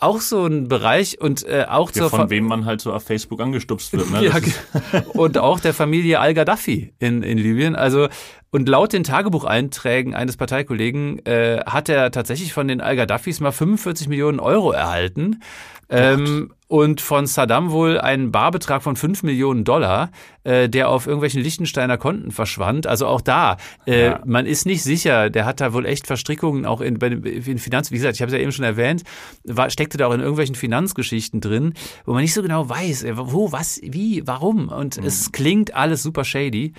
auch 0.05 0.21
so 0.21 0.45
ein 0.45 0.67
Bereich 0.67 1.19
und 1.19 1.45
äh, 1.47 1.65
auch 1.67 1.91
ja, 1.93 2.09
von 2.09 2.29
wem 2.29 2.45
man 2.45 2.65
halt 2.65 2.81
so 2.81 2.93
auf 2.93 3.03
Facebook 3.03 3.41
angestupst 3.41 3.91
wird. 3.93 4.09
Ne? 4.11 4.25
ja, 4.25 4.39
und 5.13 5.37
auch 5.37 5.59
der 5.59 5.73
Familie 5.73 6.19
Al-Gaddafi 6.19 6.93
in, 6.99 7.23
in 7.23 7.37
Libyen. 7.37 7.75
Also 7.75 8.07
und 8.55 8.69
laut 8.69 8.93
den 8.93 9.03
Tagebucheinträgen 9.03 10.15
eines 10.15 10.37
Parteikollegen 10.37 11.19
äh, 11.25 11.59
hat 11.65 11.89
er 11.89 12.09
tatsächlich 12.11 12.53
von 12.53 12.69
den 12.69 12.79
Al-Gaddafis 12.79 13.41
mal 13.41 13.51
45 13.51 14.07
Millionen 14.07 14.39
Euro 14.39 14.71
erhalten. 14.71 15.41
Ähm, 15.89 16.53
und 16.67 16.99
von 16.99 17.27
Saddam 17.27 17.69
wohl 17.71 17.99
einen 17.99 18.31
Barbetrag 18.31 18.81
von 18.81 18.95
5 18.95 19.23
Millionen 19.23 19.65
Dollar, 19.65 20.09
äh, 20.43 20.67
der 20.67 20.89
auf 20.89 21.05
irgendwelchen 21.05 21.41
Lichtensteiner 21.41 21.97
Konten 21.97 22.31
verschwand. 22.31 22.87
Also 22.87 23.05
auch 23.05 23.21
da, 23.21 23.57
äh, 23.85 24.05
ja. 24.05 24.21
man 24.25 24.45
ist 24.45 24.65
nicht 24.65 24.83
sicher, 24.83 25.29
der 25.29 25.45
hat 25.45 25.61
da 25.61 25.73
wohl 25.73 25.85
echt 25.85 26.07
Verstrickungen 26.07 26.65
auch 26.65 26.81
in, 26.81 26.95
in 26.95 27.59
Finanz, 27.59 27.91
wie 27.91 27.95
gesagt, 27.95 28.15
ich 28.15 28.21
habe 28.21 28.29
es 28.31 28.33
ja 28.33 28.41
eben 28.41 28.51
schon 28.51 28.65
erwähnt, 28.65 29.03
war, 29.43 29.69
steckte 29.69 29.97
da 29.97 30.07
auch 30.07 30.13
in 30.13 30.21
irgendwelchen 30.21 30.55
Finanzgeschichten 30.55 31.39
drin, 31.39 31.73
wo 32.05 32.13
man 32.13 32.21
nicht 32.21 32.33
so 32.33 32.41
genau 32.41 32.67
weiß, 32.67 33.03
äh, 33.03 33.13
wo, 33.15 33.51
was, 33.51 33.79
wie, 33.83 34.23
warum. 34.25 34.69
Und 34.69 34.97
mhm. 34.97 35.05
es 35.05 35.31
klingt 35.31 35.75
alles 35.75 36.01
super 36.01 36.23
shady. 36.23 36.73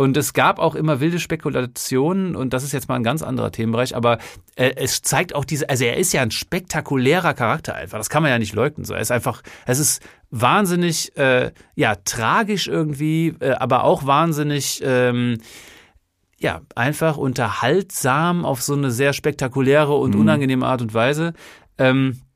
Und 0.00 0.16
es 0.16 0.32
gab 0.32 0.60
auch 0.60 0.76
immer 0.76 1.00
wilde 1.00 1.18
Spekulationen 1.18 2.34
und 2.34 2.54
das 2.54 2.64
ist 2.64 2.72
jetzt 2.72 2.88
mal 2.88 2.94
ein 2.94 3.02
ganz 3.02 3.22
anderer 3.22 3.52
Themenbereich, 3.52 3.94
aber 3.94 4.16
äh, 4.56 4.72
es 4.76 5.02
zeigt 5.02 5.34
auch 5.34 5.44
diese, 5.44 5.68
also 5.68 5.84
er 5.84 5.98
ist 5.98 6.14
ja 6.14 6.22
ein 6.22 6.30
spektakulärer 6.30 7.34
Charakter 7.34 7.74
einfach, 7.74 7.98
das 7.98 8.08
kann 8.08 8.22
man 8.22 8.32
ja 8.32 8.38
nicht 8.38 8.54
leugnen. 8.54 8.86
So, 8.86 8.94
er 8.94 9.02
ist 9.02 9.10
einfach, 9.10 9.42
es 9.66 9.78
ist 9.78 10.02
wahnsinnig, 10.30 11.14
äh, 11.18 11.52
ja, 11.74 11.96
tragisch 11.96 12.66
irgendwie, 12.66 13.34
äh, 13.40 13.50
aber 13.50 13.84
auch 13.84 14.06
wahnsinnig, 14.06 14.80
ähm, 14.82 15.36
ja, 16.38 16.62
einfach 16.74 17.18
unterhaltsam 17.18 18.46
auf 18.46 18.62
so 18.62 18.72
eine 18.72 18.92
sehr 18.92 19.12
spektakuläre 19.12 19.92
und 19.92 20.14
mhm. 20.14 20.22
unangenehme 20.22 20.64
Art 20.64 20.80
und 20.80 20.94
Weise. 20.94 21.34
Ähm, 21.76 22.12
äh, 22.12 22.29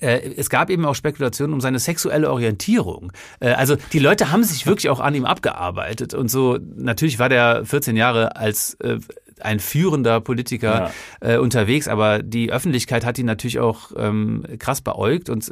es 0.00 0.50
gab 0.50 0.70
eben 0.70 0.84
auch 0.84 0.94
Spekulationen 0.94 1.54
um 1.54 1.60
seine 1.60 1.78
sexuelle 1.78 2.30
Orientierung. 2.30 3.12
Äh, 3.40 3.50
also 3.50 3.76
die 3.92 3.98
Leute 3.98 4.32
haben 4.32 4.44
sich 4.44 4.66
wirklich 4.66 4.90
auch 4.90 5.00
an 5.00 5.14
ihm 5.14 5.24
abgearbeitet 5.24 6.14
und 6.14 6.28
so. 6.30 6.58
Natürlich 6.76 7.18
war 7.18 7.28
der 7.28 7.64
14 7.64 7.96
Jahre 7.96 8.36
als 8.36 8.74
äh, 8.74 8.98
ein 9.40 9.58
führender 9.58 10.20
Politiker 10.20 10.92
ja. 11.20 11.40
unterwegs, 11.40 11.88
aber 11.88 12.22
die 12.22 12.52
Öffentlichkeit 12.52 13.04
hat 13.04 13.18
ihn 13.18 13.26
natürlich 13.26 13.58
auch 13.58 13.90
ähm, 13.96 14.44
krass 14.60 14.80
beäugt 14.80 15.28
und 15.28 15.50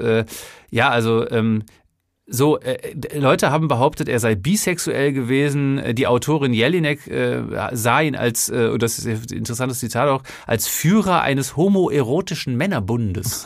ja, 0.70 0.88
also 0.88 1.28
ähm, 1.28 1.64
so, 2.26 2.58
äh, 2.60 2.94
Leute 3.18 3.50
haben 3.50 3.68
behauptet, 3.68 4.08
er 4.08 4.20
sei 4.20 4.34
bisexuell 4.34 5.12
gewesen. 5.12 5.94
Die 5.94 6.06
Autorin 6.06 6.52
Jelinek 6.52 7.06
äh, 7.08 7.42
sah 7.72 8.00
ihn 8.00 8.14
als, 8.14 8.48
äh, 8.48 8.68
und 8.68 8.82
das 8.82 8.98
ist 8.98 9.06
ein 9.06 9.36
interessantes 9.36 9.80
Zitat 9.80 10.08
auch, 10.08 10.22
als 10.46 10.68
Führer 10.68 11.22
eines 11.22 11.56
homoerotischen 11.56 12.56
Männerbundes. 12.56 13.44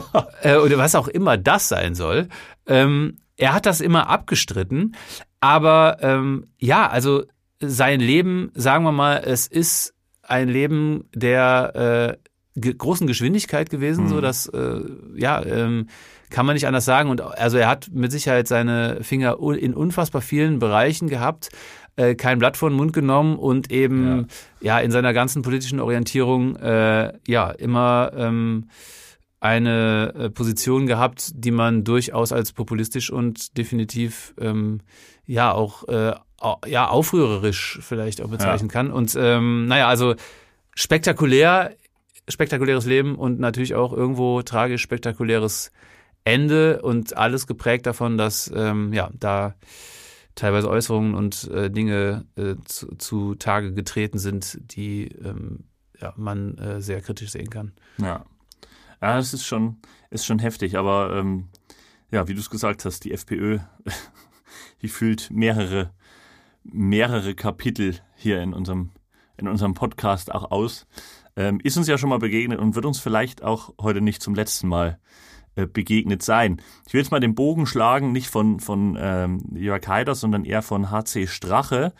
äh, 0.42 0.56
oder 0.56 0.76
was 0.76 0.94
auch 0.94 1.08
immer 1.08 1.38
das 1.38 1.68
sein 1.68 1.94
soll. 1.94 2.28
Ähm, 2.66 3.16
er 3.36 3.54
hat 3.54 3.66
das 3.66 3.80
immer 3.80 4.08
abgestritten. 4.08 4.94
Aber 5.40 5.98
ähm, 6.02 6.48
ja, 6.58 6.88
also 6.88 7.24
sein 7.60 8.00
Leben, 8.00 8.50
sagen 8.54 8.84
wir 8.84 8.92
mal, 8.92 9.22
es 9.24 9.46
ist 9.46 9.94
ein 10.22 10.48
Leben 10.48 11.04
der 11.14 12.18
äh, 12.56 12.72
großen 12.72 13.06
Geschwindigkeit 13.06 13.70
gewesen, 13.70 14.04
mhm. 14.04 14.08
so 14.08 14.20
dass 14.20 14.46
äh, 14.46 14.80
ja 15.16 15.42
ähm, 15.44 15.88
kann 16.30 16.46
man 16.46 16.54
nicht 16.54 16.66
anders 16.66 16.84
sagen. 16.84 17.10
Und 17.10 17.20
also 17.20 17.58
er 17.58 17.68
hat 17.68 17.88
mit 17.92 18.12
Sicherheit 18.12 18.48
seine 18.48 19.02
Finger 19.02 19.38
in 19.58 19.74
unfassbar 19.74 20.22
vielen 20.22 20.58
Bereichen 20.58 21.08
gehabt. 21.08 21.50
äh, 21.98 22.14
kein 22.14 22.38
Blatt 22.38 22.56
vor 22.56 22.70
den 22.70 22.76
Mund 22.76 22.92
genommen 22.92 23.36
und 23.36 23.72
eben 23.72 24.28
ja, 24.60 24.78
ja 24.78 24.80
in 24.80 24.90
seiner 24.90 25.12
ganzen 25.12 25.42
politischen 25.42 25.80
Orientierung 25.80 26.56
äh, 26.56 27.12
ja 27.26 27.50
immer 27.50 28.12
ähm, 28.14 28.68
eine 29.40 30.14
äh, 30.14 30.30
Position 30.30 30.86
gehabt, 30.86 31.30
die 31.34 31.50
man 31.50 31.84
durchaus 31.84 32.32
als 32.32 32.52
populistisch 32.52 33.10
und 33.10 33.56
definitiv 33.56 34.34
ähm, 34.40 34.80
ja 35.26 35.52
auch 35.52 35.86
äh, 35.88 36.12
ja 36.66 36.88
aufrührerisch 36.88 37.80
vielleicht 37.82 38.22
auch 38.22 38.28
bezeichnen 38.28 38.68
ja. 38.68 38.72
kann. 38.72 38.92
Und 38.92 39.16
ähm, 39.18 39.66
naja, 39.66 39.88
also 39.88 40.14
spektakulär, 40.74 41.72
spektakuläres 42.28 42.86
Leben 42.86 43.16
und 43.16 43.40
natürlich 43.40 43.74
auch 43.74 43.92
irgendwo 43.92 44.42
tragisch 44.42 44.82
spektakuläres 44.82 45.72
Ende 46.28 46.82
und 46.82 47.16
alles 47.16 47.46
geprägt 47.46 47.86
davon, 47.86 48.18
dass 48.18 48.52
ähm, 48.54 48.92
ja 48.92 49.10
da 49.14 49.54
teilweise 50.34 50.68
Äußerungen 50.68 51.14
und 51.14 51.48
äh, 51.50 51.70
Dinge 51.70 52.26
äh, 52.36 52.54
zu, 52.64 52.94
zu 52.96 53.34
Tage 53.34 53.72
getreten 53.72 54.18
sind, 54.18 54.58
die 54.60 55.08
ähm, 55.08 55.64
ja, 56.00 56.12
man 56.16 56.56
äh, 56.58 56.80
sehr 56.80 57.00
kritisch 57.00 57.30
sehen 57.30 57.50
kann. 57.50 57.72
Ja. 57.96 58.24
Ja, 59.00 59.18
es 59.18 59.32
ist 59.32 59.46
schon, 59.46 59.78
ist 60.10 60.26
schon 60.26 60.38
heftig, 60.38 60.76
aber 60.76 61.16
ähm, 61.16 61.48
ja, 62.10 62.28
wie 62.28 62.34
du 62.34 62.40
es 62.40 62.50
gesagt 62.50 62.84
hast, 62.84 63.04
die 63.04 63.12
FPÖ, 63.12 63.58
die 64.82 64.88
füllt 64.88 65.30
mehrere, 65.30 65.92
mehrere 66.62 67.34
Kapitel 67.34 67.96
hier 68.16 68.42
in 68.42 68.52
unserem, 68.52 68.90
in 69.36 69.48
unserem 69.48 69.74
Podcast 69.74 70.32
auch 70.32 70.50
aus. 70.50 70.86
Ähm, 71.36 71.60
ist 71.62 71.76
uns 71.76 71.86
ja 71.86 71.96
schon 71.96 72.10
mal 72.10 72.18
begegnet 72.18 72.58
und 72.58 72.74
wird 72.74 72.86
uns 72.86 72.98
vielleicht 72.98 73.42
auch 73.42 73.72
heute 73.80 74.00
nicht 74.00 74.20
zum 74.20 74.34
letzten 74.34 74.68
Mal 74.68 74.88
äh, 74.90 75.08
begegnet 75.66 76.22
sein. 76.22 76.60
Ich 76.86 76.94
will 76.94 77.00
jetzt 77.00 77.10
mal 77.10 77.20
den 77.20 77.34
Bogen 77.34 77.66
schlagen, 77.66 78.12
nicht 78.12 78.28
von, 78.28 78.60
von 78.60 78.96
ähm, 79.00 79.40
Jörg 79.54 79.86
Haider, 79.86 80.14
sondern 80.14 80.44
eher 80.44 80.62
von 80.62 80.90
HC 80.90 81.26
Strache 81.26 81.92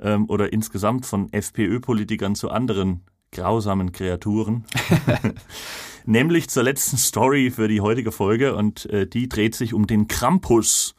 ähm, 0.00 0.28
oder 0.28 0.52
insgesamt 0.52 1.06
von 1.06 1.32
FPÖ-Politikern 1.32 2.34
zu 2.34 2.50
anderen 2.50 3.04
grausamen 3.32 3.92
Kreaturen. 3.92 4.64
nämlich 6.06 6.48
zur 6.48 6.62
letzten 6.62 6.96
Story 6.96 7.50
für 7.50 7.68
die 7.68 7.80
heutige 7.80 8.12
Folge 8.12 8.54
und 8.54 8.86
äh, 8.86 9.06
die 9.06 9.28
dreht 9.28 9.54
sich 9.54 9.74
um 9.74 9.86
den 9.86 10.08
Krampus. 10.08 10.94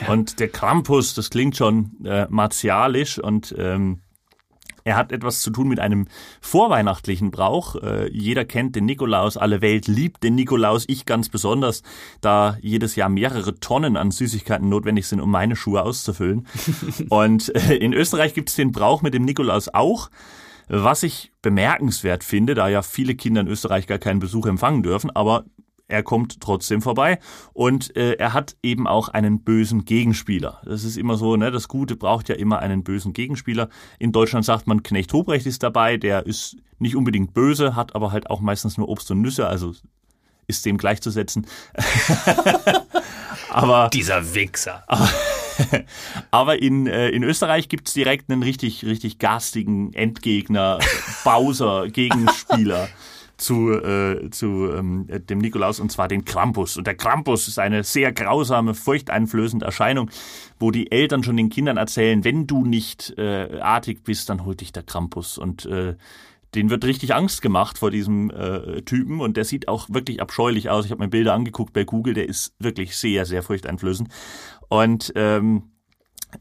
Ja. 0.00 0.12
Und 0.12 0.40
der 0.40 0.48
Krampus, 0.48 1.14
das 1.14 1.30
klingt 1.30 1.56
schon 1.56 1.92
äh, 2.04 2.26
martialisch 2.28 3.18
und 3.18 3.54
ähm, 3.58 4.00
er 4.86 4.96
hat 4.96 5.10
etwas 5.10 5.42
zu 5.42 5.50
tun 5.50 5.66
mit 5.66 5.80
einem 5.80 6.06
vorweihnachtlichen 6.40 7.32
Brauch. 7.32 7.74
Äh, 7.74 8.08
jeder 8.12 8.44
kennt 8.44 8.76
den 8.76 8.86
Nikolaus, 8.86 9.36
alle 9.36 9.60
Welt 9.60 9.88
liebt 9.88 10.22
den 10.22 10.36
Nikolaus, 10.36 10.84
ich 10.86 11.06
ganz 11.06 11.28
besonders, 11.28 11.82
da 12.20 12.56
jedes 12.62 12.94
Jahr 12.94 13.08
mehrere 13.08 13.58
Tonnen 13.58 13.96
an 13.96 14.12
Süßigkeiten 14.12 14.68
notwendig 14.68 15.08
sind, 15.08 15.20
um 15.20 15.30
meine 15.30 15.56
Schuhe 15.56 15.82
auszufüllen. 15.82 16.46
und 17.08 17.52
äh, 17.56 17.74
in 17.74 17.92
Österreich 17.92 18.32
gibt 18.32 18.48
es 18.48 18.54
den 18.54 18.70
Brauch 18.70 19.02
mit 19.02 19.12
dem 19.12 19.24
Nikolaus 19.24 19.68
auch. 19.74 20.08
Was 20.68 21.02
ich 21.02 21.32
bemerkenswert 21.42 22.22
finde, 22.22 22.54
da 22.54 22.68
ja 22.68 22.82
viele 22.82 23.16
Kinder 23.16 23.40
in 23.40 23.48
Österreich 23.48 23.88
gar 23.88 23.98
keinen 23.98 24.20
Besuch 24.20 24.46
empfangen 24.46 24.84
dürfen, 24.84 25.10
aber 25.14 25.44
er 25.88 26.02
kommt 26.02 26.40
trotzdem 26.40 26.82
vorbei 26.82 27.18
und 27.52 27.96
äh, 27.96 28.14
er 28.14 28.32
hat 28.32 28.56
eben 28.62 28.86
auch 28.86 29.08
einen 29.08 29.40
bösen 29.40 29.84
Gegenspieler. 29.84 30.60
Das 30.64 30.84
ist 30.84 30.96
immer 30.96 31.16
so, 31.16 31.36
ne, 31.36 31.50
das 31.50 31.68
Gute 31.68 31.96
braucht 31.96 32.28
ja 32.28 32.34
immer 32.34 32.58
einen 32.58 32.82
bösen 32.82 33.12
Gegenspieler. 33.12 33.68
In 33.98 34.12
Deutschland 34.12 34.44
sagt 34.44 34.66
man, 34.66 34.82
Knecht 34.82 35.12
Hobrecht 35.12 35.46
ist 35.46 35.62
dabei, 35.62 35.96
der 35.96 36.26
ist 36.26 36.56
nicht 36.78 36.96
unbedingt 36.96 37.34
böse, 37.34 37.76
hat 37.76 37.94
aber 37.94 38.12
halt 38.12 38.30
auch 38.30 38.40
meistens 38.40 38.76
nur 38.76 38.88
Obst 38.88 39.10
und 39.10 39.20
Nüsse, 39.20 39.46
also 39.46 39.74
ist 40.48 40.64
dem 40.64 40.78
gleichzusetzen. 40.78 41.46
aber 43.50 43.88
dieser 43.92 44.34
Wichser. 44.34 44.84
Aber, 44.86 45.08
Aber 46.30 46.60
in, 46.62 46.86
äh, 46.86 47.08
in 47.08 47.22
Österreich 47.22 47.68
gibt's 47.68 47.92
direkt 47.92 48.30
einen 48.30 48.42
richtig, 48.42 48.84
richtig 48.84 49.18
garstigen 49.18 49.92
Endgegner, 49.92 50.78
Bowser, 51.24 51.88
Gegenspieler. 51.88 52.88
zu, 53.36 53.72
äh, 53.72 54.30
zu 54.30 54.70
ähm, 54.72 55.06
dem 55.08 55.38
Nikolaus 55.38 55.80
und 55.80 55.92
zwar 55.92 56.08
den 56.08 56.24
Krampus. 56.24 56.76
Und 56.76 56.86
der 56.86 56.96
Krampus 56.96 57.48
ist 57.48 57.58
eine 57.58 57.84
sehr 57.84 58.12
grausame, 58.12 58.74
furchteinflößende 58.74 59.64
Erscheinung, 59.64 60.10
wo 60.58 60.70
die 60.70 60.90
Eltern 60.90 61.22
schon 61.22 61.36
den 61.36 61.50
Kindern 61.50 61.76
erzählen, 61.76 62.24
wenn 62.24 62.46
du 62.46 62.64
nicht 62.64 63.14
äh, 63.18 63.60
artig 63.60 64.04
bist, 64.04 64.30
dann 64.30 64.44
holt 64.44 64.60
dich 64.60 64.72
der 64.72 64.82
Krampus. 64.82 65.38
Und 65.38 65.66
äh, 65.66 65.96
den 66.54 66.70
wird 66.70 66.84
richtig 66.84 67.14
Angst 67.14 67.42
gemacht 67.42 67.78
vor 67.78 67.90
diesem 67.90 68.30
äh, 68.30 68.80
Typen 68.82 69.20
und 69.20 69.36
der 69.36 69.44
sieht 69.44 69.68
auch 69.68 69.88
wirklich 69.90 70.22
abscheulich 70.22 70.70
aus. 70.70 70.86
Ich 70.86 70.90
habe 70.90 71.02
mir 71.02 71.10
Bilder 71.10 71.34
angeguckt 71.34 71.72
bei 71.72 71.84
Google, 71.84 72.14
der 72.14 72.28
ist 72.28 72.54
wirklich 72.58 72.96
sehr, 72.96 73.26
sehr 73.26 73.42
furchteinflößend. 73.42 74.08
Und 74.68 75.12
ähm, 75.16 75.64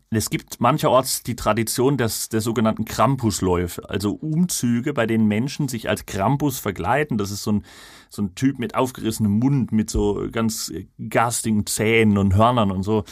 es 0.09 0.29
gibt 0.29 0.61
mancherorts 0.61 1.23
die 1.23 1.35
Tradition 1.35 1.97
des, 1.97 2.29
der 2.29 2.41
sogenannten 2.41 2.85
Krampusläufe, 2.85 3.89
also 3.89 4.13
Umzüge, 4.13 4.93
bei 4.93 5.05
denen 5.05 5.27
Menschen 5.27 5.67
sich 5.67 5.89
als 5.89 6.05
Krampus 6.05 6.59
verkleiden. 6.59 7.17
Das 7.17 7.31
ist 7.31 7.43
so 7.43 7.53
ein, 7.53 7.65
so 8.09 8.21
ein 8.21 8.35
Typ 8.35 8.59
mit 8.59 8.75
aufgerissenem 8.75 9.33
Mund, 9.39 9.71
mit 9.71 9.89
so 9.89 10.27
ganz 10.31 10.71
garstigen 11.09 11.65
Zähnen 11.65 12.17
und 12.17 12.35
Hörnern 12.35 12.71
und 12.71 12.83
so. 12.83 13.03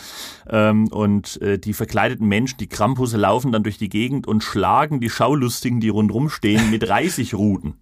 Ähm, 0.49 0.88
und 0.88 1.41
äh, 1.41 1.59
die 1.59 1.74
verkleideten 1.74 2.28
Menschen, 2.28 2.57
die 2.57 2.70
Krampusse, 2.70 3.18
laufen 3.18 3.51
dann 3.51 3.64
durch 3.64 3.78
die 3.78 3.89
Gegend 3.89 4.28
und 4.28 4.43
schlagen 4.43 4.99
die 4.99 5.09
Schaulustigen, 5.09 5.80
die 5.80 5.89
rundherum 5.89 6.30
stehen, 6.30 6.72
mit 6.72 6.88
Reisigruten. 6.89 7.76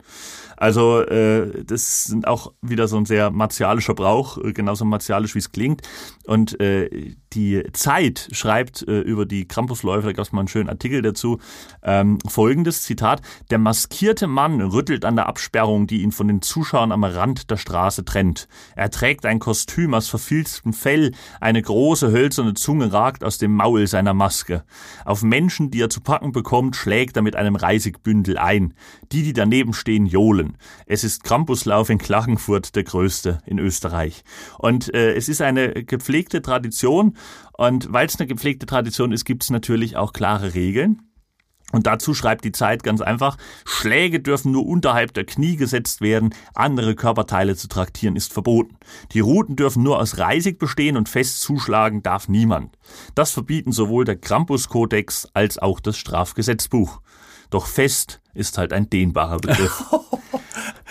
Also 0.62 1.02
äh, 1.02 1.64
das 1.66 2.04
sind 2.04 2.28
auch 2.28 2.54
wieder 2.62 2.88
so 2.88 2.96
ein 2.96 3.06
sehr 3.06 3.32
martialischer 3.32 3.96
Brauch, 3.96 4.38
äh, 4.38 4.54
genauso 4.54 4.86
martialisch 4.86 5.34
wie 5.34 5.40
es 5.40 5.52
klingt. 5.52 5.82
Und 6.28 6.60
äh, 6.60 7.16
die 7.34 7.64
Zeit 7.74 8.30
schreibt 8.32 8.88
äh, 8.88 9.00
über 9.00 9.26
die 9.26 9.48
Krampusläufe, 9.48 10.06
da 10.06 10.14
gab 10.14 10.24
es 10.24 10.32
mal 10.32 10.42
einen 10.42 10.50
schönen 10.50 10.70
Artikel 10.70 11.02
dazu, 11.02 11.40
ähm, 11.82 12.20
folgendes 12.28 12.84
Zitat, 12.84 13.24
der 13.50 13.58
maskierte 13.58 14.28
Mann 14.28 14.62
rüttelt 14.62 15.04
an 15.04 15.16
der 15.16 15.26
Absperrung, 15.26 15.88
die 15.88 16.04
ihn 16.04 16.12
von 16.12 16.28
den 16.28 16.44
Zuschauern 16.44 16.92
am 16.92 17.06
Rand 17.06 17.50
der 17.50 17.58
Straße 17.58 18.06
trennt. 18.06 18.48
Er 18.76 18.92
trägt 18.92 19.26
ein 19.26 19.40
Kostüm 19.40 19.96
aus 19.96 20.10
verfilztem 20.10 20.74
Fell, 20.74 21.14
eine 21.40 21.64
große 21.64 22.12
hölzerne 22.12 22.54
Zunge 22.54 22.94
ragt 22.94 23.24
aus 23.24 23.40
dem 23.40 23.56
Maul 23.56 23.88
seiner 23.88 24.14
Maske. 24.14 24.64
Auf 25.06 25.24
Menschen, 25.24 25.72
die 25.72 25.82
er 25.82 25.90
zu 25.90 26.02
packen 26.02 26.34
bekommt, 26.34 26.76
schlägt 26.76 27.16
er 27.16 27.24
mit 27.24 27.36
einem 27.36 27.56
Reisigbündel 27.56 28.38
ein. 28.38 28.76
Die, 29.12 29.24
die 29.24 29.34
daneben 29.34 29.74
stehen, 29.74 30.06
johlen. 30.06 30.51
Es 30.86 31.04
ist 31.04 31.24
Krampuslauf 31.24 31.90
in 31.90 31.98
Klagenfurt 31.98 32.76
der 32.76 32.84
größte 32.84 33.42
in 33.46 33.60
Österreich. 33.60 34.24
Und 34.58 34.94
äh, 34.94 35.14
es 35.14 35.30
ist 35.30 35.42
eine 35.42 35.84
gepflegte 35.84 36.42
Tradition. 36.42 37.18
Und 37.58 37.92
weil 37.92 38.08
es 38.08 38.20
eine 38.20 38.28
gepflegte 38.28 38.66
Tradition 38.66 39.12
ist, 39.12 39.26
gibt 39.26 39.44
es 39.44 39.50
natürlich 39.50 39.98
auch 39.98 40.14
klare 40.14 40.54
Regeln. 40.54 41.02
Und 41.72 41.88
dazu 41.88 42.14
schreibt 42.14 42.44
die 42.44 42.52
Zeit 42.52 42.84
ganz 42.84 43.02
einfach, 43.02 43.38
Schläge 43.66 44.20
dürfen 44.20 44.52
nur 44.52 44.66
unterhalb 44.66 45.14
der 45.14 45.26
Knie 45.26 45.56
gesetzt 45.56 46.02
werden, 46.02 46.34
andere 46.54 46.96
Körperteile 46.96 47.56
zu 47.56 47.68
traktieren 47.68 48.16
ist 48.16 48.34
verboten. 48.34 48.78
Die 49.14 49.22
Ruten 49.22 49.56
dürfen 49.56 49.84
nur 49.84 50.00
aus 50.00 50.18
Reisig 50.18 50.60
bestehen 50.60 50.98
und 50.98 51.08
fest 51.08 51.42
zuschlagen 51.42 52.04
darf 52.04 52.28
niemand. 52.28 52.78
Das 53.16 53.32
verbieten 53.32 53.72
sowohl 53.72 54.06
der 54.06 54.18
Krampuskodex 54.18 55.30
als 55.34 55.58
auch 55.58 55.80
das 55.80 55.98
Strafgesetzbuch. 55.98 57.02
Doch 57.50 57.68
fest 57.68 58.22
ist 58.34 58.58
halt 58.58 58.74
ein 58.74 58.90
dehnbarer 58.90 59.38
Begriff. 59.38 59.84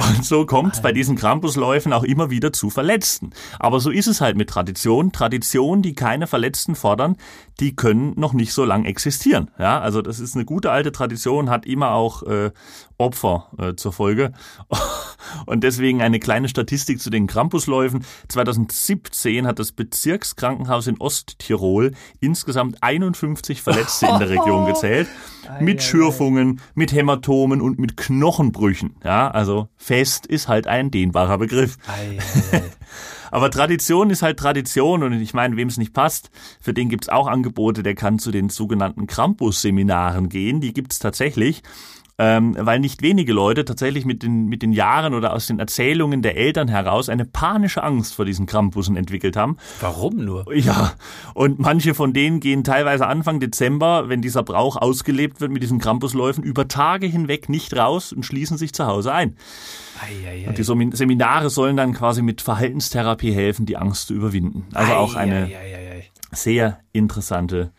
Und 0.00 0.24
so 0.24 0.46
kommt 0.46 0.74
es 0.74 0.82
bei 0.82 0.92
diesen 0.92 1.14
Krampusläufen 1.16 1.92
auch 1.92 2.04
immer 2.04 2.30
wieder 2.30 2.52
zu 2.52 2.70
Verletzten. 2.70 3.30
Aber 3.58 3.80
so 3.80 3.90
ist 3.90 4.06
es 4.06 4.20
halt 4.20 4.36
mit 4.36 4.48
Tradition. 4.48 5.12
Traditionen, 5.12 5.82
die 5.82 5.94
keine 5.94 6.26
Verletzten 6.26 6.74
fordern, 6.74 7.16
die 7.60 7.76
können 7.76 8.14
noch 8.16 8.32
nicht 8.32 8.52
so 8.52 8.64
lang 8.64 8.86
existieren. 8.86 9.50
Ja, 9.58 9.80
also 9.80 10.00
das 10.00 10.18
ist 10.18 10.34
eine 10.34 10.46
gute 10.46 10.70
alte 10.70 10.92
Tradition, 10.92 11.50
hat 11.50 11.66
immer 11.66 11.92
auch 11.92 12.22
äh, 12.22 12.50
Opfer 12.96 13.50
äh, 13.58 13.74
zur 13.74 13.92
Folge. 13.92 14.32
Und 15.46 15.62
deswegen 15.64 16.00
eine 16.02 16.18
kleine 16.18 16.48
Statistik 16.48 17.00
zu 17.00 17.10
den 17.10 17.26
Krampusläufen. 17.26 18.04
2017 18.28 19.46
hat 19.46 19.58
das 19.58 19.72
Bezirkskrankenhaus 19.72 20.86
in 20.86 20.98
Osttirol 20.98 21.92
insgesamt 22.20 22.82
51 22.82 23.60
Verletzte 23.62 24.06
in 24.06 24.18
der 24.18 24.30
Region 24.30 24.66
gezählt. 24.66 25.08
Mit 25.60 25.82
Schürfungen, 25.82 26.60
mit 26.74 26.92
Hämatomen 26.92 27.29
und 27.30 27.78
mit 27.78 27.96
Knochenbrüchen. 27.96 28.96
Ja, 29.04 29.30
also 29.30 29.68
fest 29.76 30.26
ist 30.26 30.48
halt 30.48 30.66
ein 30.66 30.90
dehnbarer 30.90 31.38
Begriff. 31.38 31.76
Aber 33.30 33.50
Tradition 33.50 34.10
ist 34.10 34.22
halt 34.22 34.38
Tradition 34.38 35.04
und 35.04 35.12
ich 35.12 35.34
meine, 35.34 35.56
wem 35.56 35.68
es 35.68 35.78
nicht 35.78 35.94
passt, 35.94 36.30
für 36.60 36.74
den 36.74 36.88
gibt's 36.88 37.08
auch 37.08 37.28
Angebote, 37.28 37.82
der 37.84 37.94
kann 37.94 38.18
zu 38.18 38.32
den 38.32 38.48
sogenannten 38.48 39.06
Krampus-Seminaren 39.06 40.28
gehen. 40.28 40.60
Die 40.60 40.72
gibt's 40.72 40.98
tatsächlich 40.98 41.62
ähm, 42.22 42.54
weil 42.58 42.80
nicht 42.80 43.00
wenige 43.00 43.32
Leute 43.32 43.64
tatsächlich 43.64 44.04
mit 44.04 44.22
den, 44.22 44.44
mit 44.44 44.60
den 44.60 44.72
Jahren 44.72 45.14
oder 45.14 45.32
aus 45.32 45.46
den 45.46 45.58
Erzählungen 45.58 46.20
der 46.20 46.36
Eltern 46.36 46.68
heraus 46.68 47.08
eine 47.08 47.24
panische 47.24 47.82
Angst 47.82 48.14
vor 48.14 48.26
diesen 48.26 48.44
Krampussen 48.44 48.94
entwickelt 48.94 49.36
haben. 49.36 49.56
Warum 49.80 50.16
nur? 50.16 50.54
Ja, 50.54 50.92
und 51.32 51.60
manche 51.60 51.94
von 51.94 52.12
denen 52.12 52.40
gehen 52.40 52.62
teilweise 52.62 53.06
Anfang 53.06 53.40
Dezember, 53.40 54.10
wenn 54.10 54.20
dieser 54.20 54.42
Brauch 54.42 54.76
ausgelebt 54.76 55.40
wird 55.40 55.50
mit 55.50 55.62
diesen 55.62 55.78
Krampusläufen, 55.78 56.44
über 56.44 56.68
Tage 56.68 57.06
hinweg 57.06 57.48
nicht 57.48 57.74
raus 57.74 58.12
und 58.12 58.26
schließen 58.26 58.58
sich 58.58 58.74
zu 58.74 58.84
Hause 58.84 59.14
ein. 59.14 59.36
Ei, 60.02 60.28
ei, 60.28 60.44
ei. 60.44 60.48
Und 60.48 60.58
die 60.58 60.96
Seminare 60.96 61.48
sollen 61.48 61.78
dann 61.78 61.94
quasi 61.94 62.20
mit 62.20 62.42
Verhaltenstherapie 62.42 63.32
helfen, 63.32 63.64
die 63.64 63.78
Angst 63.78 64.08
zu 64.08 64.14
überwinden. 64.14 64.66
Also 64.74 64.92
auch 64.92 65.14
eine 65.14 65.50
sehr 66.32 66.80
interessante 66.92 67.72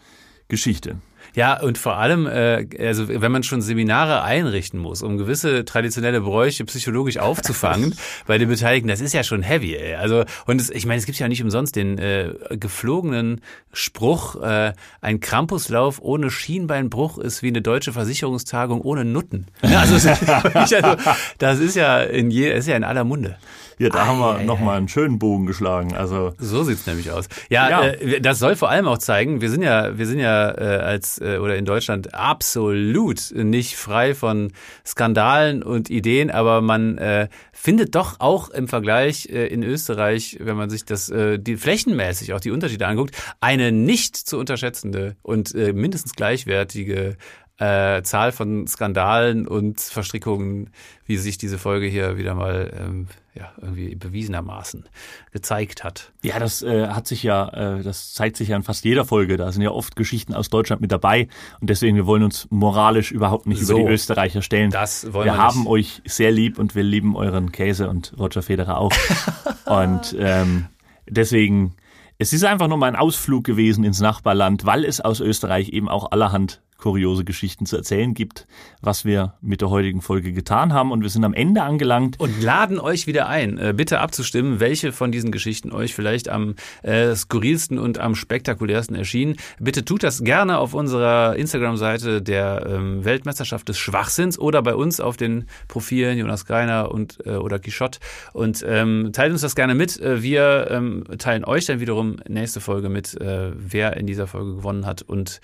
Geschichte. 0.47 0.97
Ja, 1.33 1.61
und 1.61 1.77
vor 1.77 1.97
allem, 1.97 2.27
äh, 2.27 2.67
also 2.79 3.07
wenn 3.07 3.31
man 3.31 3.43
schon 3.43 3.61
Seminare 3.61 4.23
einrichten 4.23 4.79
muss, 4.79 5.01
um 5.01 5.17
gewisse 5.17 5.65
traditionelle 5.65 6.21
Bräuche 6.21 6.65
psychologisch 6.65 7.17
aufzufangen 7.19 7.95
bei 8.27 8.37
den 8.37 8.49
Beteiligten, 8.49 8.87
das 8.87 9.01
ist 9.01 9.13
ja 9.13 9.23
schon 9.23 9.41
heavy. 9.41 9.75
Ey. 9.75 9.95
Also 9.95 10.25
und 10.45 10.59
es, 10.59 10.69
ich 10.69 10.85
meine, 10.85 10.99
es 10.99 11.05
gibt 11.05 11.17
ja 11.19 11.27
nicht 11.27 11.43
umsonst 11.43 11.75
den 11.75 11.97
äh, 11.97 12.33
geflogenen 12.51 13.41
Spruch: 13.71 14.41
äh, 14.41 14.73
Ein 15.01 15.19
Krampuslauf 15.19 16.01
ohne 16.01 16.29
Schienbeinbruch 16.29 17.17
ist 17.17 17.43
wie 17.43 17.47
eine 17.47 17.61
deutsche 17.61 17.93
Versicherungstagung 17.93 18.81
ohne 18.81 19.05
Nutten. 19.05 19.47
Also, 19.81 20.09
also, 20.53 20.95
das 21.39 21.59
ist 21.59 21.75
ja 21.75 22.01
in 22.01 22.29
je, 22.29 22.51
ist 22.51 22.67
ja 22.67 22.75
in 22.75 22.83
aller 22.83 23.03
Munde. 23.03 23.37
Ja, 23.81 23.89
da 23.89 24.03
ei, 24.03 24.05
haben 24.05 24.19
wir 24.19 24.43
nochmal 24.43 24.77
einen 24.77 24.87
schönen 24.87 25.17
Bogen 25.17 25.47
geschlagen. 25.47 25.95
Also 25.95 26.33
so 26.37 26.63
sieht's 26.63 26.85
nämlich 26.85 27.09
aus. 27.09 27.25
Ja, 27.49 27.67
ja. 27.69 27.83
Äh, 27.87 28.21
das 28.21 28.37
soll 28.37 28.55
vor 28.55 28.69
allem 28.69 28.87
auch 28.87 28.99
zeigen, 28.99 29.41
wir 29.41 29.49
sind 29.49 29.63
ja, 29.63 29.97
wir 29.97 30.05
sind 30.05 30.19
ja 30.19 30.51
äh, 30.51 30.77
als 30.83 31.17
äh, 31.21 31.37
oder 31.37 31.55
in 31.55 31.65
Deutschland 31.65 32.13
absolut 32.13 33.31
nicht 33.33 33.75
frei 33.75 34.13
von 34.15 34.51
Skandalen 34.85 35.63
und 35.63 35.89
Ideen, 35.89 36.31
aber 36.31 36.61
man 36.61 36.97
äh, 36.97 37.27
findet 37.53 37.95
doch 37.95 38.19
auch 38.19 38.49
im 38.49 38.67
Vergleich 38.67 39.27
äh, 39.27 39.47
in 39.47 39.63
Österreich, 39.63 40.37
wenn 40.41 40.57
man 40.57 40.69
sich 40.69 40.83
das 40.85 41.09
äh, 41.09 41.39
die 41.39 41.57
flächenmäßig 41.57 42.33
auch 42.33 42.39
die 42.39 42.51
Unterschiede 42.51 42.87
anguckt, 42.87 43.15
eine 43.39 43.71
nicht 43.71 44.15
zu 44.15 44.37
unterschätzende 44.37 45.15
und 45.21 45.53
äh, 45.55 45.73
mindestens 45.73 46.13
gleichwertige 46.13 47.17
äh, 47.61 48.01
Zahl 48.01 48.31
von 48.31 48.65
Skandalen 48.65 49.47
und 49.47 49.79
Verstrickungen, 49.79 50.71
wie 51.05 51.17
sich 51.17 51.37
diese 51.37 51.59
Folge 51.59 51.85
hier 51.85 52.17
wieder 52.17 52.33
mal 52.33 52.73
ähm, 52.75 53.07
ja, 53.35 53.51
irgendwie 53.61 53.93
bewiesenermaßen 53.93 54.89
gezeigt 55.31 55.83
hat. 55.83 56.11
Ja, 56.23 56.39
das 56.39 56.63
äh, 56.63 56.87
hat 56.87 57.07
sich 57.07 57.21
ja, 57.21 57.77
äh, 57.77 57.83
das 57.83 58.15
zeigt 58.15 58.37
sich 58.37 58.49
ja 58.49 58.55
in 58.55 58.63
fast 58.63 58.83
jeder 58.83 59.05
Folge. 59.05 59.37
Da 59.37 59.51
sind 59.51 59.61
ja 59.61 59.69
oft 59.69 59.95
Geschichten 59.95 60.33
aus 60.33 60.49
Deutschland 60.49 60.81
mit 60.81 60.91
dabei 60.91 61.27
und 61.59 61.69
deswegen 61.69 61.95
wir 61.95 62.07
wollen 62.07 62.23
uns 62.23 62.47
moralisch 62.49 63.11
überhaupt 63.11 63.45
nicht 63.45 63.63
so, 63.63 63.77
über 63.77 63.89
die 63.89 63.93
Österreicher 63.93 64.41
stellen. 64.41 64.71
Das 64.71 65.13
wollen 65.13 65.27
wir, 65.27 65.33
wir 65.33 65.37
haben 65.37 65.67
euch 65.67 66.01
sehr 66.05 66.31
lieb 66.31 66.57
und 66.57 66.73
wir 66.73 66.83
lieben 66.83 67.15
euren 67.15 67.51
Käse 67.51 67.89
und 67.89 68.13
Roger 68.17 68.41
Federer 68.41 68.79
auch. 68.79 68.91
und 69.65 70.15
ähm, 70.17 70.65
deswegen 71.07 71.75
es 72.17 72.33
ist 72.33 72.43
einfach 72.43 72.67
nur 72.67 72.77
mal 72.77 72.87
ein 72.87 72.95
Ausflug 72.95 73.43
gewesen 73.43 73.83
ins 73.83 73.99
Nachbarland, 73.99 74.63
weil 74.65 74.85
es 74.85 75.01
aus 75.01 75.19
Österreich 75.19 75.69
eben 75.69 75.89
auch 75.89 76.11
allerhand 76.11 76.61
kuriose 76.81 77.23
Geschichten 77.23 77.65
zu 77.65 77.77
erzählen 77.77 78.13
gibt, 78.13 78.47
was 78.81 79.05
wir 79.05 79.35
mit 79.41 79.61
der 79.61 79.69
heutigen 79.69 80.01
Folge 80.01 80.33
getan 80.33 80.73
haben. 80.73 80.91
Und 80.91 81.03
wir 81.03 81.09
sind 81.09 81.23
am 81.23 81.33
Ende 81.33 81.61
angelangt. 81.61 82.19
Und 82.19 82.41
laden 82.41 82.79
euch 82.79 83.07
wieder 83.07 83.29
ein, 83.29 83.57
äh, 83.57 83.73
bitte 83.75 83.99
abzustimmen, 83.99 84.59
welche 84.59 84.91
von 84.91 85.11
diesen 85.11 85.31
Geschichten 85.31 85.71
euch 85.71 85.93
vielleicht 85.93 86.27
am 86.27 86.55
äh, 86.81 87.15
skurrilsten 87.15 87.77
und 87.77 87.99
am 87.99 88.15
spektakulärsten 88.15 88.95
erschienen. 88.95 89.37
Bitte 89.59 89.85
tut 89.85 90.03
das 90.03 90.23
gerne 90.23 90.57
auf 90.57 90.73
unserer 90.73 91.35
Instagram-Seite 91.35 92.21
der 92.21 92.65
ähm, 92.67 93.05
Weltmeisterschaft 93.05 93.69
des 93.69 93.77
Schwachsinns 93.77 94.39
oder 94.39 94.61
bei 94.63 94.73
uns 94.73 94.99
auf 94.99 95.17
den 95.17 95.45
Profilen 95.67 96.17
Jonas 96.17 96.45
Greiner 96.45 96.91
und 96.91 97.19
äh, 97.25 97.35
oder 97.35 97.59
Quichotte. 97.59 97.99
Und 98.33 98.65
ähm, 98.67 99.11
teilt 99.13 99.31
uns 99.31 99.41
das 99.41 99.55
gerne 99.55 99.75
mit. 99.75 99.99
Äh, 99.99 100.23
wir 100.23 100.67
ähm, 100.71 101.03
teilen 101.19 101.45
euch 101.45 101.65
dann 101.65 101.79
wiederum 101.79 102.17
nächste 102.27 102.59
Folge 102.59 102.89
mit, 102.89 103.19
äh, 103.21 103.51
wer 103.55 103.97
in 103.97 104.07
dieser 104.07 104.25
Folge 104.25 104.55
gewonnen 104.55 104.87
hat 104.87 105.03
und 105.03 105.41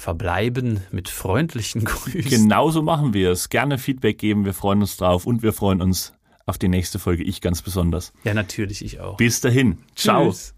verbleiben 0.00 0.80
mit 0.90 1.08
freundlichen 1.08 1.84
Grüßen. 1.84 2.22
Genauso 2.22 2.82
machen 2.82 3.12
wir 3.12 3.30
es. 3.30 3.50
Gerne 3.50 3.78
Feedback 3.78 4.18
geben, 4.18 4.44
wir 4.44 4.54
freuen 4.54 4.80
uns 4.80 4.96
drauf 4.96 5.26
und 5.26 5.42
wir 5.42 5.52
freuen 5.52 5.82
uns 5.82 6.14
auf 6.46 6.58
die 6.58 6.68
nächste 6.68 6.98
Folge. 6.98 7.22
Ich 7.22 7.40
ganz 7.40 7.62
besonders. 7.62 8.12
Ja, 8.24 8.34
natürlich, 8.34 8.84
ich 8.84 9.00
auch. 9.00 9.16
Bis 9.16 9.40
dahin. 9.40 9.78
Ciao. 9.94 10.26
Tschüss. 10.26 10.54